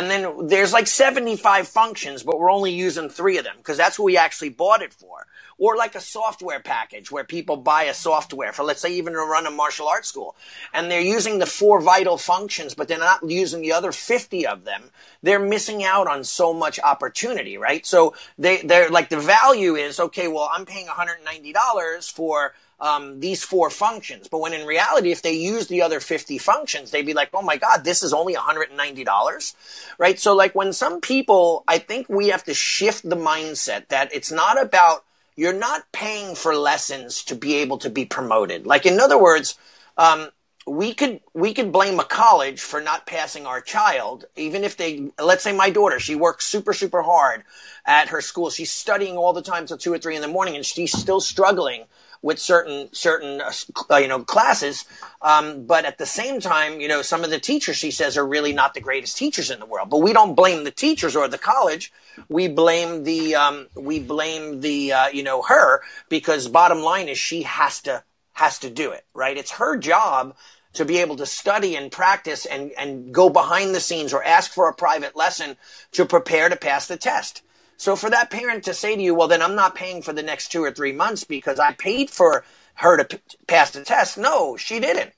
and 0.00 0.10
then 0.10 0.46
there's 0.46 0.72
like 0.72 0.86
75 0.86 1.68
functions 1.68 2.22
but 2.22 2.38
we're 2.38 2.50
only 2.50 2.72
using 2.72 3.08
three 3.08 3.38
of 3.38 3.44
them 3.44 3.56
because 3.58 3.76
that's 3.76 3.98
what 3.98 4.06
we 4.06 4.16
actually 4.16 4.50
bought 4.50 4.82
it 4.82 4.92
for 4.92 5.26
or 5.60 5.76
like 5.76 5.94
a 5.94 6.00
software 6.00 6.58
package 6.58 7.12
where 7.12 7.22
people 7.22 7.58
buy 7.58 7.84
a 7.84 7.94
software 7.94 8.50
for, 8.50 8.64
let's 8.64 8.80
say, 8.80 8.94
even 8.94 9.12
to 9.12 9.18
run 9.18 9.46
a 9.46 9.50
martial 9.50 9.86
arts 9.86 10.08
school. 10.08 10.34
And 10.72 10.90
they're 10.90 11.02
using 11.02 11.38
the 11.38 11.46
four 11.46 11.82
vital 11.82 12.16
functions, 12.16 12.74
but 12.74 12.88
they're 12.88 12.98
not 12.98 13.28
using 13.28 13.60
the 13.60 13.72
other 13.72 13.92
50 13.92 14.46
of 14.46 14.64
them. 14.64 14.84
They're 15.22 15.38
missing 15.38 15.84
out 15.84 16.06
on 16.08 16.24
so 16.24 16.54
much 16.54 16.80
opportunity, 16.80 17.58
right? 17.58 17.84
So 17.84 18.14
they, 18.38 18.62
they're 18.62 18.88
like 18.88 19.10
the 19.10 19.20
value 19.20 19.76
is, 19.76 20.00
okay, 20.00 20.28
well, 20.28 20.50
I'm 20.50 20.64
paying 20.64 20.86
$190 20.86 22.10
for 22.10 22.54
um, 22.80 23.20
these 23.20 23.42
four 23.42 23.70
functions. 23.70 24.28
But 24.28 24.40
when 24.40 24.54
in 24.54 24.66
reality, 24.66 25.12
if 25.12 25.22
they 25.22 25.32
use 25.32 25.66
the 25.66 25.82
other 25.82 26.00
50 26.00 26.38
functions, 26.38 26.90
they'd 26.90 27.06
be 27.06 27.14
like, 27.14 27.30
oh 27.34 27.42
my 27.42 27.56
God, 27.56 27.84
this 27.84 28.02
is 28.02 28.12
only 28.12 28.34
$190, 28.34 29.54
right? 29.98 30.18
So 30.18 30.34
like 30.34 30.54
when 30.54 30.72
some 30.72 31.00
people, 31.00 31.64
I 31.68 31.78
think 31.78 32.08
we 32.08 32.28
have 32.28 32.44
to 32.44 32.54
shift 32.54 33.08
the 33.08 33.16
mindset 33.16 33.88
that 33.88 34.14
it's 34.14 34.32
not 34.32 34.60
about 34.60 35.04
you're 35.36 35.52
not 35.52 35.90
paying 35.92 36.34
for 36.34 36.54
lessons 36.54 37.24
to 37.24 37.34
be 37.34 37.56
able 37.56 37.78
to 37.78 37.88
be 37.88 38.04
promoted. 38.04 38.66
Like 38.66 38.84
in 38.84 39.00
other 39.00 39.18
words, 39.18 39.56
um, 39.96 40.28
we 40.66 40.92
could 40.92 41.20
we 41.32 41.54
could 41.54 41.72
blame 41.72 41.98
a 41.98 42.04
college 42.04 42.60
for 42.60 42.80
not 42.80 43.06
passing 43.06 43.46
our 43.46 43.60
child, 43.60 44.26
even 44.36 44.64
if 44.64 44.76
they 44.76 45.10
let's 45.18 45.42
say 45.42 45.52
my 45.52 45.70
daughter, 45.70 45.98
she 45.98 46.14
works 46.14 46.44
super 46.44 46.72
super 46.74 47.02
hard 47.02 47.42
at 47.86 48.08
her 48.08 48.20
school. 48.20 48.50
She's 48.50 48.70
studying 48.70 49.16
all 49.16 49.32
the 49.32 49.42
time 49.42 49.66
till 49.66 49.78
two 49.78 49.92
or 49.92 49.98
three 49.98 50.14
in 50.14 50.22
the 50.22 50.28
morning, 50.28 50.56
and 50.56 50.64
she's 50.64 50.92
still 50.92 51.20
struggling 51.20 51.84
with 52.22 52.38
certain 52.38 52.88
certain 52.92 53.40
uh, 53.40 53.96
you 53.96 54.08
know 54.08 54.22
classes. 54.22 54.84
Um, 55.22 55.64
but 55.66 55.84
at 55.84 55.98
the 55.98 56.06
same 56.06 56.40
time, 56.40 56.80
you 56.80 56.88
know, 56.88 57.02
some 57.02 57.24
of 57.24 57.30
the 57.30 57.38
teachers 57.38 57.76
she 57.76 57.90
says 57.90 58.16
are 58.16 58.26
really 58.26 58.52
not 58.52 58.74
the 58.74 58.80
greatest 58.80 59.16
teachers 59.16 59.50
in 59.50 59.60
the 59.60 59.66
world. 59.66 59.90
But 59.90 59.98
we 59.98 60.12
don't 60.12 60.34
blame 60.34 60.64
the 60.64 60.70
teachers 60.70 61.16
or 61.16 61.28
the 61.28 61.38
college. 61.38 61.92
We 62.28 62.48
blame 62.48 63.04
the 63.04 63.34
um, 63.34 63.68
we 63.74 64.00
blame 64.00 64.60
the 64.60 64.92
uh, 64.92 65.08
you 65.08 65.22
know 65.22 65.42
her 65.42 65.82
because 66.08 66.48
bottom 66.48 66.80
line 66.80 67.08
is 67.08 67.18
she 67.18 67.42
has 67.42 67.80
to 67.82 68.04
has 68.32 68.58
to 68.60 68.70
do 68.70 68.90
it 68.92 69.04
right. 69.14 69.36
It's 69.36 69.52
her 69.52 69.76
job 69.76 70.34
to 70.72 70.84
be 70.84 70.98
able 70.98 71.16
to 71.16 71.26
study 71.26 71.76
and 71.76 71.90
practice 71.90 72.46
and, 72.46 72.70
and 72.78 73.12
go 73.12 73.28
behind 73.28 73.74
the 73.74 73.80
scenes 73.80 74.12
or 74.12 74.22
ask 74.22 74.52
for 74.52 74.68
a 74.68 74.74
private 74.74 75.16
lesson 75.16 75.56
to 75.92 76.04
prepare 76.04 76.48
to 76.48 76.56
pass 76.56 76.86
the 76.86 76.96
test. 76.96 77.42
So 77.80 77.96
for 77.96 78.10
that 78.10 78.28
parent 78.28 78.64
to 78.64 78.74
say 78.74 78.94
to 78.94 79.00
you, 79.00 79.14
well, 79.14 79.26
then 79.26 79.40
I'm 79.40 79.54
not 79.54 79.74
paying 79.74 80.02
for 80.02 80.12
the 80.12 80.22
next 80.22 80.48
two 80.52 80.62
or 80.62 80.70
three 80.70 80.92
months 80.92 81.24
because 81.24 81.58
I 81.58 81.72
paid 81.72 82.10
for 82.10 82.44
her 82.74 82.98
to 82.98 83.04
p- 83.16 83.22
pass 83.46 83.70
the 83.70 83.82
test. 83.82 84.18
No, 84.18 84.58
she 84.58 84.80
didn't. 84.80 85.14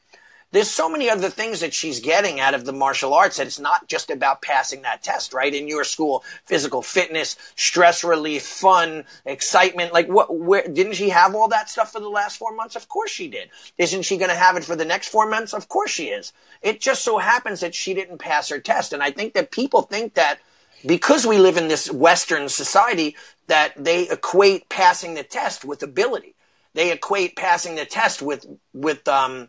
There's 0.53 0.71
so 0.71 0.89
many 0.89 1.11
other 1.11 1.29
things 1.29 1.59
that 1.59 1.75
she's 1.75 1.99
getting 1.99 2.39
out 2.39 2.55
of 2.55 2.65
the 2.65 2.73
martial 2.73 3.15
arts 3.15 3.39
that 3.39 3.49
it's 3.49 3.59
not 3.59 3.89
just 3.89 4.11
about 4.11 4.43
passing 4.43 4.83
that 4.83 5.03
test, 5.03 5.35
right? 5.35 5.53
In 5.53 5.67
your 5.67 5.83
school, 5.83 6.23
physical 6.45 6.83
fitness, 6.83 7.37
stress 7.57 8.05
relief, 8.05 8.45
fun, 8.45 9.07
excitement. 9.27 9.93
Like 9.93 10.07
what, 10.07 10.33
where, 10.33 10.69
didn't 10.69 10.95
she 10.95 11.09
have 11.09 11.35
all 11.35 11.49
that 11.49 11.69
stuff 11.69 11.91
for 11.91 11.99
the 11.99 12.09
last 12.09 12.37
four 12.37 12.55
months? 12.55 12.77
Of 12.77 12.89
course 12.89 13.11
she 13.11 13.27
did. 13.27 13.51
Isn't 13.77 14.03
she 14.03 14.19
going 14.19 14.31
to 14.31 14.37
have 14.37 14.57
it 14.57 14.63
for 14.63 14.77
the 14.77 14.85
next 14.85 15.09
four 15.09 15.29
months? 15.29 15.53
Of 15.53 15.69
course 15.69 15.91
she 15.91 16.11
is. 16.11 16.33
It 16.63 16.81
just 16.81 17.03
so 17.03 17.19
happens 17.19 17.59
that 17.59 17.75
she 17.75 17.93
didn't 17.93 18.19
pass 18.19 18.51
her 18.51 18.61
test. 18.61 18.93
And 18.93 19.03
I 19.03 19.11
think 19.11 19.35
that 19.35 19.51
people 19.51 19.83
think 19.83 20.15
that 20.15 20.39
because 20.87 21.27
we 21.27 21.39
live 21.39 21.57
in 21.57 21.69
this 21.69 21.91
Western 21.91 22.49
society 22.49 23.17
that 23.47 23.73
they 23.77 24.09
equate 24.09 24.69
passing 24.69 25.15
the 25.15 25.23
test 25.23 25.65
with 25.65 25.83
ability. 25.83 26.35
They 26.75 26.91
equate 26.91 27.37
passing 27.37 27.75
the 27.75 27.85
test 27.85 28.23
with 28.23 28.47
with 28.73 29.07
um, 29.09 29.49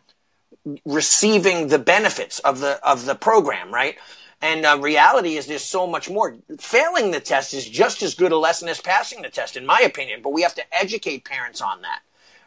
receiving 0.85 1.67
the 1.67 1.79
benefits 1.79 2.39
of 2.39 2.59
the 2.59 2.79
of 2.85 3.05
the 3.05 3.15
program, 3.15 3.73
right? 3.73 3.97
And 4.41 4.65
uh, 4.65 4.77
reality 4.81 5.37
is 5.37 5.47
there's 5.47 5.63
so 5.63 5.87
much 5.87 6.09
more. 6.09 6.35
Failing 6.59 7.11
the 7.11 7.21
test 7.21 7.53
is 7.53 7.67
just 7.67 8.03
as 8.03 8.13
good 8.13 8.33
a 8.33 8.37
lesson 8.37 8.67
as 8.67 8.81
passing 8.81 9.21
the 9.21 9.29
test, 9.29 9.55
in 9.55 9.65
my 9.65 9.79
opinion. 9.79 10.21
But 10.21 10.33
we 10.33 10.41
have 10.41 10.55
to 10.55 10.75
educate 10.75 11.23
parents 11.23 11.61
on 11.61 11.81
that, 11.83 12.01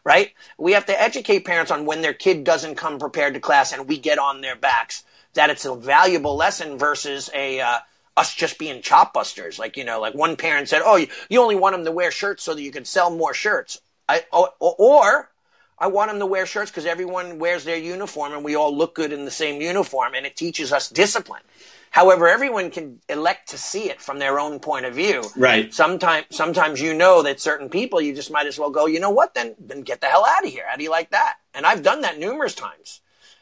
right? 0.05 0.33
We 0.59 0.73
have 0.73 0.85
to 0.87 1.01
educate 1.01 1.47
parents 1.47 1.71
on 1.71 1.87
when 1.87 2.03
their 2.03 2.13
kid 2.13 2.45
doesn't 2.45 2.75
come 2.75 2.99
prepared 2.99 3.33
to 3.33 3.41
class 3.41 3.73
and 3.73 3.89
we 3.89 3.99
get 3.99 4.19
on 4.19 4.43
their 4.43 4.57
backs 4.57 5.05
that 5.33 5.49
it's 5.49 5.65
a 5.65 5.75
valuable 5.75 6.37
lesson 6.37 6.77
versus 6.77 7.31
a 7.35 7.61
uh, 7.61 7.79
us 8.17 8.35
just 8.35 8.59
being 8.59 8.83
chop 8.83 9.13
busters. 9.13 9.59
Like, 9.59 9.77
you 9.77 9.85
know, 9.85 10.01
like 10.01 10.15
one 10.15 10.37
parent 10.37 10.69
said, 10.69 10.83
Oh, 10.85 10.97
you, 10.97 11.09
you 11.29 11.41
only 11.41 11.57
want 11.57 11.75
them 11.75 11.85
to 11.85 11.93
wear 11.93 12.11
shirts 12.11 12.43
so 12.43 12.55
that 12.55 12.63
you 12.63 12.71
can 12.71 12.85
sell 12.85 13.11
more 13.11 13.35
shirts. 13.35 13.81
I, 14.09 14.25
oh, 14.33 14.49
or, 14.61 14.75
or 14.79 15.31
I 15.79 15.89
want 15.89 16.11
them 16.11 16.21
to 16.21 16.27
wear 16.27 16.47
shirts 16.47 16.71
because 16.71 16.87
everyone 16.87 17.39
wears 17.39 17.65
their 17.65 17.77
uniform 17.77 18.33
and 18.33 18.45
we 18.45 18.55
all 18.55 18.75
look 18.75 18.95
good 18.95 19.13
in 19.13 19.25
the 19.25 19.31
same 19.31 19.61
uniform 19.61 20.15
and 20.15 20.25
it 20.25 20.37
teaches 20.37 20.73
us 20.73 20.89
discipline. 20.89 21.43
However, 21.91 22.29
everyone 22.29 22.71
can 22.71 23.01
elect 23.09 23.51
to 23.51 23.59
see 23.59 23.91
it 23.91 24.01
from 24.01 24.19
their 24.19 24.39
own 24.39 24.59
point 24.59 24.87
of 24.87 24.95
view. 24.95 25.25
Right. 25.37 25.73
Sometimes, 25.73 26.27
sometimes 26.31 26.81
you 26.81 26.95
know 26.95 27.23
that 27.23 27.41
certain 27.41 27.69
people, 27.69 28.01
you 28.01 28.15
just 28.15 28.31
might 28.31 28.47
as 28.47 28.59
well 28.59 28.71
go, 28.71 28.87
you 28.87 29.01
know 29.01 29.11
what, 29.11 29.35
then, 29.35 29.55
then 29.59 29.83
get 29.83 30.01
the 30.01 30.07
hell 30.07 30.27
out 30.27 30.45
of 30.45 30.51
here. 30.51 30.65
How 30.69 30.77
do 30.77 30.83
you 30.83 30.91
like 30.91 31.11
that? 31.11 31.37
And 31.55 31.65
I've 31.67 31.83
done 31.83 32.03
that 32.03 32.19
numerous 32.19 32.55
times. 32.55 33.01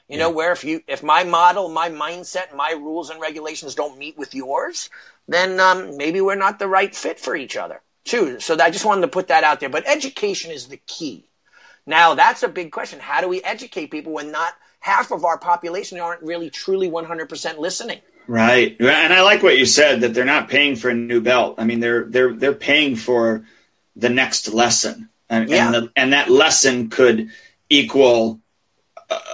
You 0.09 0.19
yeah. 0.19 0.25
know, 0.25 0.31
where 0.31 0.53
if 0.53 0.65
you 0.65 0.83
if 0.87 1.03
my 1.03 1.25
model, 1.25 1.69
my 1.69 1.89
mindset, 1.89 2.55
my 2.55 2.73
rules 2.73 3.11
and 3.11 3.21
regulations 3.21 3.75
don't 3.75 3.99
meet 3.99 4.19
with 4.19 4.35
yours, 4.35 4.91
then 5.29 5.59
um, 5.61 5.97
maybe 5.97 6.21
we're 6.21 6.35
not 6.35 6.59
the 6.59 6.69
right 6.69 6.95
fit 6.95 7.19
for 7.19 7.35
each 7.35 7.57
other. 7.57 7.81
Too. 8.05 8.39
So 8.39 8.59
I 8.61 8.69
just 8.69 8.85
wanted 8.85 9.01
to 9.03 9.09
put 9.09 9.29
that 9.29 9.45
out 9.45 9.61
there. 9.61 9.71
But 9.71 9.89
education 9.89 10.51
is 10.51 10.67
the 10.67 10.77
key. 10.77 11.25
Now 11.87 12.15
that's 12.15 12.43
a 12.43 12.49
big 12.49 12.71
question. 12.71 13.01
How 13.01 13.23
do 13.23 13.29
we 13.29 13.43
educate 13.43 13.91
people 13.91 14.13
when 14.13 14.31
not 14.31 14.53
half 14.81 15.11
of 15.11 15.25
our 15.25 15.39
population 15.39 15.99
aren't 15.99 16.23
really 16.23 16.51
truly 16.51 16.91
100% 16.91 17.59
listening? 17.59 18.01
Right. 18.27 18.77
And 18.79 19.13
I 19.13 19.23
like 19.23 19.43
what 19.43 19.59
you 19.59 19.65
said 19.67 20.03
that 20.03 20.13
they're 20.13 20.25
not 20.25 20.49
paying 20.49 20.77
for 20.77 20.91
a 20.91 20.95
new 20.95 21.21
belt. 21.21 21.57
I 21.59 21.65
mean, 21.65 21.81
they're 21.81 22.05
they're 22.05 22.35
they're 22.35 22.55
paying 22.55 22.97
for 22.97 23.47
the 23.97 24.09
next 24.09 24.53
lesson. 24.53 25.09
And 25.29 25.49
yeah. 25.49 25.67
and, 25.67 25.75
the, 25.75 25.93
and 25.97 26.13
that 26.13 26.31
lesson 26.31 26.91
could 26.91 27.31
equal 27.69 28.41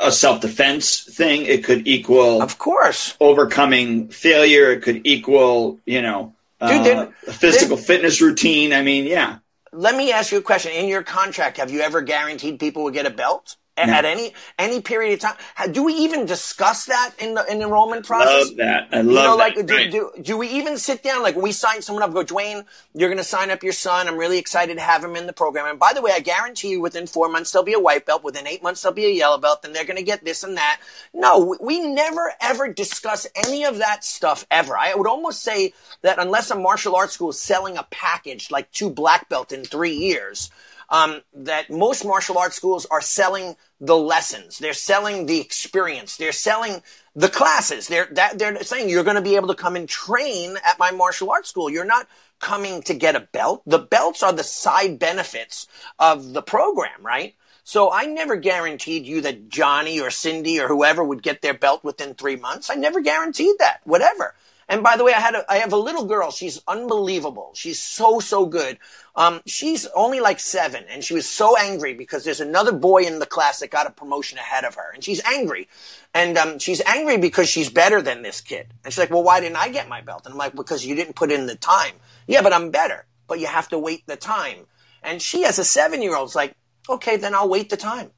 a 0.03 0.13
self 0.13 0.41
defense 0.41 1.03
thing. 1.03 1.47
It 1.47 1.65
could 1.65 1.87
equal, 1.87 2.43
of 2.43 2.59
course, 2.59 3.17
overcoming 3.21 4.09
failure. 4.09 4.73
It 4.73 4.83
could 4.83 5.03
equal, 5.05 5.79
you 5.87 6.03
know, 6.03 6.35
Dude, 6.61 6.87
uh, 6.87 7.09
a 7.27 7.33
physical 7.33 7.77
fitness 7.77 8.21
routine. 8.21 8.73
I 8.73 8.83
mean, 8.83 9.07
yeah. 9.07 9.39
Let 9.73 9.97
me 9.97 10.13
ask 10.13 10.33
you 10.33 10.39
a 10.39 10.43
question. 10.43 10.73
In 10.73 10.89
your 10.89 11.03
contract, 11.03 11.57
have 11.57 11.71
you 11.71 11.81
ever 11.81 12.03
guaranteed 12.03 12.59
people 12.59 12.85
would 12.85 12.95
get 12.95 13.07
a 13.07 13.11
belt? 13.11 13.57
No. 13.87 13.93
at 13.95 14.05
any 14.05 14.35
any 14.59 14.81
period 14.81 15.15
of 15.15 15.21
time. 15.21 15.73
Do 15.73 15.85
we 15.85 15.95
even 15.95 16.27
discuss 16.27 16.87
that 16.87 17.13
in 17.19 17.35
the 17.35 17.45
in 17.51 17.63
enrollment 17.63 18.07
process? 18.07 18.49
Love 18.49 18.57
that. 18.59 18.89
I 18.93 19.01
love 19.01 19.07
you 19.07 19.15
know, 19.15 19.37
like. 19.37 19.55
Do, 19.67 19.75
right. 19.75 19.91
do, 19.91 20.11
do, 20.21 20.37
we 20.37 20.49
even 20.49 20.79
sit 20.79 21.03
down 21.03 21.23
like 21.23 21.37
we 21.37 21.53
sign 21.53 21.83
someone 21.83 22.03
up? 22.03 22.13
Go, 22.13 22.23
Duane, 22.23 22.65
you're 22.95 23.09
going 23.09 23.19
to 23.19 23.25
sign 23.25 23.51
up 23.51 23.63
your 23.63 23.73
son. 23.73 24.09
I'm 24.09 24.17
really 24.17 24.39
excited 24.39 24.77
to 24.77 24.81
have 24.81 25.05
him 25.05 25.17
in 25.17 25.27
the 25.27 25.33
program. 25.33 25.67
And 25.67 25.79
by 25.79 25.93
the 25.93 26.03
way, 26.03 26.13
I 26.15 26.21
guarantee 26.21 26.71
you, 26.71 26.81
within 26.81 27.07
four 27.07 27.29
months 27.29 27.53
there'll 27.53 27.65
be 27.65 27.75
a 27.75 27.81
white 27.81 28.07
belt. 28.07 28.25
Within 28.25 28.47
eight 28.47 28.63
months 28.63 28.83
there'll 28.83 28.95
be 28.95 29.07
a 29.07 29.11
yellow 29.11 29.39
belt. 29.39 29.63
Then 29.63 29.73
they're 29.73 29.85
going 29.85 29.97
to 29.97 30.03
get 30.03 30.25
this 30.25 30.43
and 30.43 30.57
that. 30.57 30.81
No, 31.13 31.57
we 31.61 31.81
never 31.81 32.33
ever 32.41 32.73
discuss 32.73 33.27
any 33.35 33.65
of 33.65 33.79
that 33.79 34.05
stuff 34.05 34.47
ever. 34.51 34.77
I 34.77 34.95
would 34.95 35.07
almost 35.07 35.43
say 35.43 35.73
that 36.03 36.19
unless 36.19 36.51
a 36.51 36.57
martial 36.57 36.97
arts 36.97 37.15
school 37.15 37.31
is 37.31 37.41
selling 37.41 37.77
a 37.77 37.87
package 37.91 38.51
like 38.51 38.71
two 38.71 38.91
black 38.91 39.29
belt 39.29 39.53
in 39.53 39.65
three 39.65 39.95
years 39.95 40.51
um, 40.91 41.23
that 41.35 41.71
most 41.71 42.05
martial 42.05 42.39
arts 42.39 42.57
schools 42.57 42.87
are 42.91 43.01
selling 43.01 43.57
the 43.81 43.97
lessons. 43.97 44.59
They're 44.59 44.73
selling 44.73 45.27
the 45.27 45.41
experience. 45.41 46.17
They're 46.17 46.33
selling 46.33 46.83
the 47.15 47.29
classes. 47.29 47.89
They're 47.89 48.09
that, 48.13 48.39
they're 48.39 48.63
saying 48.63 48.89
you're 48.89 49.05
going 49.05 49.17
to 49.17 49.23
be 49.23 49.37
able 49.37 49.49
to 49.49 49.55
come 49.55 49.77
and 49.77 49.89
train 49.89 50.57
at 50.67 50.79
my 50.79 50.91
martial 50.91 51.31
arts 51.31 51.49
school. 51.49 51.71
You're 51.71 51.85
not 51.85 52.09
coming 52.41 52.83
to 52.83 52.95
get 52.95 53.17
a 53.17 53.21
belt. 53.21 53.63
The 53.67 53.79
belts 53.79 54.23
are 54.23 54.33
the 54.33 54.43
side 54.43 54.99
benefits 54.99 55.67
of 55.99 56.33
the 56.33 56.43
program, 56.43 57.03
right? 57.03 57.35
So 57.63 57.93
I 57.93 58.07
never 58.07 58.37
guaranteed 58.37 59.07
you 59.07 59.21
that 59.21 59.49
Johnny 59.49 60.01
or 60.01 60.11
Cindy 60.11 60.59
or 60.59 60.67
whoever 60.67 61.05
would 61.05 61.23
get 61.23 61.43
their 61.43 61.55
belt 61.55 61.85
within 61.85 62.15
three 62.15 62.37
months. 62.37 62.71
I 62.71 62.75
never 62.75 63.01
guaranteed 63.01 63.57
that, 63.59 63.81
whatever. 63.85 64.35
And 64.71 64.85
by 64.85 64.97
the 64.97 65.03
way, 65.03 65.13
I 65.13 65.19
had 65.19 65.35
a, 65.35 65.45
I 65.51 65.57
have 65.57 65.73
a 65.73 65.77
little 65.77 66.05
girl. 66.05 66.31
She's 66.31 66.63
unbelievable. 66.69 67.51
She's 67.55 67.83
so, 67.83 68.21
so 68.21 68.47
good. 68.47 68.79
Um, 69.17 69.41
she's 69.45 69.85
only 69.97 70.21
like 70.21 70.39
seven 70.39 70.85
and 70.89 71.03
she 71.03 71.13
was 71.13 71.29
so 71.29 71.57
angry 71.59 71.93
because 71.93 72.23
there's 72.23 72.41
another 72.41 72.71
boy 72.71 73.03
in 73.03 73.19
the 73.19 73.27
class 73.27 73.59
that 73.59 73.71
got 73.71 73.89
a 73.89 73.91
promotion 73.91 74.39
ahead 74.39 74.65
of 74.65 74.77
her 74.77 74.93
and 74.95 75.03
she's 75.03 75.21
angry. 75.25 75.67
And, 76.15 76.39
um, 76.39 76.61
she's 76.61 76.81
angry 76.87 77.19
because 77.19 77.49
she's 77.49 77.69
better 77.69 78.01
than 78.01 78.23
this 78.23 78.41
kid. 78.41 78.69
And 78.85 78.93
she's 78.93 78.99
like, 78.99 79.11
well, 79.11 79.25
why 79.25 79.41
didn't 79.41 79.57
I 79.57 79.71
get 79.71 79.89
my 79.89 80.03
belt? 80.03 80.23
And 80.25 80.35
I'm 80.35 80.39
like, 80.39 80.55
because 80.55 80.87
you 80.87 80.95
didn't 80.95 81.17
put 81.17 81.33
in 81.33 81.47
the 81.47 81.57
time. 81.57 81.95
Yeah, 82.29 82.41
but 82.41 82.53
I'm 82.53 82.71
better, 82.71 83.07
but 83.27 83.41
you 83.41 83.49
have 83.49 83.69
to 83.71 83.79
wait 83.79 84.07
the 84.07 84.17
time. 84.17 84.67
And 85.03 85.21
she 85.21 85.45
as 85.45 85.59
a 85.59 85.65
seven 85.65 86.01
year 86.01 86.15
old 86.15 86.29
is 86.29 86.37
like, 86.37 86.55
okay, 86.89 87.17
then 87.17 87.35
I'll 87.35 87.49
wait 87.49 87.71
the 87.71 87.77
time. 87.77 88.13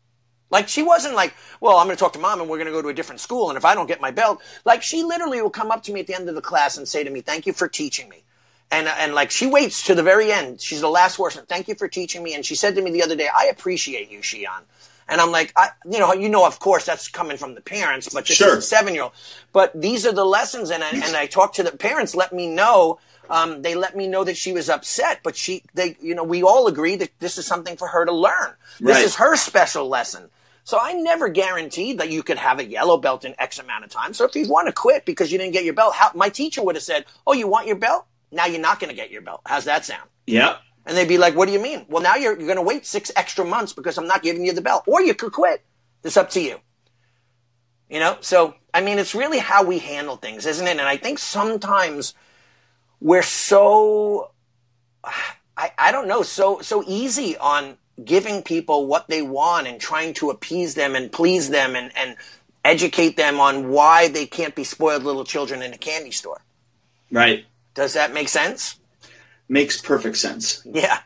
Like 0.53 0.68
she 0.68 0.82
wasn't 0.82 1.14
like, 1.14 1.34
well, 1.61 1.78
I'm 1.78 1.86
going 1.86 1.96
to 1.96 2.00
talk 2.00 2.12
to 2.12 2.18
mom 2.18 2.40
and 2.40 2.48
we're 2.48 2.59
going 2.59 2.66
to 2.66 2.72
go 2.72 2.82
to 2.82 2.88
a 2.88 2.94
different 2.94 3.20
school. 3.20 3.48
And 3.48 3.57
if 3.57 3.64
I 3.64 3.74
don't 3.74 3.86
get 3.86 4.00
my 4.00 4.11
belt, 4.11 4.42
like 4.64 4.82
she 4.82 5.03
literally 5.03 5.40
will 5.42 5.50
come 5.50 5.70
up 5.70 5.82
to 5.84 5.92
me 5.92 6.00
at 6.00 6.07
the 6.07 6.14
end 6.14 6.28
of 6.28 6.34
the 6.34 6.42
class 6.42 6.76
and 6.76 6.86
say 6.86 7.03
to 7.03 7.11
me, 7.11 7.22
thank 7.22 7.46
you 7.46 7.55
for 7.55 7.66
teaching 7.66 8.09
me. 8.09 8.22
And, 8.70 8.86
and 8.86 9.14
like 9.14 9.30
she 9.30 9.46
waits 9.46 9.82
to 9.86 9.94
the 9.94 10.03
very 10.03 10.30
end. 10.30 10.61
She's 10.61 10.82
the 10.82 10.88
last 10.88 11.16
person. 11.16 11.44
Thank 11.46 11.68
you 11.68 11.74
for 11.74 11.88
teaching 11.88 12.22
me. 12.22 12.34
And 12.34 12.44
she 12.44 12.55
said 12.55 12.74
to 12.76 12.82
me 12.82 12.90
the 12.90 13.03
other 13.03 13.16
day, 13.16 13.28
I 13.34 13.46
appreciate 13.46 14.11
you, 14.11 14.20
Shihan. 14.20 14.62
And 15.09 15.20
I'm 15.20 15.30
like, 15.30 15.53
I, 15.57 15.70
you 15.90 15.98
know, 15.98 16.12
you 16.12 16.28
know, 16.28 16.46
of 16.46 16.59
course 16.59 16.86
that's 16.86 17.09
coming 17.09 17.36
from 17.36 17.55
the 17.55 17.61
parents, 17.61 18.09
but 18.12 18.26
this 18.26 18.36
sure. 18.36 18.59
is 18.59 18.59
a 18.59 18.62
seven 18.62 18.94
year 18.94 19.05
old. 19.05 19.12
But 19.53 19.78
these 19.78 20.07
are 20.07 20.12
the 20.12 20.24
lessons. 20.24 20.70
And 20.70 20.84
I, 20.84 20.90
and 20.90 21.16
I 21.16 21.26
talk 21.26 21.55
to 21.55 21.62
the 21.62 21.72
parents, 21.72 22.14
let 22.14 22.32
me 22.32 22.46
know 22.46 22.98
um, 23.30 23.62
they 23.62 23.74
let 23.74 23.96
me 23.96 24.07
know 24.07 24.24
that 24.24 24.36
she 24.36 24.53
was 24.53 24.68
upset, 24.68 25.20
but 25.22 25.36
she, 25.36 25.62
they, 25.74 25.96
you 26.00 26.14
know, 26.14 26.24
we 26.24 26.42
all 26.42 26.66
agree 26.66 26.96
that 26.96 27.11
this 27.18 27.38
is 27.38 27.46
something 27.46 27.76
for 27.76 27.88
her 27.88 28.05
to 28.05 28.12
learn. 28.12 28.55
This 28.78 28.96
right. 28.96 29.05
is 29.05 29.16
her 29.16 29.36
special 29.36 29.88
lesson. 29.88 30.28
So 30.65 30.79
I 30.81 30.93
never 30.93 31.29
guaranteed 31.29 31.99
that 31.99 32.11
you 32.11 32.23
could 32.23 32.39
have 32.39 32.61
a 32.61 32.65
yellow 32.65 32.97
belt 32.97 33.25
in 33.25 33.35
X 33.39 33.59
amount 33.59 33.85
of 33.85 33.91
time. 33.91 34.15
So 34.15 34.25
if 34.25 34.35
you 34.35 34.49
want 34.49 34.69
to 34.69 34.73
quit 34.73 35.05
because 35.05 35.33
you 35.33 35.39
didn't 35.39 35.53
get 35.53 35.65
your 35.65 35.75
belt, 35.75 35.95
how, 35.95 36.13
my 36.15 36.29
teacher 36.29 36.63
would 36.63 36.77
have 36.77 36.85
said, 36.85 37.05
"Oh, 37.27 37.33
you 37.33 37.49
want 37.49 37.67
your 37.67 37.77
belt? 37.77 38.07
Now 38.31 38.47
you're 38.47 38.61
not 38.61 38.79
going 38.79 38.91
to 38.91 38.97
get 38.97 39.11
your 39.11 39.23
belt." 39.23 39.41
How's 39.45 39.65
that 39.65 39.85
sound? 39.85 40.09
Yeah. 40.27 40.59
And 40.87 40.97
they'd 40.97 41.09
be 41.09 41.19
like, 41.19 41.35
"What 41.35 41.47
do 41.47 41.53
you 41.53 41.61
mean?" 41.61 41.87
Well, 41.89 42.03
now 42.03 42.15
you're, 42.15 42.37
you're 42.37 42.47
going 42.47 42.57
to 42.57 42.63
wait 42.63 42.87
six 42.87 43.11
extra 43.17 43.45
months 43.45 43.73
because 43.73 43.99
I'm 43.99 44.07
not 44.07 44.23
giving 44.23 44.45
you 44.45 44.53
the 44.53 44.63
belt, 44.63 44.85
or 44.87 45.03
you 45.03 45.15
could 45.15 45.33
quit. 45.33 45.65
It's 46.05 46.17
up 46.17 46.31
to 46.31 46.41
you. 46.41 46.61
You 47.89 47.99
know. 47.99 48.19
So 48.21 48.55
I 48.73 48.81
mean, 48.81 48.99
it's 48.99 49.15
really 49.15 49.39
how 49.39 49.65
we 49.65 49.79
handle 49.79 50.17
things, 50.17 50.47
isn't 50.47 50.67
it? 50.67 50.79
And 50.79 50.83
I 50.83 50.97
think 50.97 51.19
sometimes 51.19 52.15
we're 53.01 53.23
so 53.23 54.31
I, 55.57 55.73
I 55.77 55.93
don't 55.93 56.09
know 56.09 56.23
so 56.23 56.61
so 56.61 56.85
easy 56.87 57.37
on 57.37 57.77
giving 58.05 58.42
people 58.42 58.86
what 58.86 59.09
they 59.09 59.22
want 59.22 59.66
and 59.66 59.80
trying 59.80 60.14
to 60.14 60.30
appease 60.30 60.74
them 60.74 60.94
and 60.94 61.11
please 61.11 61.50
them 61.50 61.76
and, 61.76 61.90
and 61.96 62.16
educate 62.64 63.16
them 63.16 63.40
on 63.40 63.68
why 63.68 64.09
they 64.09 64.26
can't 64.26 64.55
be 64.55 64.64
spoiled 64.64 65.03
little 65.03 65.24
children 65.24 65.62
in 65.62 65.72
a 65.72 65.78
candy 65.78 66.11
store. 66.11 66.42
Right. 67.11 67.44
Does 67.74 67.94
that 67.94 68.12
make 68.12 68.28
sense? 68.28 68.78
Makes 69.48 69.80
perfect 69.80 70.16
sense. 70.16 70.62
Yeah. 70.64 71.00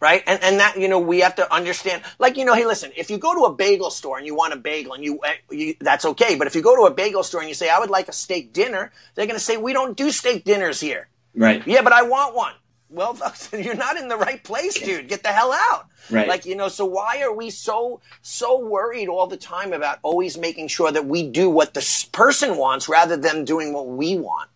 Right. 0.00 0.22
And, 0.26 0.40
and 0.42 0.60
that, 0.60 0.78
you 0.78 0.88
know, 0.88 1.00
we 1.00 1.20
have 1.20 1.34
to 1.36 1.52
understand, 1.52 2.02
like, 2.20 2.36
you 2.36 2.44
know, 2.44 2.54
hey, 2.54 2.66
listen, 2.66 2.92
if 2.96 3.10
you 3.10 3.18
go 3.18 3.34
to 3.34 3.52
a 3.52 3.54
bagel 3.54 3.90
store 3.90 4.16
and 4.16 4.24
you 4.24 4.34
want 4.36 4.52
a 4.52 4.56
bagel 4.56 4.92
and 4.92 5.02
you, 5.02 5.18
eh, 5.24 5.34
you 5.50 5.74
that's 5.80 6.04
okay. 6.04 6.36
But 6.36 6.46
if 6.46 6.54
you 6.54 6.62
go 6.62 6.76
to 6.76 6.82
a 6.82 6.94
bagel 6.94 7.24
store 7.24 7.40
and 7.40 7.48
you 7.48 7.54
say, 7.54 7.68
I 7.68 7.80
would 7.80 7.90
like 7.90 8.08
a 8.08 8.12
steak 8.12 8.52
dinner, 8.52 8.92
they're 9.14 9.26
going 9.26 9.38
to 9.38 9.44
say, 9.44 9.56
we 9.56 9.72
don't 9.72 9.96
do 9.96 10.12
steak 10.12 10.44
dinners 10.44 10.80
here. 10.80 11.08
Right. 11.34 11.66
Yeah, 11.66 11.82
but 11.82 11.92
I 11.92 12.02
want 12.02 12.36
one. 12.36 12.52
Well, 12.90 13.18
you're 13.52 13.74
not 13.74 13.96
in 13.96 14.08
the 14.08 14.16
right 14.16 14.42
place, 14.42 14.74
dude. 14.74 15.08
Get 15.08 15.22
the 15.22 15.28
hell 15.28 15.52
out. 15.52 15.86
Right. 16.10 16.26
Like, 16.26 16.46
you 16.46 16.56
know, 16.56 16.68
so 16.68 16.86
why 16.86 17.20
are 17.22 17.32
we 17.32 17.50
so, 17.50 18.00
so 18.22 18.58
worried 18.58 19.08
all 19.08 19.26
the 19.26 19.36
time 19.36 19.72
about 19.72 19.98
always 20.02 20.38
making 20.38 20.68
sure 20.68 20.90
that 20.90 21.04
we 21.06 21.28
do 21.28 21.50
what 21.50 21.74
the 21.74 22.08
person 22.12 22.56
wants 22.56 22.88
rather 22.88 23.16
than 23.16 23.44
doing 23.44 23.72
what 23.72 23.88
we 23.88 24.16
want? 24.16 24.48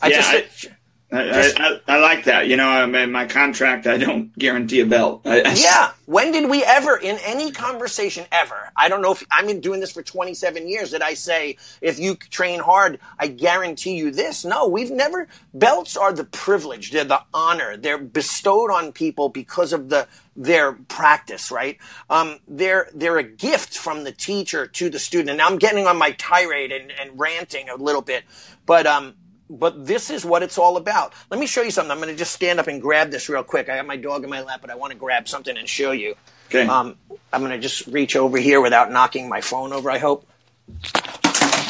I 0.00 0.08
yeah, 0.08 0.16
just, 0.16 0.66
I, 0.66 0.76
I, 1.14 1.52
I, 1.56 1.80
I, 1.86 1.98
like 1.98 2.24
that. 2.24 2.48
You 2.48 2.56
know, 2.56 2.68
I 2.68 2.84
in 2.84 3.12
my 3.12 3.26
contract, 3.26 3.86
I 3.86 3.98
don't 3.98 4.36
guarantee 4.38 4.80
a 4.80 4.86
belt. 4.86 5.22
yeah. 5.24 5.92
When 6.06 6.32
did 6.32 6.50
we 6.50 6.62
ever, 6.64 6.96
in 6.96 7.18
any 7.24 7.50
conversation 7.50 8.26
ever, 8.32 8.70
I 8.76 8.88
don't 8.88 9.00
know 9.00 9.12
if 9.12 9.24
I've 9.30 9.46
been 9.46 9.60
doing 9.60 9.80
this 9.80 9.92
for 9.92 10.02
27 10.02 10.68
years, 10.68 10.90
that 10.90 11.02
I 11.02 11.14
say, 11.14 11.56
if 11.80 11.98
you 11.98 12.16
train 12.16 12.60
hard, 12.60 12.98
I 13.18 13.28
guarantee 13.28 13.96
you 13.96 14.10
this? 14.10 14.44
No, 14.44 14.68
we've 14.68 14.90
never, 14.90 15.28
belts 15.54 15.96
are 15.96 16.12
the 16.12 16.24
privilege. 16.24 16.90
They're 16.90 17.04
the 17.04 17.22
honor. 17.32 17.76
They're 17.76 17.98
bestowed 17.98 18.70
on 18.70 18.92
people 18.92 19.28
because 19.28 19.72
of 19.72 19.88
the, 19.88 20.08
their 20.36 20.72
practice, 20.72 21.50
right? 21.50 21.78
Um, 22.10 22.38
they're, 22.48 22.88
they're 22.94 23.18
a 23.18 23.22
gift 23.22 23.78
from 23.78 24.04
the 24.04 24.12
teacher 24.12 24.66
to 24.66 24.90
the 24.90 24.98
student. 24.98 25.30
And 25.30 25.40
I'm 25.40 25.58
getting 25.58 25.86
on 25.86 25.96
my 25.96 26.10
tirade 26.12 26.72
and, 26.72 26.90
and 26.90 27.18
ranting 27.18 27.68
a 27.68 27.76
little 27.76 28.02
bit, 28.02 28.24
but, 28.66 28.86
um, 28.86 29.14
but 29.50 29.86
this 29.86 30.10
is 30.10 30.24
what 30.24 30.42
it's 30.42 30.58
all 30.58 30.76
about. 30.76 31.12
Let 31.30 31.38
me 31.38 31.46
show 31.46 31.62
you 31.62 31.70
something. 31.70 31.90
I'm 31.90 31.98
going 31.98 32.08
to 32.08 32.16
just 32.16 32.32
stand 32.32 32.58
up 32.58 32.66
and 32.66 32.80
grab 32.80 33.10
this 33.10 33.28
real 33.28 33.42
quick. 33.42 33.68
I 33.68 33.76
got 33.76 33.86
my 33.86 33.96
dog 33.96 34.24
in 34.24 34.30
my 34.30 34.40
lap, 34.42 34.60
but 34.60 34.70
I 34.70 34.74
want 34.74 34.92
to 34.92 34.98
grab 34.98 35.28
something 35.28 35.56
and 35.56 35.68
show 35.68 35.92
you. 35.92 36.14
Okay. 36.46 36.66
Um, 36.66 36.96
I'm 37.32 37.40
going 37.40 37.52
to 37.52 37.58
just 37.58 37.86
reach 37.86 38.16
over 38.16 38.38
here 38.38 38.60
without 38.60 38.90
knocking 38.90 39.28
my 39.28 39.40
phone 39.40 39.72
over, 39.72 39.90
I 39.90 39.98
hope. 39.98 40.26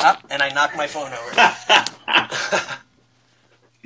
Up, 0.02 0.22
and 0.30 0.42
I 0.42 0.50
knocked 0.50 0.76
my 0.76 0.86
phone 0.86 1.12
over. 1.12 1.40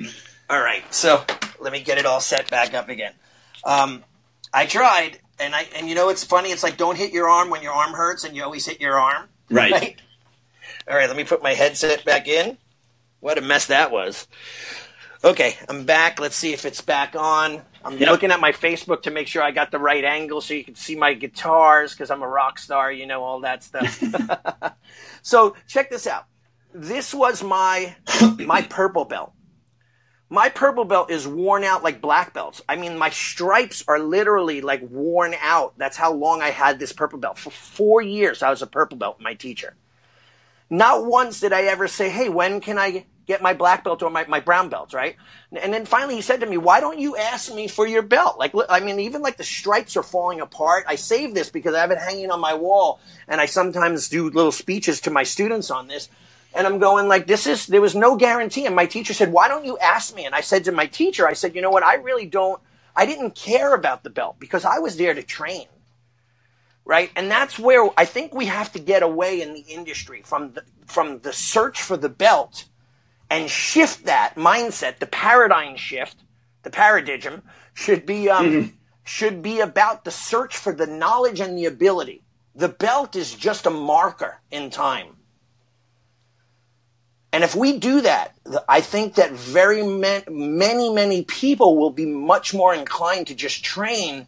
all 0.49 0.61
right, 0.61 0.83
so 0.93 1.23
let 1.59 1.71
me 1.71 1.81
get 1.81 1.97
it 1.97 2.05
all 2.05 2.19
set 2.19 2.49
back 2.49 2.73
up 2.73 2.89
again. 2.89 3.13
Um, 3.63 4.03
I 4.53 4.65
tried, 4.65 5.19
and 5.39 5.55
I 5.55 5.67
and 5.75 5.87
you 5.87 5.95
know 5.95 6.09
it's 6.09 6.23
funny. 6.23 6.49
It's 6.49 6.63
like 6.63 6.77
don't 6.77 6.97
hit 6.97 7.13
your 7.13 7.29
arm 7.29 7.49
when 7.49 7.63
your 7.63 7.71
arm 7.71 7.93
hurts, 7.93 8.25
and 8.25 8.35
you 8.35 8.43
always 8.43 8.65
hit 8.65 8.81
your 8.81 8.99
arm. 8.99 9.29
Right. 9.49 9.71
right? 9.71 10.01
All 10.89 10.95
right, 10.95 11.07
let 11.07 11.15
me 11.15 11.23
put 11.23 11.41
my 11.41 11.53
headset 11.53 12.03
back 12.03 12.27
in. 12.27 12.57
What 13.19 13.37
a 13.37 13.41
mess 13.41 13.67
that 13.67 13.91
was. 13.91 14.27
Okay, 15.23 15.57
I'm 15.67 15.83
back. 15.83 16.19
Let's 16.19 16.37
see 16.37 16.53
if 16.53 16.63
it's 16.63 16.79
back 16.79 17.15
on. 17.15 17.61
I'm 17.83 17.97
yep. 17.97 18.09
looking 18.09 18.31
at 18.31 18.39
my 18.39 18.53
Facebook 18.53 19.03
to 19.03 19.11
make 19.11 19.27
sure 19.27 19.43
I 19.43 19.51
got 19.51 19.71
the 19.71 19.79
right 19.79 20.03
angle 20.03 20.39
so 20.39 20.53
you 20.53 20.63
can 20.63 20.75
see 20.75 20.95
my 20.95 21.13
guitars 21.13 21.91
because 21.93 22.09
I'm 22.09 22.21
a 22.21 22.27
rock 22.27 22.57
star, 22.57 22.91
you 22.91 23.05
know, 23.05 23.23
all 23.23 23.41
that 23.41 23.63
stuff. 23.63 24.01
so 25.21 25.55
check 25.67 25.89
this 25.89 26.07
out. 26.07 26.25
This 26.73 27.13
was 27.13 27.43
my 27.43 27.95
my 28.37 28.61
purple 28.61 29.05
belt. 29.05 29.33
My 30.29 30.47
purple 30.47 30.85
belt 30.85 31.09
is 31.09 31.27
worn 31.27 31.63
out 31.63 31.83
like 31.83 32.01
black 32.01 32.33
belts. 32.33 32.61
I 32.69 32.75
mean, 32.75 32.97
my 32.97 33.09
stripes 33.09 33.83
are 33.87 33.99
literally 33.99 34.61
like 34.61 34.81
worn 34.89 35.35
out. 35.41 35.73
That's 35.77 35.97
how 35.97 36.13
long 36.13 36.41
I 36.41 36.51
had 36.51 36.79
this 36.79 36.93
purple 36.93 37.19
belt. 37.19 37.37
For 37.37 37.49
four 37.49 38.01
years, 38.01 38.43
I 38.43 38.51
was 38.51 38.61
a 38.61 38.67
purple 38.67 38.97
belt, 38.97 39.19
my 39.19 39.33
teacher. 39.33 39.75
Not 40.69 41.05
once 41.05 41.39
did 41.39 41.53
I 41.53 41.63
ever 41.63 41.87
say, 41.87 42.09
hey, 42.09 42.29
when 42.29 42.61
can 42.61 42.77
I 42.77 43.05
get 43.25 43.41
my 43.43 43.53
black 43.53 43.83
belt 43.83 44.01
or 44.01 44.09
my, 44.09 44.25
my 44.25 44.39
brown 44.39 44.69
belt, 44.69 44.91
right? 44.91 45.15
And 45.51 45.71
then 45.71 45.85
finally 45.85 46.15
he 46.15 46.21
said 46.21 46.39
to 46.39 46.47
me, 46.47 46.57
why 46.57 46.79
don't 46.79 46.97
you 46.97 47.15
ask 47.15 47.53
me 47.53 47.67
for 47.67 47.85
your 47.85 48.01
belt? 48.01 48.39
Like, 48.39 48.53
I 48.69 48.79
mean, 48.79 48.99
even 48.99 49.21
like 49.21 49.37
the 49.37 49.43
stripes 49.43 49.95
are 49.95 50.03
falling 50.03 50.41
apart. 50.41 50.85
I 50.87 50.95
save 50.95 51.35
this 51.35 51.51
because 51.51 51.75
I 51.75 51.81
have 51.81 51.91
it 51.91 51.99
hanging 51.99 52.31
on 52.31 52.39
my 52.39 52.55
wall 52.55 52.99
and 53.27 53.39
I 53.39 53.45
sometimes 53.45 54.09
do 54.09 54.31
little 54.31 54.51
speeches 54.51 55.01
to 55.01 55.11
my 55.11 55.23
students 55.23 55.69
on 55.69 55.87
this. 55.87 56.09
And 56.55 56.65
I'm 56.65 56.79
going 56.79 57.07
like, 57.07 57.27
this 57.27 57.45
is, 57.45 57.67
there 57.67 57.81
was 57.81 57.93
no 57.93 58.15
guarantee. 58.15 58.65
And 58.65 58.75
my 58.75 58.87
teacher 58.87 59.13
said, 59.13 59.31
why 59.31 59.47
don't 59.47 59.65
you 59.65 59.77
ask 59.77 60.15
me? 60.15 60.25
And 60.25 60.33
I 60.33 60.41
said 60.41 60.63
to 60.63 60.71
my 60.71 60.87
teacher, 60.87 61.27
I 61.27 61.33
said, 61.33 61.53
you 61.53 61.61
know 61.61 61.69
what? 61.69 61.83
I 61.83 61.95
really 61.95 62.25
don't, 62.25 62.59
I 62.95 63.05
didn't 63.05 63.35
care 63.35 63.75
about 63.75 64.03
the 64.03 64.09
belt 64.09 64.37
because 64.39 64.65
I 64.65 64.79
was 64.79 64.97
there 64.97 65.13
to 65.13 65.21
train 65.21 65.67
right? 66.89 67.11
And 67.15 67.29
that's 67.29 67.59
where 67.59 67.87
I 67.99 68.05
think 68.05 68.33
we 68.33 68.47
have 68.47 68.71
to 68.71 68.79
get 68.79 69.03
away 69.03 69.43
in 69.43 69.53
the 69.53 69.59
industry 69.59 70.23
from 70.25 70.53
the, 70.53 70.63
from 70.87 71.19
the 71.19 71.31
search 71.31 71.83
for 71.83 71.95
the 71.95 72.09
belt 72.09 72.65
and 73.29 73.47
shift 73.47 74.05
that 74.05 74.33
mindset. 74.35 74.97
The 74.97 75.05
paradigm 75.05 75.77
shift, 75.77 76.23
the 76.63 76.71
paradigm 76.71 77.43
should 77.75 78.07
be 78.07 78.27
um, 78.27 78.45
mm-hmm. 78.47 78.75
should 79.03 79.43
be 79.43 79.59
about 79.59 80.03
the 80.03 80.09
search 80.09 80.57
for 80.57 80.73
the 80.73 80.87
knowledge 80.87 81.39
and 81.39 81.55
the 81.55 81.65
ability. 81.65 82.23
The 82.55 82.69
belt 82.69 83.15
is 83.15 83.35
just 83.35 83.67
a 83.67 83.69
marker 83.69 84.41
in 84.49 84.71
time. 84.71 85.15
And 87.31 87.43
if 87.43 87.55
we 87.55 87.77
do 87.77 88.01
that, 88.01 88.33
I 88.67 88.81
think 88.81 89.13
that 89.13 89.31
very 89.33 89.83
many, 89.83 90.23
many, 90.27 90.91
many 90.91 91.23
people 91.23 91.77
will 91.77 91.91
be 91.91 92.07
much 92.07 92.55
more 92.55 92.73
inclined 92.73 93.27
to 93.27 93.35
just 93.35 93.63
train. 93.63 94.25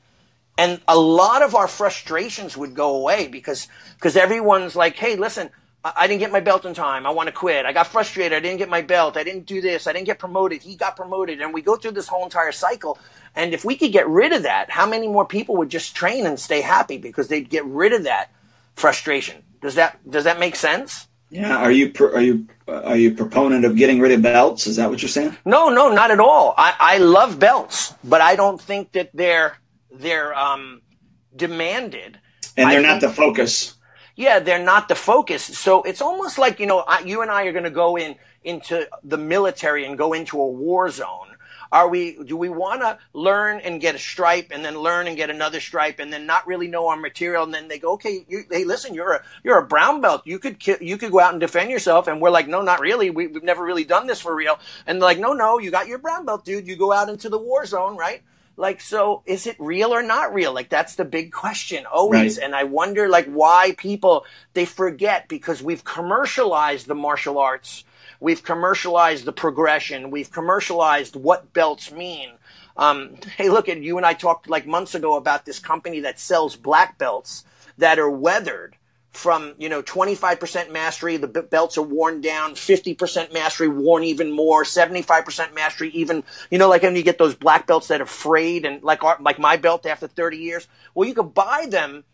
And 0.61 0.79
a 0.87 0.95
lot 0.95 1.41
of 1.41 1.55
our 1.55 1.67
frustrations 1.67 2.55
would 2.55 2.75
go 2.75 2.95
away 2.95 3.27
because, 3.27 3.67
because 3.95 4.15
everyone's 4.15 4.75
like, 4.75 4.95
hey, 4.95 5.15
listen, 5.15 5.49
I 5.83 6.05
didn't 6.05 6.19
get 6.19 6.31
my 6.31 6.39
belt 6.39 6.65
in 6.65 6.75
time. 6.75 7.07
I 7.07 7.09
want 7.09 7.25
to 7.25 7.33
quit. 7.33 7.65
I 7.65 7.73
got 7.73 7.87
frustrated. 7.87 8.33
I 8.33 8.41
didn't 8.41 8.59
get 8.59 8.69
my 8.69 8.83
belt. 8.83 9.17
I 9.17 9.23
didn't 9.23 9.47
do 9.47 9.59
this. 9.59 9.87
I 9.87 9.93
didn't 9.93 10.05
get 10.05 10.19
promoted. 10.19 10.61
He 10.61 10.75
got 10.75 10.95
promoted. 10.95 11.41
And 11.41 11.51
we 11.51 11.63
go 11.63 11.77
through 11.77 11.93
this 11.93 12.07
whole 12.07 12.23
entire 12.23 12.51
cycle. 12.51 12.99
And 13.35 13.55
if 13.55 13.65
we 13.65 13.75
could 13.75 13.91
get 13.91 14.07
rid 14.07 14.33
of 14.33 14.43
that, 14.43 14.69
how 14.69 14.85
many 14.85 15.07
more 15.07 15.25
people 15.25 15.55
would 15.57 15.69
just 15.69 15.95
train 15.95 16.27
and 16.27 16.39
stay 16.39 16.61
happy 16.61 16.99
because 16.99 17.27
they'd 17.27 17.49
get 17.49 17.65
rid 17.65 17.93
of 17.93 18.03
that 18.03 18.29
frustration? 18.75 19.41
Does 19.63 19.73
that, 19.75 19.97
does 20.07 20.25
that 20.25 20.37
make 20.37 20.55
sense? 20.55 21.07
Yeah. 21.31 21.57
Are 21.57 21.71
you, 21.71 21.91
are 21.99 22.21
you, 22.21 22.47
are 22.67 22.97
you 22.97 23.15
proponent 23.15 23.65
of 23.65 23.75
getting 23.75 23.99
rid 23.99 24.11
of 24.11 24.21
belts? 24.21 24.67
Is 24.67 24.75
that 24.75 24.91
what 24.91 25.01
you're 25.01 25.09
saying? 25.09 25.35
No, 25.43 25.69
no, 25.69 25.91
not 25.91 26.11
at 26.11 26.19
all. 26.19 26.53
I, 26.55 26.75
I 26.79 26.97
love 26.99 27.39
belts, 27.39 27.95
but 28.03 28.21
I 28.21 28.35
don't 28.35 28.61
think 28.61 28.91
that 28.91 29.09
they're, 29.15 29.57
they're, 29.91 30.37
um, 30.37 30.81
demanded. 31.35 32.19
And 32.57 32.69
they're 32.69 32.79
I 32.79 32.81
not 32.81 33.01
the 33.01 33.09
focus 33.09 33.75
yeah, 34.15 34.39
they're 34.39 34.63
not 34.63 34.87
the 34.87 34.95
focus. 34.95 35.43
So 35.43 35.83
it's 35.83 36.01
almost 36.01 36.37
like, 36.37 36.59
you 36.59 36.67
know, 36.67 36.83
you 37.05 37.21
and 37.21 37.31
I 37.31 37.45
are 37.45 37.51
going 37.51 37.63
to 37.63 37.69
go 37.69 37.97
in 37.97 38.15
into 38.43 38.87
the 39.03 39.17
military 39.17 39.85
and 39.85 39.97
go 39.97 40.13
into 40.13 40.39
a 40.39 40.47
war 40.47 40.89
zone. 40.89 41.27
Are 41.71 41.87
we, 41.87 42.21
do 42.25 42.35
we 42.35 42.49
want 42.49 42.81
to 42.81 42.99
learn 43.13 43.61
and 43.61 43.79
get 43.79 43.95
a 43.95 43.97
stripe 43.97 44.47
and 44.51 44.63
then 44.63 44.77
learn 44.77 45.07
and 45.07 45.15
get 45.15 45.29
another 45.29 45.61
stripe 45.61 45.99
and 45.99 46.11
then 46.11 46.25
not 46.25 46.45
really 46.45 46.67
know 46.67 46.89
our 46.89 46.97
material? 46.97 47.45
And 47.45 47.53
then 47.53 47.69
they 47.69 47.79
go, 47.79 47.93
okay, 47.93 48.25
you, 48.27 48.43
hey, 48.51 48.65
listen, 48.65 48.93
you're 48.93 49.13
a, 49.13 49.23
you're 49.41 49.57
a 49.57 49.65
brown 49.65 50.01
belt. 50.01 50.23
You 50.25 50.37
could, 50.37 50.57
you 50.81 50.97
could 50.97 51.13
go 51.13 51.21
out 51.21 51.31
and 51.31 51.39
defend 51.39 51.71
yourself. 51.71 52.07
And 52.07 52.19
we're 52.19 52.29
like, 52.29 52.49
no, 52.49 52.61
not 52.61 52.81
really. 52.81 53.09
We, 53.09 53.27
we've 53.27 53.43
never 53.43 53.63
really 53.63 53.85
done 53.85 54.05
this 54.05 54.19
for 54.19 54.35
real. 54.35 54.59
And 54.85 54.97
they're 54.97 55.07
like, 55.07 55.19
no, 55.19 55.31
no, 55.31 55.59
you 55.59 55.71
got 55.71 55.87
your 55.87 55.97
brown 55.97 56.25
belt, 56.25 56.43
dude. 56.43 56.67
You 56.67 56.75
go 56.75 56.91
out 56.91 57.07
into 57.07 57.29
the 57.29 57.39
war 57.39 57.65
zone, 57.65 57.95
right? 57.95 58.21
Like 58.57 58.81
so 58.81 59.23
is 59.25 59.47
it 59.47 59.55
real 59.59 59.93
or 59.93 60.03
not 60.03 60.33
real? 60.33 60.53
Like 60.53 60.69
that's 60.69 60.95
the 60.95 61.05
big 61.05 61.31
question 61.31 61.85
always. 61.85 62.37
Right. 62.37 62.45
and 62.45 62.55
i 62.55 62.63
wonder 62.63 63.09
like 63.09 63.27
why 63.27 63.73
people 63.77 64.25
they 64.53 64.65
forget 64.65 65.27
because 65.27 65.63
we've 65.63 65.83
commercialized 65.83 66.87
the 66.87 66.95
martial 66.95 67.37
arts. 67.37 67.83
We've 68.19 68.43
commercialized 68.43 69.25
the 69.25 69.33
progression. 69.33 70.11
We've 70.11 70.31
commercialized 70.31 71.15
what 71.15 71.53
belts 71.53 71.91
mean. 71.91 72.29
Um, 72.77 73.15
hey 73.37 73.49
look 73.49 73.67
at 73.67 73.81
you 73.81 73.97
and 73.97 74.05
i 74.05 74.13
talked 74.13 74.49
like 74.49 74.65
months 74.65 74.95
ago 74.95 75.15
about 75.15 75.45
this 75.45 75.59
company 75.59 75.99
that 76.01 76.19
sells 76.19 76.55
black 76.55 76.97
belts 76.97 77.43
that 77.77 77.99
are 77.99 78.09
weathered 78.09 78.75
from 79.11 79.53
you 79.57 79.67
know 79.67 79.81
25% 79.83 80.71
mastery 80.71 81.17
the 81.17 81.27
belts 81.27 81.77
are 81.77 81.81
worn 81.81 82.21
down 82.21 82.53
50% 82.53 83.33
mastery 83.33 83.67
worn 83.67 84.05
even 84.05 84.31
more 84.31 84.63
75% 84.63 85.53
mastery 85.53 85.89
even 85.89 86.23
you 86.49 86.57
know 86.57 86.69
like 86.69 86.83
when 86.83 86.95
you 86.95 87.03
get 87.03 87.17
those 87.17 87.35
black 87.35 87.67
belts 87.67 87.89
that 87.89 87.99
are 87.99 88.05
frayed 88.05 88.65
and 88.65 88.81
like 88.83 89.03
our, 89.03 89.17
like 89.19 89.37
my 89.37 89.57
belt 89.57 89.85
after 89.85 90.07
30 90.07 90.37
years 90.37 90.67
well 90.95 91.07
you 91.07 91.13
could 91.13 91.33
buy 91.33 91.65
them 91.69 92.05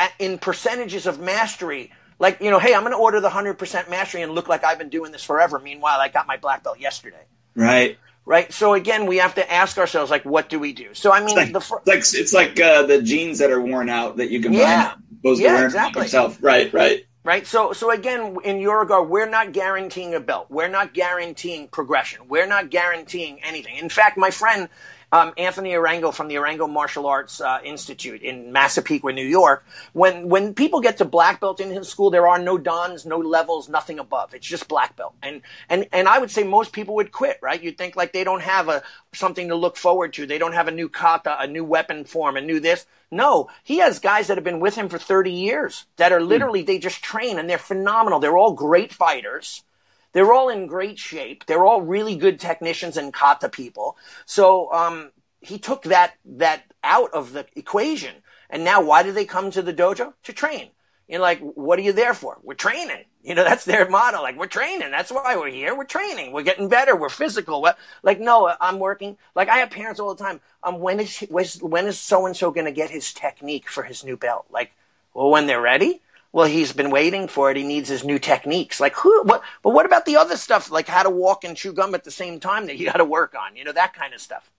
at, 0.00 0.12
in 0.18 0.38
percentages 0.38 1.06
of 1.06 1.20
mastery. 1.20 1.92
Like 2.18 2.40
you 2.40 2.50
know 2.50 2.58
hey 2.58 2.74
i'm 2.74 2.82
going 2.82 2.92
to 2.92 2.98
order 2.98 3.20
the 3.20 3.30
100% 3.30 3.88
mastery 3.88 4.22
and 4.22 4.32
look 4.32 4.48
like 4.48 4.64
i've 4.64 4.78
been 4.78 4.88
doing 4.88 5.12
this 5.12 5.22
forever. 5.22 5.58
Meanwhile 5.58 6.00
i 6.00 6.08
got 6.08 6.26
my 6.26 6.36
black 6.36 6.64
belt 6.64 6.80
yesterday. 6.80 7.24
Right. 7.54 7.98
Right? 8.24 8.52
So 8.52 8.74
again 8.74 9.06
we 9.06 9.18
have 9.18 9.34
to 9.36 9.52
ask 9.52 9.78
ourselves 9.78 10.10
like 10.10 10.24
what 10.24 10.48
do 10.48 10.58
we 10.58 10.72
do? 10.72 10.94
So 10.94 11.12
i 11.12 11.20
mean 11.20 11.28
it's 11.28 11.36
like, 11.36 11.52
the 11.52 11.60
fr- 11.60 11.76
it's 11.86 11.86
like, 11.86 12.20
it's 12.20 12.32
like 12.32 12.60
uh, 12.60 12.82
the 12.82 13.02
jeans 13.02 13.38
that 13.38 13.50
are 13.50 13.60
worn 13.60 13.88
out 13.88 14.18
that 14.18 14.30
you 14.30 14.40
can 14.40 14.52
yeah. 14.52 14.94
buy 14.94 14.94
yeah, 15.22 15.64
exactly. 15.64 16.02
yourself. 16.02 16.38
Right, 16.40 16.72
right. 16.72 17.06
Right. 17.22 17.46
So, 17.46 17.72
so 17.74 17.90
again, 17.90 18.38
in 18.44 18.60
your 18.60 18.80
regard, 18.80 19.10
we're 19.10 19.28
not 19.28 19.52
guaranteeing 19.52 20.14
a 20.14 20.20
belt. 20.20 20.46
We're 20.48 20.68
not 20.68 20.94
guaranteeing 20.94 21.68
progression. 21.68 22.28
We're 22.28 22.46
not 22.46 22.70
guaranteeing 22.70 23.42
anything. 23.42 23.76
In 23.76 23.90
fact, 23.90 24.16
my 24.16 24.30
friend 24.30 24.70
um, 25.12 25.32
Anthony 25.36 25.70
Arango 25.70 26.12
from 26.14 26.28
the 26.28 26.36
Arango 26.36 26.70
Martial 26.70 27.06
Arts 27.06 27.40
uh, 27.40 27.58
Institute 27.64 28.22
in 28.22 28.52
Massapequa, 28.52 29.12
New 29.12 29.26
York. 29.26 29.64
When 29.92 30.28
when 30.28 30.54
people 30.54 30.80
get 30.80 30.98
to 30.98 31.04
black 31.04 31.40
belt 31.40 31.60
in 31.60 31.70
his 31.70 31.88
school, 31.88 32.10
there 32.10 32.28
are 32.28 32.38
no 32.38 32.58
dans, 32.58 33.04
no 33.04 33.18
levels, 33.18 33.68
nothing 33.68 33.98
above. 33.98 34.34
It's 34.34 34.46
just 34.46 34.68
black 34.68 34.96
belt. 34.96 35.14
And 35.22 35.42
and 35.68 35.86
and 35.92 36.08
I 36.08 36.18
would 36.18 36.30
say 36.30 36.44
most 36.44 36.72
people 36.72 36.94
would 36.96 37.12
quit. 37.12 37.38
Right? 37.42 37.62
You'd 37.62 37.78
think 37.78 37.96
like 37.96 38.12
they 38.12 38.24
don't 38.24 38.42
have 38.42 38.68
a 38.68 38.82
something 39.12 39.48
to 39.48 39.56
look 39.56 39.76
forward 39.76 40.12
to. 40.14 40.26
They 40.26 40.38
don't 40.38 40.54
have 40.54 40.68
a 40.68 40.72
new 40.72 40.88
kata, 40.88 41.40
a 41.40 41.46
new 41.46 41.64
weapon 41.64 42.04
form, 42.04 42.36
a 42.36 42.40
new 42.40 42.60
this. 42.60 42.86
No, 43.10 43.48
he 43.64 43.78
has 43.78 43.98
guys 43.98 44.28
that 44.28 44.36
have 44.36 44.44
been 44.44 44.60
with 44.60 44.76
him 44.76 44.88
for 44.88 44.98
30 44.98 45.32
years 45.32 45.86
that 45.96 46.12
are 46.12 46.20
literally, 46.20 46.62
they 46.62 46.78
just 46.78 47.02
train 47.02 47.40
and 47.40 47.50
they're 47.50 47.58
phenomenal. 47.58 48.20
They're 48.20 48.38
all 48.38 48.52
great 48.52 48.92
fighters. 48.92 49.64
They're 50.12 50.32
all 50.32 50.48
in 50.48 50.66
great 50.66 50.98
shape. 50.98 51.46
They're 51.46 51.64
all 51.64 51.82
really 51.82 52.16
good 52.16 52.40
technicians 52.40 52.96
and 52.96 53.12
kata 53.12 53.48
people. 53.48 53.96
So 54.26 54.72
um, 54.72 55.12
he 55.40 55.58
took 55.58 55.82
that 55.84 56.14
that 56.24 56.64
out 56.82 57.12
of 57.12 57.32
the 57.32 57.46
equation. 57.54 58.16
And 58.48 58.64
now, 58.64 58.82
why 58.82 59.02
do 59.02 59.12
they 59.12 59.24
come 59.24 59.50
to 59.52 59.62
the 59.62 59.72
dojo 59.72 60.14
to 60.24 60.32
train? 60.32 60.70
You 61.08 61.18
know, 61.18 61.22
like, 61.22 61.40
what 61.40 61.78
are 61.78 61.82
you 61.82 61.92
there 61.92 62.14
for? 62.14 62.38
We're 62.42 62.54
training. 62.54 63.04
You 63.22 63.34
know, 63.34 63.44
that's 63.50 63.64
their 63.64 63.88
motto. 63.88 64.22
Like, 64.22 64.36
we're 64.36 64.46
training. 64.46 64.90
That's 64.90 65.10
why 65.10 65.36
we're 65.36 65.50
here. 65.50 65.76
We're 65.76 65.84
training. 65.84 66.32
We're 66.32 66.42
getting 66.42 66.68
better. 66.68 66.96
We're 66.96 67.08
physical. 67.08 67.66
Like, 68.02 68.20
no, 68.20 68.54
I'm 68.60 68.78
working. 68.78 69.16
Like, 69.34 69.48
I 69.48 69.58
have 69.58 69.70
parents 69.70 70.00
all 70.00 70.14
the 70.14 70.22
time. 70.22 70.40
Um, 70.62 70.80
when 70.80 71.00
is 71.00 71.20
when 71.60 71.86
is 71.86 71.98
so 71.98 72.26
and 72.26 72.36
so 72.36 72.50
going 72.50 72.66
to 72.66 72.72
get 72.72 72.90
his 72.90 73.12
technique 73.12 73.68
for 73.68 73.84
his 73.84 74.04
new 74.04 74.16
belt? 74.16 74.46
Like, 74.50 74.72
well, 75.14 75.30
when 75.30 75.46
they're 75.46 75.60
ready. 75.60 76.00
Well, 76.32 76.46
he's 76.46 76.72
been 76.72 76.90
waiting 76.90 77.26
for 77.26 77.50
it. 77.50 77.56
He 77.56 77.64
needs 77.64 77.88
his 77.88 78.04
new 78.04 78.18
techniques. 78.18 78.78
Like 78.80 78.94
who? 78.94 79.24
What? 79.24 79.42
But 79.62 79.70
what 79.70 79.86
about 79.86 80.06
the 80.06 80.16
other 80.16 80.36
stuff, 80.36 80.70
like 80.70 80.86
how 80.86 81.02
to 81.02 81.10
walk 81.10 81.44
and 81.44 81.56
chew 81.56 81.72
gum 81.72 81.94
at 81.94 82.04
the 82.04 82.10
same 82.10 82.38
time 82.38 82.66
that 82.66 82.76
you 82.76 82.86
got 82.86 82.98
to 82.98 83.04
work 83.04 83.34
on? 83.34 83.56
You 83.56 83.64
know 83.64 83.72
that 83.72 83.94
kind 83.94 84.14
of 84.14 84.20
stuff. 84.20 84.50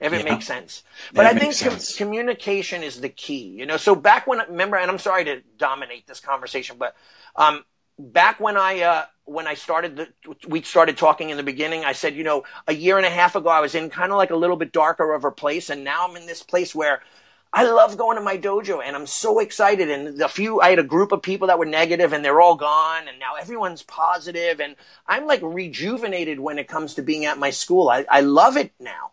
If 0.00 0.12
it 0.12 0.24
yeah. 0.24 0.32
makes 0.32 0.46
sense. 0.46 0.84
But 1.12 1.26
I 1.26 1.34
think 1.34 1.58
com- 1.58 1.76
communication 1.96 2.84
is 2.84 3.00
the 3.00 3.08
key. 3.08 3.48
You 3.48 3.66
know, 3.66 3.76
so 3.76 3.96
back 3.96 4.28
when 4.28 4.38
remember, 4.48 4.76
and 4.76 4.90
I'm 4.90 4.98
sorry 4.98 5.24
to 5.24 5.42
dominate 5.58 6.06
this 6.06 6.20
conversation, 6.20 6.76
but 6.78 6.94
um, 7.34 7.64
back 7.98 8.38
when 8.38 8.56
I 8.56 8.80
uh, 8.80 9.04
when 9.24 9.46
I 9.46 9.54
started 9.54 9.96
the, 9.96 10.08
we 10.46 10.62
started 10.62 10.96
talking 10.96 11.30
in 11.30 11.36
the 11.36 11.42
beginning, 11.42 11.84
I 11.84 11.92
said, 11.92 12.14
you 12.14 12.24
know, 12.24 12.44
a 12.66 12.74
year 12.74 12.96
and 12.96 13.04
a 13.04 13.10
half 13.10 13.34
ago, 13.34 13.48
I 13.48 13.60
was 13.60 13.74
in 13.74 13.90
kind 13.90 14.12
of 14.12 14.18
like 14.18 14.30
a 14.30 14.36
little 14.36 14.56
bit 14.56 14.72
darker 14.72 15.12
of 15.12 15.24
a 15.24 15.32
place, 15.32 15.68
and 15.68 15.84
now 15.84 16.08
I'm 16.08 16.16
in 16.16 16.26
this 16.26 16.42
place 16.42 16.74
where 16.74 17.02
I 17.52 17.64
love 17.64 17.96
going 17.96 18.16
to 18.18 18.22
my 18.22 18.36
dojo 18.36 18.82
and 18.84 18.94
I'm 18.94 19.06
so 19.06 19.38
excited. 19.38 19.90
And 19.90 20.20
a 20.20 20.28
few, 20.28 20.60
I 20.60 20.70
had 20.70 20.78
a 20.78 20.84
group 20.84 21.12
of 21.12 21.22
people 21.22 21.46
that 21.48 21.58
were 21.58 21.66
negative 21.66 22.12
and 22.12 22.24
they're 22.24 22.40
all 22.40 22.56
gone. 22.56 23.08
And 23.08 23.18
now 23.18 23.36
everyone's 23.40 23.82
positive 23.82 24.60
and 24.60 24.76
I'm 25.06 25.26
like 25.26 25.40
rejuvenated 25.42 26.40
when 26.40 26.58
it 26.58 26.68
comes 26.68 26.94
to 26.94 27.02
being 27.02 27.24
at 27.24 27.38
my 27.38 27.50
school. 27.50 27.88
I, 27.88 28.04
I 28.10 28.20
love 28.20 28.56
it 28.56 28.72
now. 28.78 29.12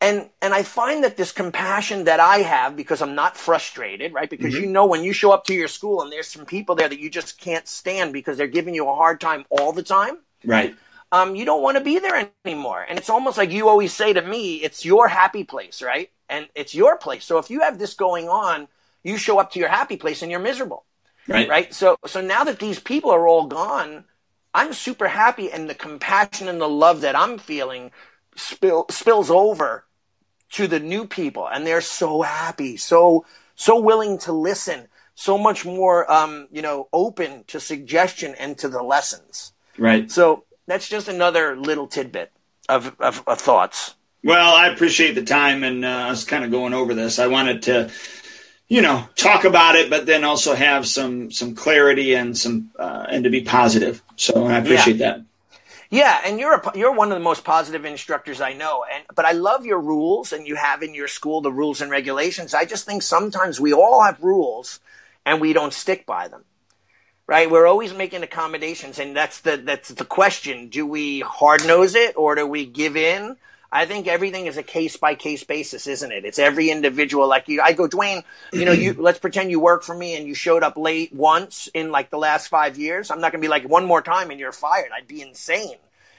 And, 0.00 0.30
and 0.40 0.54
I 0.54 0.62
find 0.62 1.04
that 1.04 1.16
this 1.16 1.32
compassion 1.32 2.04
that 2.04 2.20
I 2.20 2.38
have 2.38 2.74
because 2.74 3.02
I'm 3.02 3.14
not 3.14 3.36
frustrated, 3.36 4.14
right? 4.14 4.30
Because 4.30 4.54
mm-hmm. 4.54 4.64
you 4.64 4.70
know, 4.70 4.86
when 4.86 5.02
you 5.04 5.12
show 5.12 5.32
up 5.32 5.44
to 5.46 5.54
your 5.54 5.68
school 5.68 6.00
and 6.00 6.10
there's 6.10 6.28
some 6.28 6.46
people 6.46 6.74
there 6.74 6.88
that 6.88 6.98
you 6.98 7.10
just 7.10 7.38
can't 7.38 7.68
stand 7.68 8.12
because 8.12 8.38
they're 8.38 8.46
giving 8.46 8.74
you 8.74 8.88
a 8.88 8.94
hard 8.94 9.20
time 9.20 9.44
all 9.50 9.72
the 9.72 9.82
time. 9.82 10.18
Right. 10.44 10.74
Um, 11.12 11.34
you 11.34 11.44
don't 11.44 11.62
want 11.62 11.76
to 11.76 11.84
be 11.84 11.98
there 11.98 12.30
anymore. 12.46 12.86
And 12.88 12.96
it's 12.96 13.10
almost 13.10 13.36
like 13.36 13.50
you 13.50 13.68
always 13.68 13.92
say 13.92 14.12
to 14.12 14.22
me, 14.22 14.56
it's 14.56 14.84
your 14.84 15.08
happy 15.08 15.44
place, 15.44 15.82
right? 15.82 16.10
And 16.30 16.48
it's 16.54 16.74
your 16.74 16.96
place. 16.96 17.24
So 17.24 17.38
if 17.38 17.50
you 17.50 17.60
have 17.60 17.78
this 17.78 17.94
going 17.94 18.28
on, 18.28 18.68
you 19.02 19.16
show 19.18 19.38
up 19.38 19.52
to 19.52 19.58
your 19.58 19.68
happy 19.68 19.96
place 19.96 20.22
and 20.22 20.30
you're 20.30 20.40
miserable. 20.40 20.84
Right. 21.28 21.48
Right. 21.48 21.74
So 21.74 21.96
so 22.06 22.20
now 22.20 22.44
that 22.44 22.58
these 22.58 22.78
people 22.78 23.10
are 23.10 23.28
all 23.28 23.46
gone, 23.46 24.04
I'm 24.54 24.72
super 24.72 25.08
happy 25.08 25.50
and 25.50 25.68
the 25.68 25.74
compassion 25.74 26.48
and 26.48 26.60
the 26.60 26.68
love 26.68 27.02
that 27.02 27.14
I'm 27.14 27.38
feeling 27.38 27.90
spill, 28.36 28.86
spills 28.88 29.30
over 29.30 29.84
to 30.52 30.66
the 30.66 30.80
new 30.80 31.06
people 31.06 31.46
and 31.46 31.66
they're 31.66 31.80
so 31.80 32.22
happy, 32.22 32.76
so 32.76 33.26
so 33.54 33.78
willing 33.78 34.18
to 34.18 34.32
listen, 34.32 34.88
so 35.14 35.36
much 35.36 35.66
more 35.66 36.10
um, 36.10 36.48
you 36.50 36.62
know, 36.62 36.88
open 36.92 37.44
to 37.48 37.60
suggestion 37.60 38.34
and 38.38 38.56
to 38.58 38.68
the 38.68 38.82
lessons. 38.82 39.52
Right. 39.78 40.10
So 40.10 40.44
that's 40.66 40.88
just 40.88 41.08
another 41.08 41.56
little 41.56 41.86
tidbit 41.86 42.32
of, 42.68 42.96
of, 43.00 43.22
of 43.26 43.40
thoughts. 43.40 43.94
Well, 44.22 44.54
I 44.54 44.68
appreciate 44.68 45.14
the 45.14 45.24
time 45.24 45.64
and 45.64 45.84
uh, 45.84 46.08
us 46.10 46.24
kind 46.24 46.44
of 46.44 46.50
going 46.50 46.74
over 46.74 46.94
this. 46.94 47.18
I 47.18 47.28
wanted 47.28 47.62
to, 47.62 47.90
you 48.68 48.82
know, 48.82 49.06
talk 49.16 49.44
about 49.44 49.76
it, 49.76 49.88
but 49.88 50.04
then 50.06 50.24
also 50.24 50.54
have 50.54 50.86
some 50.86 51.30
some 51.30 51.54
clarity 51.54 52.14
and 52.14 52.36
some 52.36 52.70
uh, 52.78 53.06
and 53.08 53.24
to 53.24 53.30
be 53.30 53.42
positive. 53.42 54.02
So 54.16 54.46
I 54.46 54.58
appreciate 54.58 54.96
yeah. 54.96 55.12
that. 55.12 55.24
Yeah, 55.90 56.20
and 56.24 56.38
you're 56.38 56.54
a, 56.54 56.78
you're 56.78 56.92
one 56.92 57.10
of 57.10 57.18
the 57.18 57.24
most 57.24 57.42
positive 57.42 57.84
instructors 57.84 58.40
I 58.40 58.52
know. 58.52 58.84
And 58.92 59.04
but 59.14 59.24
I 59.24 59.32
love 59.32 59.66
your 59.66 59.80
rules, 59.80 60.32
and 60.32 60.46
you 60.46 60.54
have 60.54 60.82
in 60.82 60.94
your 60.94 61.08
school 61.08 61.40
the 61.40 61.50
rules 61.50 61.80
and 61.80 61.90
regulations. 61.90 62.54
I 62.54 62.64
just 62.64 62.86
think 62.86 63.02
sometimes 63.02 63.58
we 63.58 63.72
all 63.72 64.02
have 64.02 64.22
rules, 64.22 64.78
and 65.26 65.40
we 65.40 65.52
don't 65.52 65.72
stick 65.72 66.06
by 66.06 66.28
them. 66.28 66.44
Right? 67.26 67.50
We're 67.50 67.66
always 67.66 67.94
making 67.94 68.22
accommodations, 68.22 68.98
and 68.98 69.16
that's 69.16 69.40
the 69.40 69.56
that's 69.56 69.88
the 69.88 70.04
question: 70.04 70.68
Do 70.68 70.86
we 70.86 71.20
hard 71.20 71.66
nose 71.66 71.96
it, 71.96 72.16
or 72.16 72.36
do 72.36 72.46
we 72.46 72.66
give 72.66 72.96
in? 72.96 73.36
I 73.72 73.86
think 73.86 74.08
everything 74.08 74.46
is 74.46 74.56
a 74.56 74.64
case 74.64 74.96
by 74.96 75.14
case 75.14 75.44
basis, 75.44 75.86
isn't 75.86 76.10
it? 76.10 76.24
It's 76.24 76.40
every 76.40 76.70
individual. 76.70 77.28
Like 77.28 77.46
you, 77.48 77.60
I 77.62 77.72
go, 77.72 77.86
Duane, 77.86 78.24
you 78.52 78.64
know, 78.64 78.72
you 78.72 78.92
let's 78.98 79.20
pretend 79.20 79.50
you 79.50 79.60
work 79.60 79.84
for 79.84 79.94
me 79.94 80.16
and 80.16 80.26
you 80.26 80.34
showed 80.34 80.62
up 80.62 80.76
late 80.76 81.14
once 81.14 81.68
in 81.72 81.92
like 81.92 82.10
the 82.10 82.18
last 82.18 82.48
five 82.48 82.76
years. 82.76 83.10
I'm 83.10 83.20
not 83.20 83.30
going 83.30 83.40
to 83.40 83.44
be 83.44 83.50
like 83.50 83.68
one 83.68 83.84
more 83.84 84.02
time 84.02 84.30
and 84.30 84.40
you're 84.40 84.52
fired. 84.52 84.90
I'd 84.94 85.06
be 85.06 85.22
insane 85.22 85.76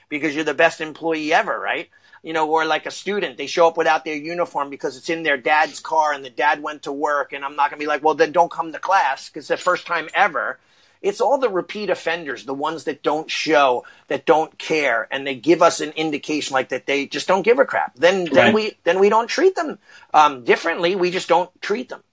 because 0.07 0.33
you're 0.33 0.45
the 0.45 0.53
best 0.53 0.79
employee 0.79 1.33
ever, 1.33 1.59
right? 1.59 1.89
You 2.23 2.33
know, 2.33 2.49
or 2.49 2.65
like 2.65 2.85
a 2.85 2.91
student, 2.91 3.37
they 3.37 3.47
show 3.47 3.67
up 3.67 3.77
without 3.77 4.05
their 4.05 4.15
uniform 4.15 4.69
because 4.69 4.95
it's 4.95 5.09
in 5.09 5.23
their 5.23 5.37
dad's 5.37 5.79
car 5.79 6.13
and 6.13 6.23
the 6.23 6.29
dad 6.29 6.63
went 6.63 6.83
to 6.83 6.91
work. 6.91 7.33
And 7.33 7.43
I'm 7.43 7.55
not 7.55 7.69
going 7.69 7.79
to 7.79 7.83
be 7.83 7.87
like, 7.87 8.03
well, 8.03 8.13
then 8.15 8.31
don't 8.31 8.51
come 8.51 8.71
to 8.71 8.79
class 8.79 9.27
because 9.27 9.49
it's 9.49 9.59
the 9.59 9.63
first 9.63 9.87
time 9.87 10.07
ever 10.13 10.57
it's 11.01 11.21
all 11.21 11.37
the 11.37 11.49
repeat 11.49 11.89
offenders, 11.89 12.45
the 12.45 12.53
ones 12.53 12.83
that 12.83 13.01
don't 13.01 13.29
show, 13.29 13.85
that 14.07 14.25
don't 14.25 14.57
care, 14.57 15.07
and 15.11 15.25
they 15.25 15.35
give 15.35 15.61
us 15.61 15.81
an 15.81 15.91
indication 15.91 16.53
like 16.53 16.69
that 16.69 16.85
they 16.85 17.07
just 17.07 17.27
don't 17.27 17.41
give 17.41 17.59
a 17.59 17.65
crap. 17.65 17.95
Then 17.95 18.25
then 18.25 18.45
right. 18.45 18.53
we 18.53 18.77
then 18.83 18.99
we 18.99 19.09
don't 19.09 19.27
treat 19.27 19.55
them 19.55 19.79
um, 20.13 20.43
differently. 20.43 20.95
We 20.95 21.11
just 21.11 21.27
don't 21.27 21.49
treat 21.61 21.89
them. 21.89 22.03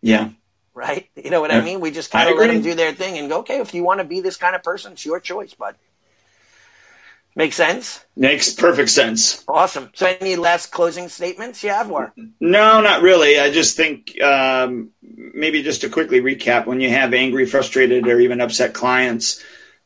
Yeah. 0.00 0.30
Right. 0.74 1.08
You 1.14 1.30
know 1.30 1.40
what 1.40 1.52
I 1.52 1.60
mean? 1.60 1.80
We 1.80 1.90
just 1.90 2.10
kind 2.10 2.30
of 2.30 2.36
let 2.36 2.46
them 2.46 2.62
do 2.62 2.74
their 2.74 2.94
thing 2.94 3.18
and 3.18 3.28
go, 3.28 3.40
okay, 3.40 3.60
if 3.60 3.74
you 3.74 3.84
want 3.84 4.00
to 4.00 4.04
be 4.04 4.20
this 4.20 4.36
kind 4.36 4.56
of 4.56 4.62
person, 4.62 4.92
it's 4.92 5.04
your 5.04 5.20
choice, 5.20 5.52
bud. 5.52 5.76
Make 7.34 7.54
sense? 7.54 8.04
Makes 8.14 8.52
perfect 8.52 8.90
sense. 8.90 9.42
Awesome. 9.48 9.90
So, 9.94 10.06
any 10.20 10.36
last 10.36 10.70
closing 10.70 11.08
statements 11.08 11.64
you 11.64 11.70
have, 11.70 11.90
or 11.90 12.12
no, 12.40 12.80
not 12.82 13.00
really. 13.00 13.40
I 13.40 13.50
just 13.50 13.74
think 13.74 14.20
um, 14.20 14.90
maybe 15.00 15.62
just 15.62 15.80
to 15.80 15.88
quickly 15.88 16.20
recap: 16.20 16.66
when 16.66 16.80
you 16.80 16.90
have 16.90 17.14
angry, 17.14 17.46
frustrated, 17.46 18.06
or 18.06 18.20
even 18.20 18.42
upset 18.42 18.74
clients, 18.74 19.42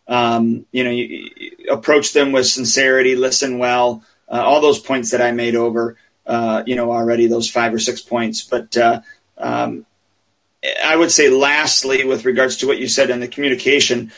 um, 0.09 0.67
you 0.73 0.83
know, 0.83 0.91
you, 0.91 1.31
you 1.37 1.51
approach 1.71 2.13
them 2.13 2.33
with 2.33 2.47
sincerity, 2.47 3.15
listen 3.15 3.59
well, 3.59 4.03
uh, 4.29 4.43
all 4.43 4.61
those 4.61 4.81
points 4.81 5.13
that 5.13 5.23
I 5.23 5.31
made 5.31 5.55
over, 5.55 5.97
uh, 6.27 6.65
you 6.67 6.75
know, 6.75 6.91
already 6.91 7.29
those 7.29 7.49
five 7.49 7.73
or 7.73 7.79
six 7.79 8.01
points. 8.01 8.43
But 8.43 8.77
uh, 8.77 9.01
um, 9.39 9.87
I 10.85 10.97
would 10.97 11.13
say, 11.13 11.29
lastly, 11.29 12.05
with 12.05 12.25
regards 12.25 12.59
to 12.59 12.67
what 12.67 12.79
you 12.79 12.89
said 12.89 13.11
in 13.11 13.21
the 13.21 13.29
communication 13.29 14.11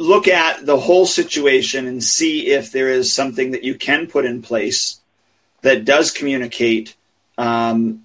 look 0.00 0.26
at 0.26 0.64
the 0.64 0.78
whole 0.78 1.06
situation 1.06 1.86
and 1.86 2.02
see 2.02 2.48
if 2.48 2.72
there 2.72 2.88
is 2.88 3.12
something 3.12 3.50
that 3.50 3.62
you 3.62 3.74
can 3.74 4.06
put 4.06 4.24
in 4.24 4.40
place 4.42 4.98
that 5.60 5.84
does 5.84 6.10
communicate 6.10 6.96
um, 7.36 8.04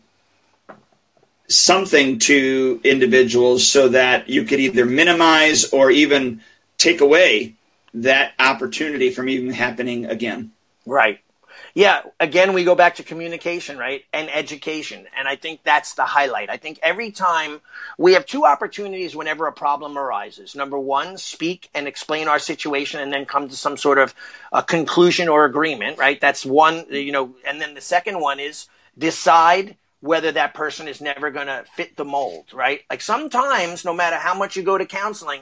something 1.47 2.19
to 2.19 2.81
individuals 2.83 3.65
so 3.65 3.89
that 3.89 4.29
you 4.29 4.43
could 4.43 4.59
either 4.59 4.85
minimize 4.85 5.65
or 5.71 5.89
even 5.89 6.41
take 6.77 6.99
away 6.99 7.55
that 7.93 8.33
opportunity 8.39 9.09
from 9.09 9.29
even 9.29 9.51
happening 9.51 10.05
again. 10.05 10.51
Right 10.85 11.19
yeah, 11.75 12.03
again, 12.21 12.53
we 12.53 12.63
go 12.63 12.73
back 12.73 12.95
to 12.95 13.03
communication, 13.03 13.77
right? 13.77 14.05
And 14.13 14.29
education. 14.33 15.07
And 15.17 15.27
I 15.27 15.35
think 15.35 15.59
that's 15.63 15.95
the 15.95 16.05
highlight. 16.05 16.49
I 16.49 16.55
think 16.55 16.79
every 16.81 17.11
time 17.11 17.59
we 17.97 18.13
have 18.13 18.25
two 18.25 18.45
opportunities 18.45 19.13
whenever 19.13 19.45
a 19.45 19.51
problem 19.51 19.97
arises. 19.97 20.55
Number 20.55 20.79
one, 20.79 21.17
speak 21.17 21.69
and 21.75 21.85
explain 21.85 22.29
our 22.29 22.39
situation 22.39 23.01
and 23.01 23.11
then 23.11 23.25
come 23.25 23.49
to 23.49 23.57
some 23.57 23.75
sort 23.75 23.97
of 23.97 24.15
a 24.53 24.63
conclusion 24.63 25.27
or 25.27 25.43
agreement, 25.43 25.97
right? 25.97 26.19
That's 26.19 26.45
one, 26.45 26.85
you 26.89 27.11
know, 27.11 27.35
and 27.45 27.59
then 27.59 27.73
the 27.73 27.81
second 27.81 28.21
one 28.21 28.39
is 28.39 28.67
decide 28.97 29.75
whether 29.99 30.31
that 30.31 30.53
person 30.53 30.87
is 30.87 31.01
never 31.01 31.29
going 31.29 31.47
to 31.47 31.65
fit 31.75 31.97
the 31.97 32.05
mold, 32.05 32.53
right? 32.53 32.83
Like 32.89 33.01
sometimes, 33.01 33.83
no 33.83 33.93
matter 33.93 34.15
how 34.15 34.33
much 34.33 34.55
you 34.55 34.63
go 34.63 34.77
to 34.77 34.85
counseling, 34.85 35.41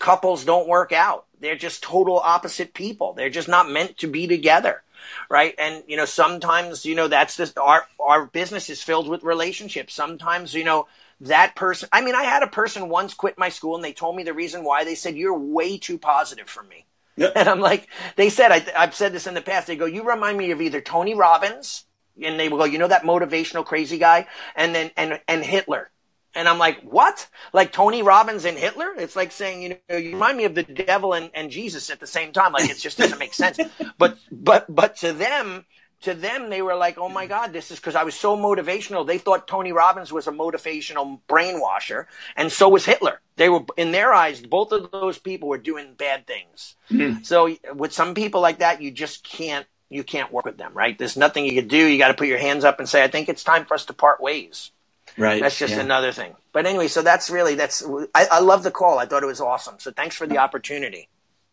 couples 0.00 0.44
don't 0.44 0.66
work 0.66 0.90
out. 0.90 1.26
They're 1.38 1.54
just 1.54 1.84
total 1.84 2.18
opposite 2.18 2.74
people. 2.74 3.12
They're 3.12 3.30
just 3.30 3.48
not 3.48 3.70
meant 3.70 3.98
to 3.98 4.08
be 4.08 4.26
together 4.26 4.82
right? 5.28 5.54
And 5.58 5.82
you 5.86 5.96
know, 5.96 6.04
sometimes 6.04 6.84
you 6.84 6.94
know 6.94 7.08
that's 7.08 7.36
just 7.36 7.58
our 7.58 7.86
our 8.00 8.26
business 8.26 8.70
is 8.70 8.82
filled 8.82 9.08
with 9.08 9.22
relationships. 9.22 9.94
Sometimes 9.94 10.54
you 10.54 10.64
know 10.64 10.86
that 11.20 11.54
person. 11.56 11.88
I 11.92 12.00
mean, 12.00 12.14
I 12.14 12.24
had 12.24 12.42
a 12.42 12.48
person 12.48 12.88
once 12.88 13.14
quit 13.14 13.38
my 13.38 13.48
school, 13.48 13.74
and 13.74 13.84
they 13.84 13.92
told 13.92 14.16
me 14.16 14.22
the 14.22 14.34
reason 14.34 14.64
why. 14.64 14.84
They 14.84 14.94
said 14.94 15.16
you're 15.16 15.38
way 15.38 15.78
too 15.78 15.98
positive 15.98 16.48
for 16.48 16.62
me. 16.62 16.86
Yep. 17.16 17.32
And 17.34 17.48
I'm 17.48 17.60
like, 17.60 17.88
they 18.14 18.30
said, 18.30 18.52
I, 18.52 18.64
I've 18.76 18.94
said 18.94 19.12
this 19.12 19.26
in 19.26 19.34
the 19.34 19.40
past. 19.40 19.66
They 19.66 19.76
go, 19.76 19.86
you 19.86 20.08
remind 20.08 20.38
me 20.38 20.52
of 20.52 20.60
either 20.60 20.80
Tony 20.80 21.14
Robbins, 21.14 21.84
and 22.22 22.38
they 22.38 22.48
will 22.48 22.58
go, 22.58 22.64
you 22.64 22.78
know 22.78 22.88
that 22.88 23.02
motivational 23.02 23.64
crazy 23.64 23.98
guy, 23.98 24.28
and 24.54 24.74
then 24.74 24.90
and 24.96 25.20
and 25.26 25.44
Hitler. 25.44 25.90
And 26.38 26.48
I'm 26.48 26.58
like, 26.58 26.82
what? 26.82 27.26
Like 27.52 27.72
Tony 27.72 28.04
Robbins 28.04 28.44
and 28.44 28.56
Hitler? 28.56 28.94
It's 28.96 29.16
like 29.16 29.32
saying, 29.32 29.60
you 29.60 29.76
know, 29.90 29.96
you 29.96 30.12
remind 30.12 30.38
me 30.38 30.44
of 30.44 30.54
the 30.54 30.62
devil 30.62 31.12
and, 31.12 31.32
and 31.34 31.50
Jesus 31.50 31.90
at 31.90 31.98
the 31.98 32.06
same 32.06 32.32
time. 32.32 32.52
Like 32.52 32.70
it 32.70 32.78
just 32.78 32.96
doesn't 32.96 33.18
make 33.18 33.34
sense. 33.34 33.58
But 33.98 34.18
but 34.30 34.72
but 34.72 34.96
to 34.98 35.12
them, 35.12 35.64
to 36.02 36.14
them, 36.14 36.50
they 36.50 36.62
were 36.62 36.76
like, 36.76 36.96
oh 36.96 37.08
my 37.08 37.26
God, 37.26 37.52
this 37.52 37.72
is 37.72 37.80
because 37.80 37.96
I 37.96 38.04
was 38.04 38.14
so 38.14 38.36
motivational. 38.36 39.04
They 39.04 39.18
thought 39.18 39.48
Tony 39.48 39.72
Robbins 39.72 40.12
was 40.12 40.28
a 40.28 40.32
motivational 40.32 41.18
brainwasher, 41.28 42.06
and 42.36 42.52
so 42.52 42.68
was 42.68 42.84
Hitler. 42.84 43.20
They 43.34 43.48
were, 43.48 43.64
in 43.76 43.90
their 43.90 44.12
eyes, 44.14 44.40
both 44.40 44.70
of 44.70 44.92
those 44.92 45.18
people 45.18 45.48
were 45.48 45.58
doing 45.58 45.94
bad 45.94 46.28
things. 46.28 46.76
Mm-hmm. 46.90 47.24
So 47.24 47.56
with 47.74 47.92
some 47.92 48.14
people 48.14 48.40
like 48.40 48.60
that, 48.60 48.80
you 48.80 48.92
just 48.92 49.24
can't, 49.24 49.66
you 49.88 50.04
can't 50.04 50.32
work 50.32 50.44
with 50.44 50.58
them, 50.58 50.72
right? 50.74 50.96
There's 50.96 51.16
nothing 51.16 51.44
you 51.44 51.54
could 51.54 51.68
do. 51.68 51.84
You 51.84 51.98
got 51.98 52.08
to 52.08 52.14
put 52.14 52.28
your 52.28 52.38
hands 52.38 52.64
up 52.64 52.78
and 52.78 52.88
say, 52.88 53.02
I 53.02 53.08
think 53.08 53.28
it's 53.28 53.42
time 53.42 53.64
for 53.64 53.74
us 53.74 53.86
to 53.86 53.92
part 53.92 54.20
ways. 54.20 54.70
Right. 55.18 55.42
That's 55.42 55.58
just 55.58 55.74
yeah. 55.74 55.80
another 55.80 56.12
thing. 56.12 56.34
But 56.52 56.66
anyway, 56.66 56.88
so 56.88 57.02
that's 57.02 57.28
really 57.28 57.54
that's 57.54 57.84
I, 58.14 58.26
I 58.30 58.40
love 58.40 58.62
the 58.62 58.70
call. 58.70 58.98
I 58.98 59.06
thought 59.06 59.22
it 59.22 59.26
was 59.26 59.40
awesome. 59.40 59.76
So 59.78 59.90
thanks 59.90 60.16
for 60.16 60.26
the 60.26 60.38
opportunity. 60.38 61.08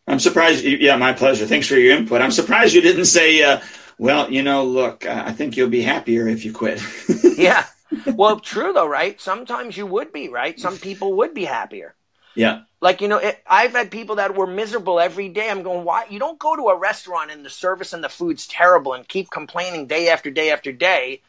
I'm 0.06 0.20
surprised. 0.20 0.64
Yeah, 0.64 0.96
my 0.96 1.12
pleasure. 1.12 1.46
Thanks 1.46 1.66
for 1.66 1.74
your 1.74 1.96
input. 1.96 2.22
I'm 2.22 2.30
surprised 2.30 2.74
you 2.74 2.80
didn't 2.80 3.06
say, 3.06 3.42
uh, 3.42 3.60
"Well, 3.98 4.30
you 4.30 4.42
know, 4.42 4.64
look, 4.64 5.04
I 5.04 5.32
think 5.32 5.56
you'll 5.56 5.68
be 5.68 5.82
happier 5.82 6.28
if 6.28 6.44
you 6.44 6.52
quit." 6.52 6.80
yeah. 7.36 7.66
Well, 8.14 8.38
true 8.38 8.72
though, 8.72 8.86
right? 8.86 9.20
Sometimes 9.20 9.76
you 9.76 9.86
would 9.86 10.12
be 10.12 10.28
right. 10.28 10.58
Some 10.58 10.78
people 10.78 11.14
would 11.14 11.34
be 11.34 11.44
happier. 11.44 11.94
Yeah. 12.36 12.62
Like 12.80 13.00
you 13.00 13.08
know, 13.08 13.18
it, 13.18 13.42
I've 13.46 13.72
had 13.72 13.90
people 13.90 14.16
that 14.16 14.36
were 14.36 14.46
miserable 14.46 15.00
every 15.00 15.28
day. 15.28 15.50
I'm 15.50 15.62
going, 15.62 15.84
why? 15.84 16.06
You 16.08 16.18
don't 16.18 16.38
go 16.38 16.54
to 16.54 16.68
a 16.68 16.78
restaurant 16.78 17.30
and 17.32 17.44
the 17.44 17.50
service 17.50 17.92
and 17.92 18.04
the 18.04 18.08
food's 18.08 18.46
terrible 18.46 18.92
and 18.92 19.08
keep 19.08 19.30
complaining 19.30 19.86
day 19.86 20.08
after 20.08 20.30
day 20.30 20.50
after 20.50 20.70
day. 20.72 21.22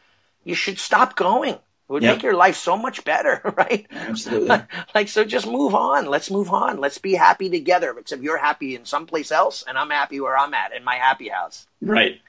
You 0.44 0.54
should 0.54 0.78
stop 0.78 1.16
going. 1.16 1.58
It 1.88 1.92
would 1.92 2.02
yep. 2.02 2.16
make 2.16 2.22
your 2.22 2.34
life 2.34 2.56
so 2.56 2.76
much 2.76 3.04
better, 3.04 3.40
right? 3.56 3.86
Absolutely. 3.90 4.58
like, 4.94 5.08
so 5.08 5.24
just 5.24 5.46
move 5.46 5.74
on. 5.74 6.06
Let's 6.06 6.30
move 6.30 6.50
on. 6.50 6.80
Let's 6.80 6.98
be 6.98 7.14
happy 7.14 7.48
together. 7.48 7.94
Except 7.98 8.22
you're 8.22 8.38
happy 8.38 8.74
in 8.74 8.84
someplace 8.84 9.32
else, 9.32 9.64
and 9.66 9.78
I'm 9.78 9.90
happy 9.90 10.20
where 10.20 10.36
I'm 10.36 10.52
at 10.52 10.74
in 10.74 10.84
my 10.84 10.96
happy 10.96 11.28
house. 11.28 11.66
Right. 11.80 12.20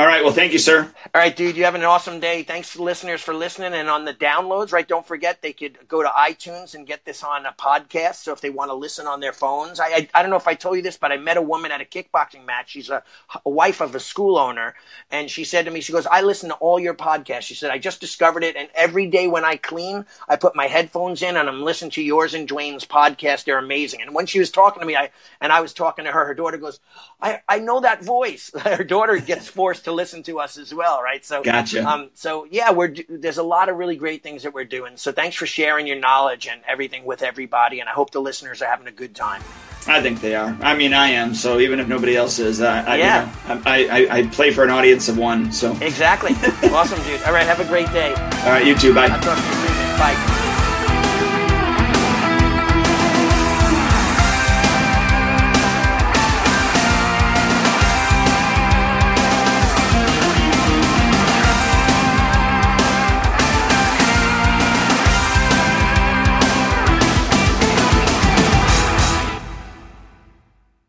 All 0.00 0.06
right. 0.06 0.24
Well, 0.24 0.32
thank 0.32 0.54
you, 0.54 0.58
sir. 0.58 0.90
All 1.14 1.20
right, 1.20 1.36
dude. 1.36 1.58
You 1.58 1.64
have 1.64 1.74
an 1.74 1.84
awesome 1.84 2.20
day. 2.20 2.42
Thanks 2.42 2.72
to 2.72 2.82
listeners 2.82 3.20
for 3.20 3.34
listening. 3.34 3.74
And 3.74 3.90
on 3.90 4.06
the 4.06 4.14
downloads, 4.14 4.72
right? 4.72 4.88
Don't 4.88 5.06
forget 5.06 5.42
they 5.42 5.52
could 5.52 5.76
go 5.88 6.02
to 6.02 6.08
iTunes 6.08 6.74
and 6.74 6.86
get 6.86 7.04
this 7.04 7.22
on 7.22 7.44
a 7.44 7.52
podcast. 7.52 8.14
So 8.14 8.32
if 8.32 8.40
they 8.40 8.48
want 8.48 8.70
to 8.70 8.74
listen 8.74 9.06
on 9.06 9.20
their 9.20 9.34
phones, 9.34 9.78
I, 9.78 9.84
I, 9.88 10.08
I 10.14 10.22
don't 10.22 10.30
know 10.30 10.38
if 10.38 10.48
I 10.48 10.54
told 10.54 10.76
you 10.76 10.82
this, 10.82 10.96
but 10.96 11.12
I 11.12 11.18
met 11.18 11.36
a 11.36 11.42
woman 11.42 11.70
at 11.70 11.82
a 11.82 11.84
kickboxing 11.84 12.46
match. 12.46 12.70
She's 12.70 12.88
a, 12.88 13.02
a 13.44 13.50
wife 13.50 13.82
of 13.82 13.94
a 13.94 14.00
school 14.00 14.38
owner, 14.38 14.74
and 15.10 15.30
she 15.30 15.44
said 15.44 15.66
to 15.66 15.70
me, 15.70 15.82
she 15.82 15.92
goes, 15.92 16.06
"I 16.06 16.22
listen 16.22 16.48
to 16.48 16.54
all 16.54 16.80
your 16.80 16.94
podcasts." 16.94 17.42
She 17.42 17.54
said, 17.54 17.70
"I 17.70 17.76
just 17.76 18.00
discovered 18.00 18.42
it, 18.42 18.56
and 18.56 18.70
every 18.74 19.06
day 19.06 19.28
when 19.28 19.44
I 19.44 19.56
clean, 19.56 20.06
I 20.30 20.36
put 20.36 20.56
my 20.56 20.66
headphones 20.66 21.20
in 21.20 21.36
and 21.36 21.46
I'm 21.46 21.60
listening 21.60 21.90
to 21.90 22.02
yours 22.02 22.32
and 22.32 22.48
Duane's 22.48 22.86
podcast. 22.86 23.44
They're 23.44 23.58
amazing." 23.58 24.00
And 24.00 24.14
when 24.14 24.24
she 24.24 24.38
was 24.38 24.50
talking 24.50 24.80
to 24.80 24.86
me, 24.86 24.96
I 24.96 25.10
and 25.42 25.52
I 25.52 25.60
was 25.60 25.74
talking 25.74 26.06
to 26.06 26.10
her, 26.10 26.24
her 26.24 26.34
daughter 26.34 26.56
goes, 26.56 26.80
"I 27.20 27.42
I 27.46 27.58
know 27.58 27.80
that 27.80 28.02
voice." 28.02 28.50
her 28.64 28.82
daughter 28.82 29.18
gets 29.18 29.46
forced 29.46 29.84
to 29.84 29.89
listen 29.92 30.22
to 30.24 30.40
us 30.40 30.56
as 30.56 30.74
well, 30.74 31.02
right? 31.02 31.24
So, 31.24 31.42
gotcha. 31.42 31.86
Um, 31.86 32.10
so 32.14 32.46
yeah, 32.50 32.70
we're 32.70 32.94
there's 33.08 33.38
a 33.38 33.42
lot 33.42 33.68
of 33.68 33.76
really 33.76 33.96
great 33.96 34.22
things 34.22 34.42
that 34.42 34.54
we're 34.54 34.64
doing. 34.64 34.96
So 34.96 35.12
thanks 35.12 35.36
for 35.36 35.46
sharing 35.46 35.86
your 35.86 35.98
knowledge 35.98 36.46
and 36.46 36.60
everything 36.66 37.04
with 37.04 37.22
everybody, 37.22 37.80
and 37.80 37.88
I 37.88 37.92
hope 37.92 38.10
the 38.10 38.20
listeners 38.20 38.62
are 38.62 38.66
having 38.66 38.86
a 38.86 38.92
good 38.92 39.14
time. 39.14 39.42
I 39.86 40.02
think 40.02 40.20
they 40.20 40.34
are. 40.34 40.56
I 40.60 40.76
mean, 40.76 40.92
I 40.92 41.08
am. 41.08 41.34
So 41.34 41.58
even 41.58 41.80
if 41.80 41.88
nobody 41.88 42.14
else 42.14 42.38
is, 42.38 42.60
I, 42.60 42.82
I 42.82 42.96
yeah, 42.96 43.48
you 43.48 43.54
know, 43.54 43.62
I, 43.64 43.86
I, 43.86 44.16
I 44.18 44.26
play 44.26 44.50
for 44.50 44.62
an 44.62 44.70
audience 44.70 45.08
of 45.08 45.16
one. 45.16 45.52
So 45.52 45.76
exactly, 45.80 46.32
awesome, 46.70 47.02
dude. 47.04 47.22
All 47.22 47.32
right, 47.32 47.46
have 47.46 47.60
a 47.60 47.66
great 47.66 47.90
day. 47.92 48.12
All 48.12 48.50
right, 48.50 48.66
you 48.66 48.74
too. 48.74 48.94
Bye. 48.94 49.08
Bye. 49.08 50.46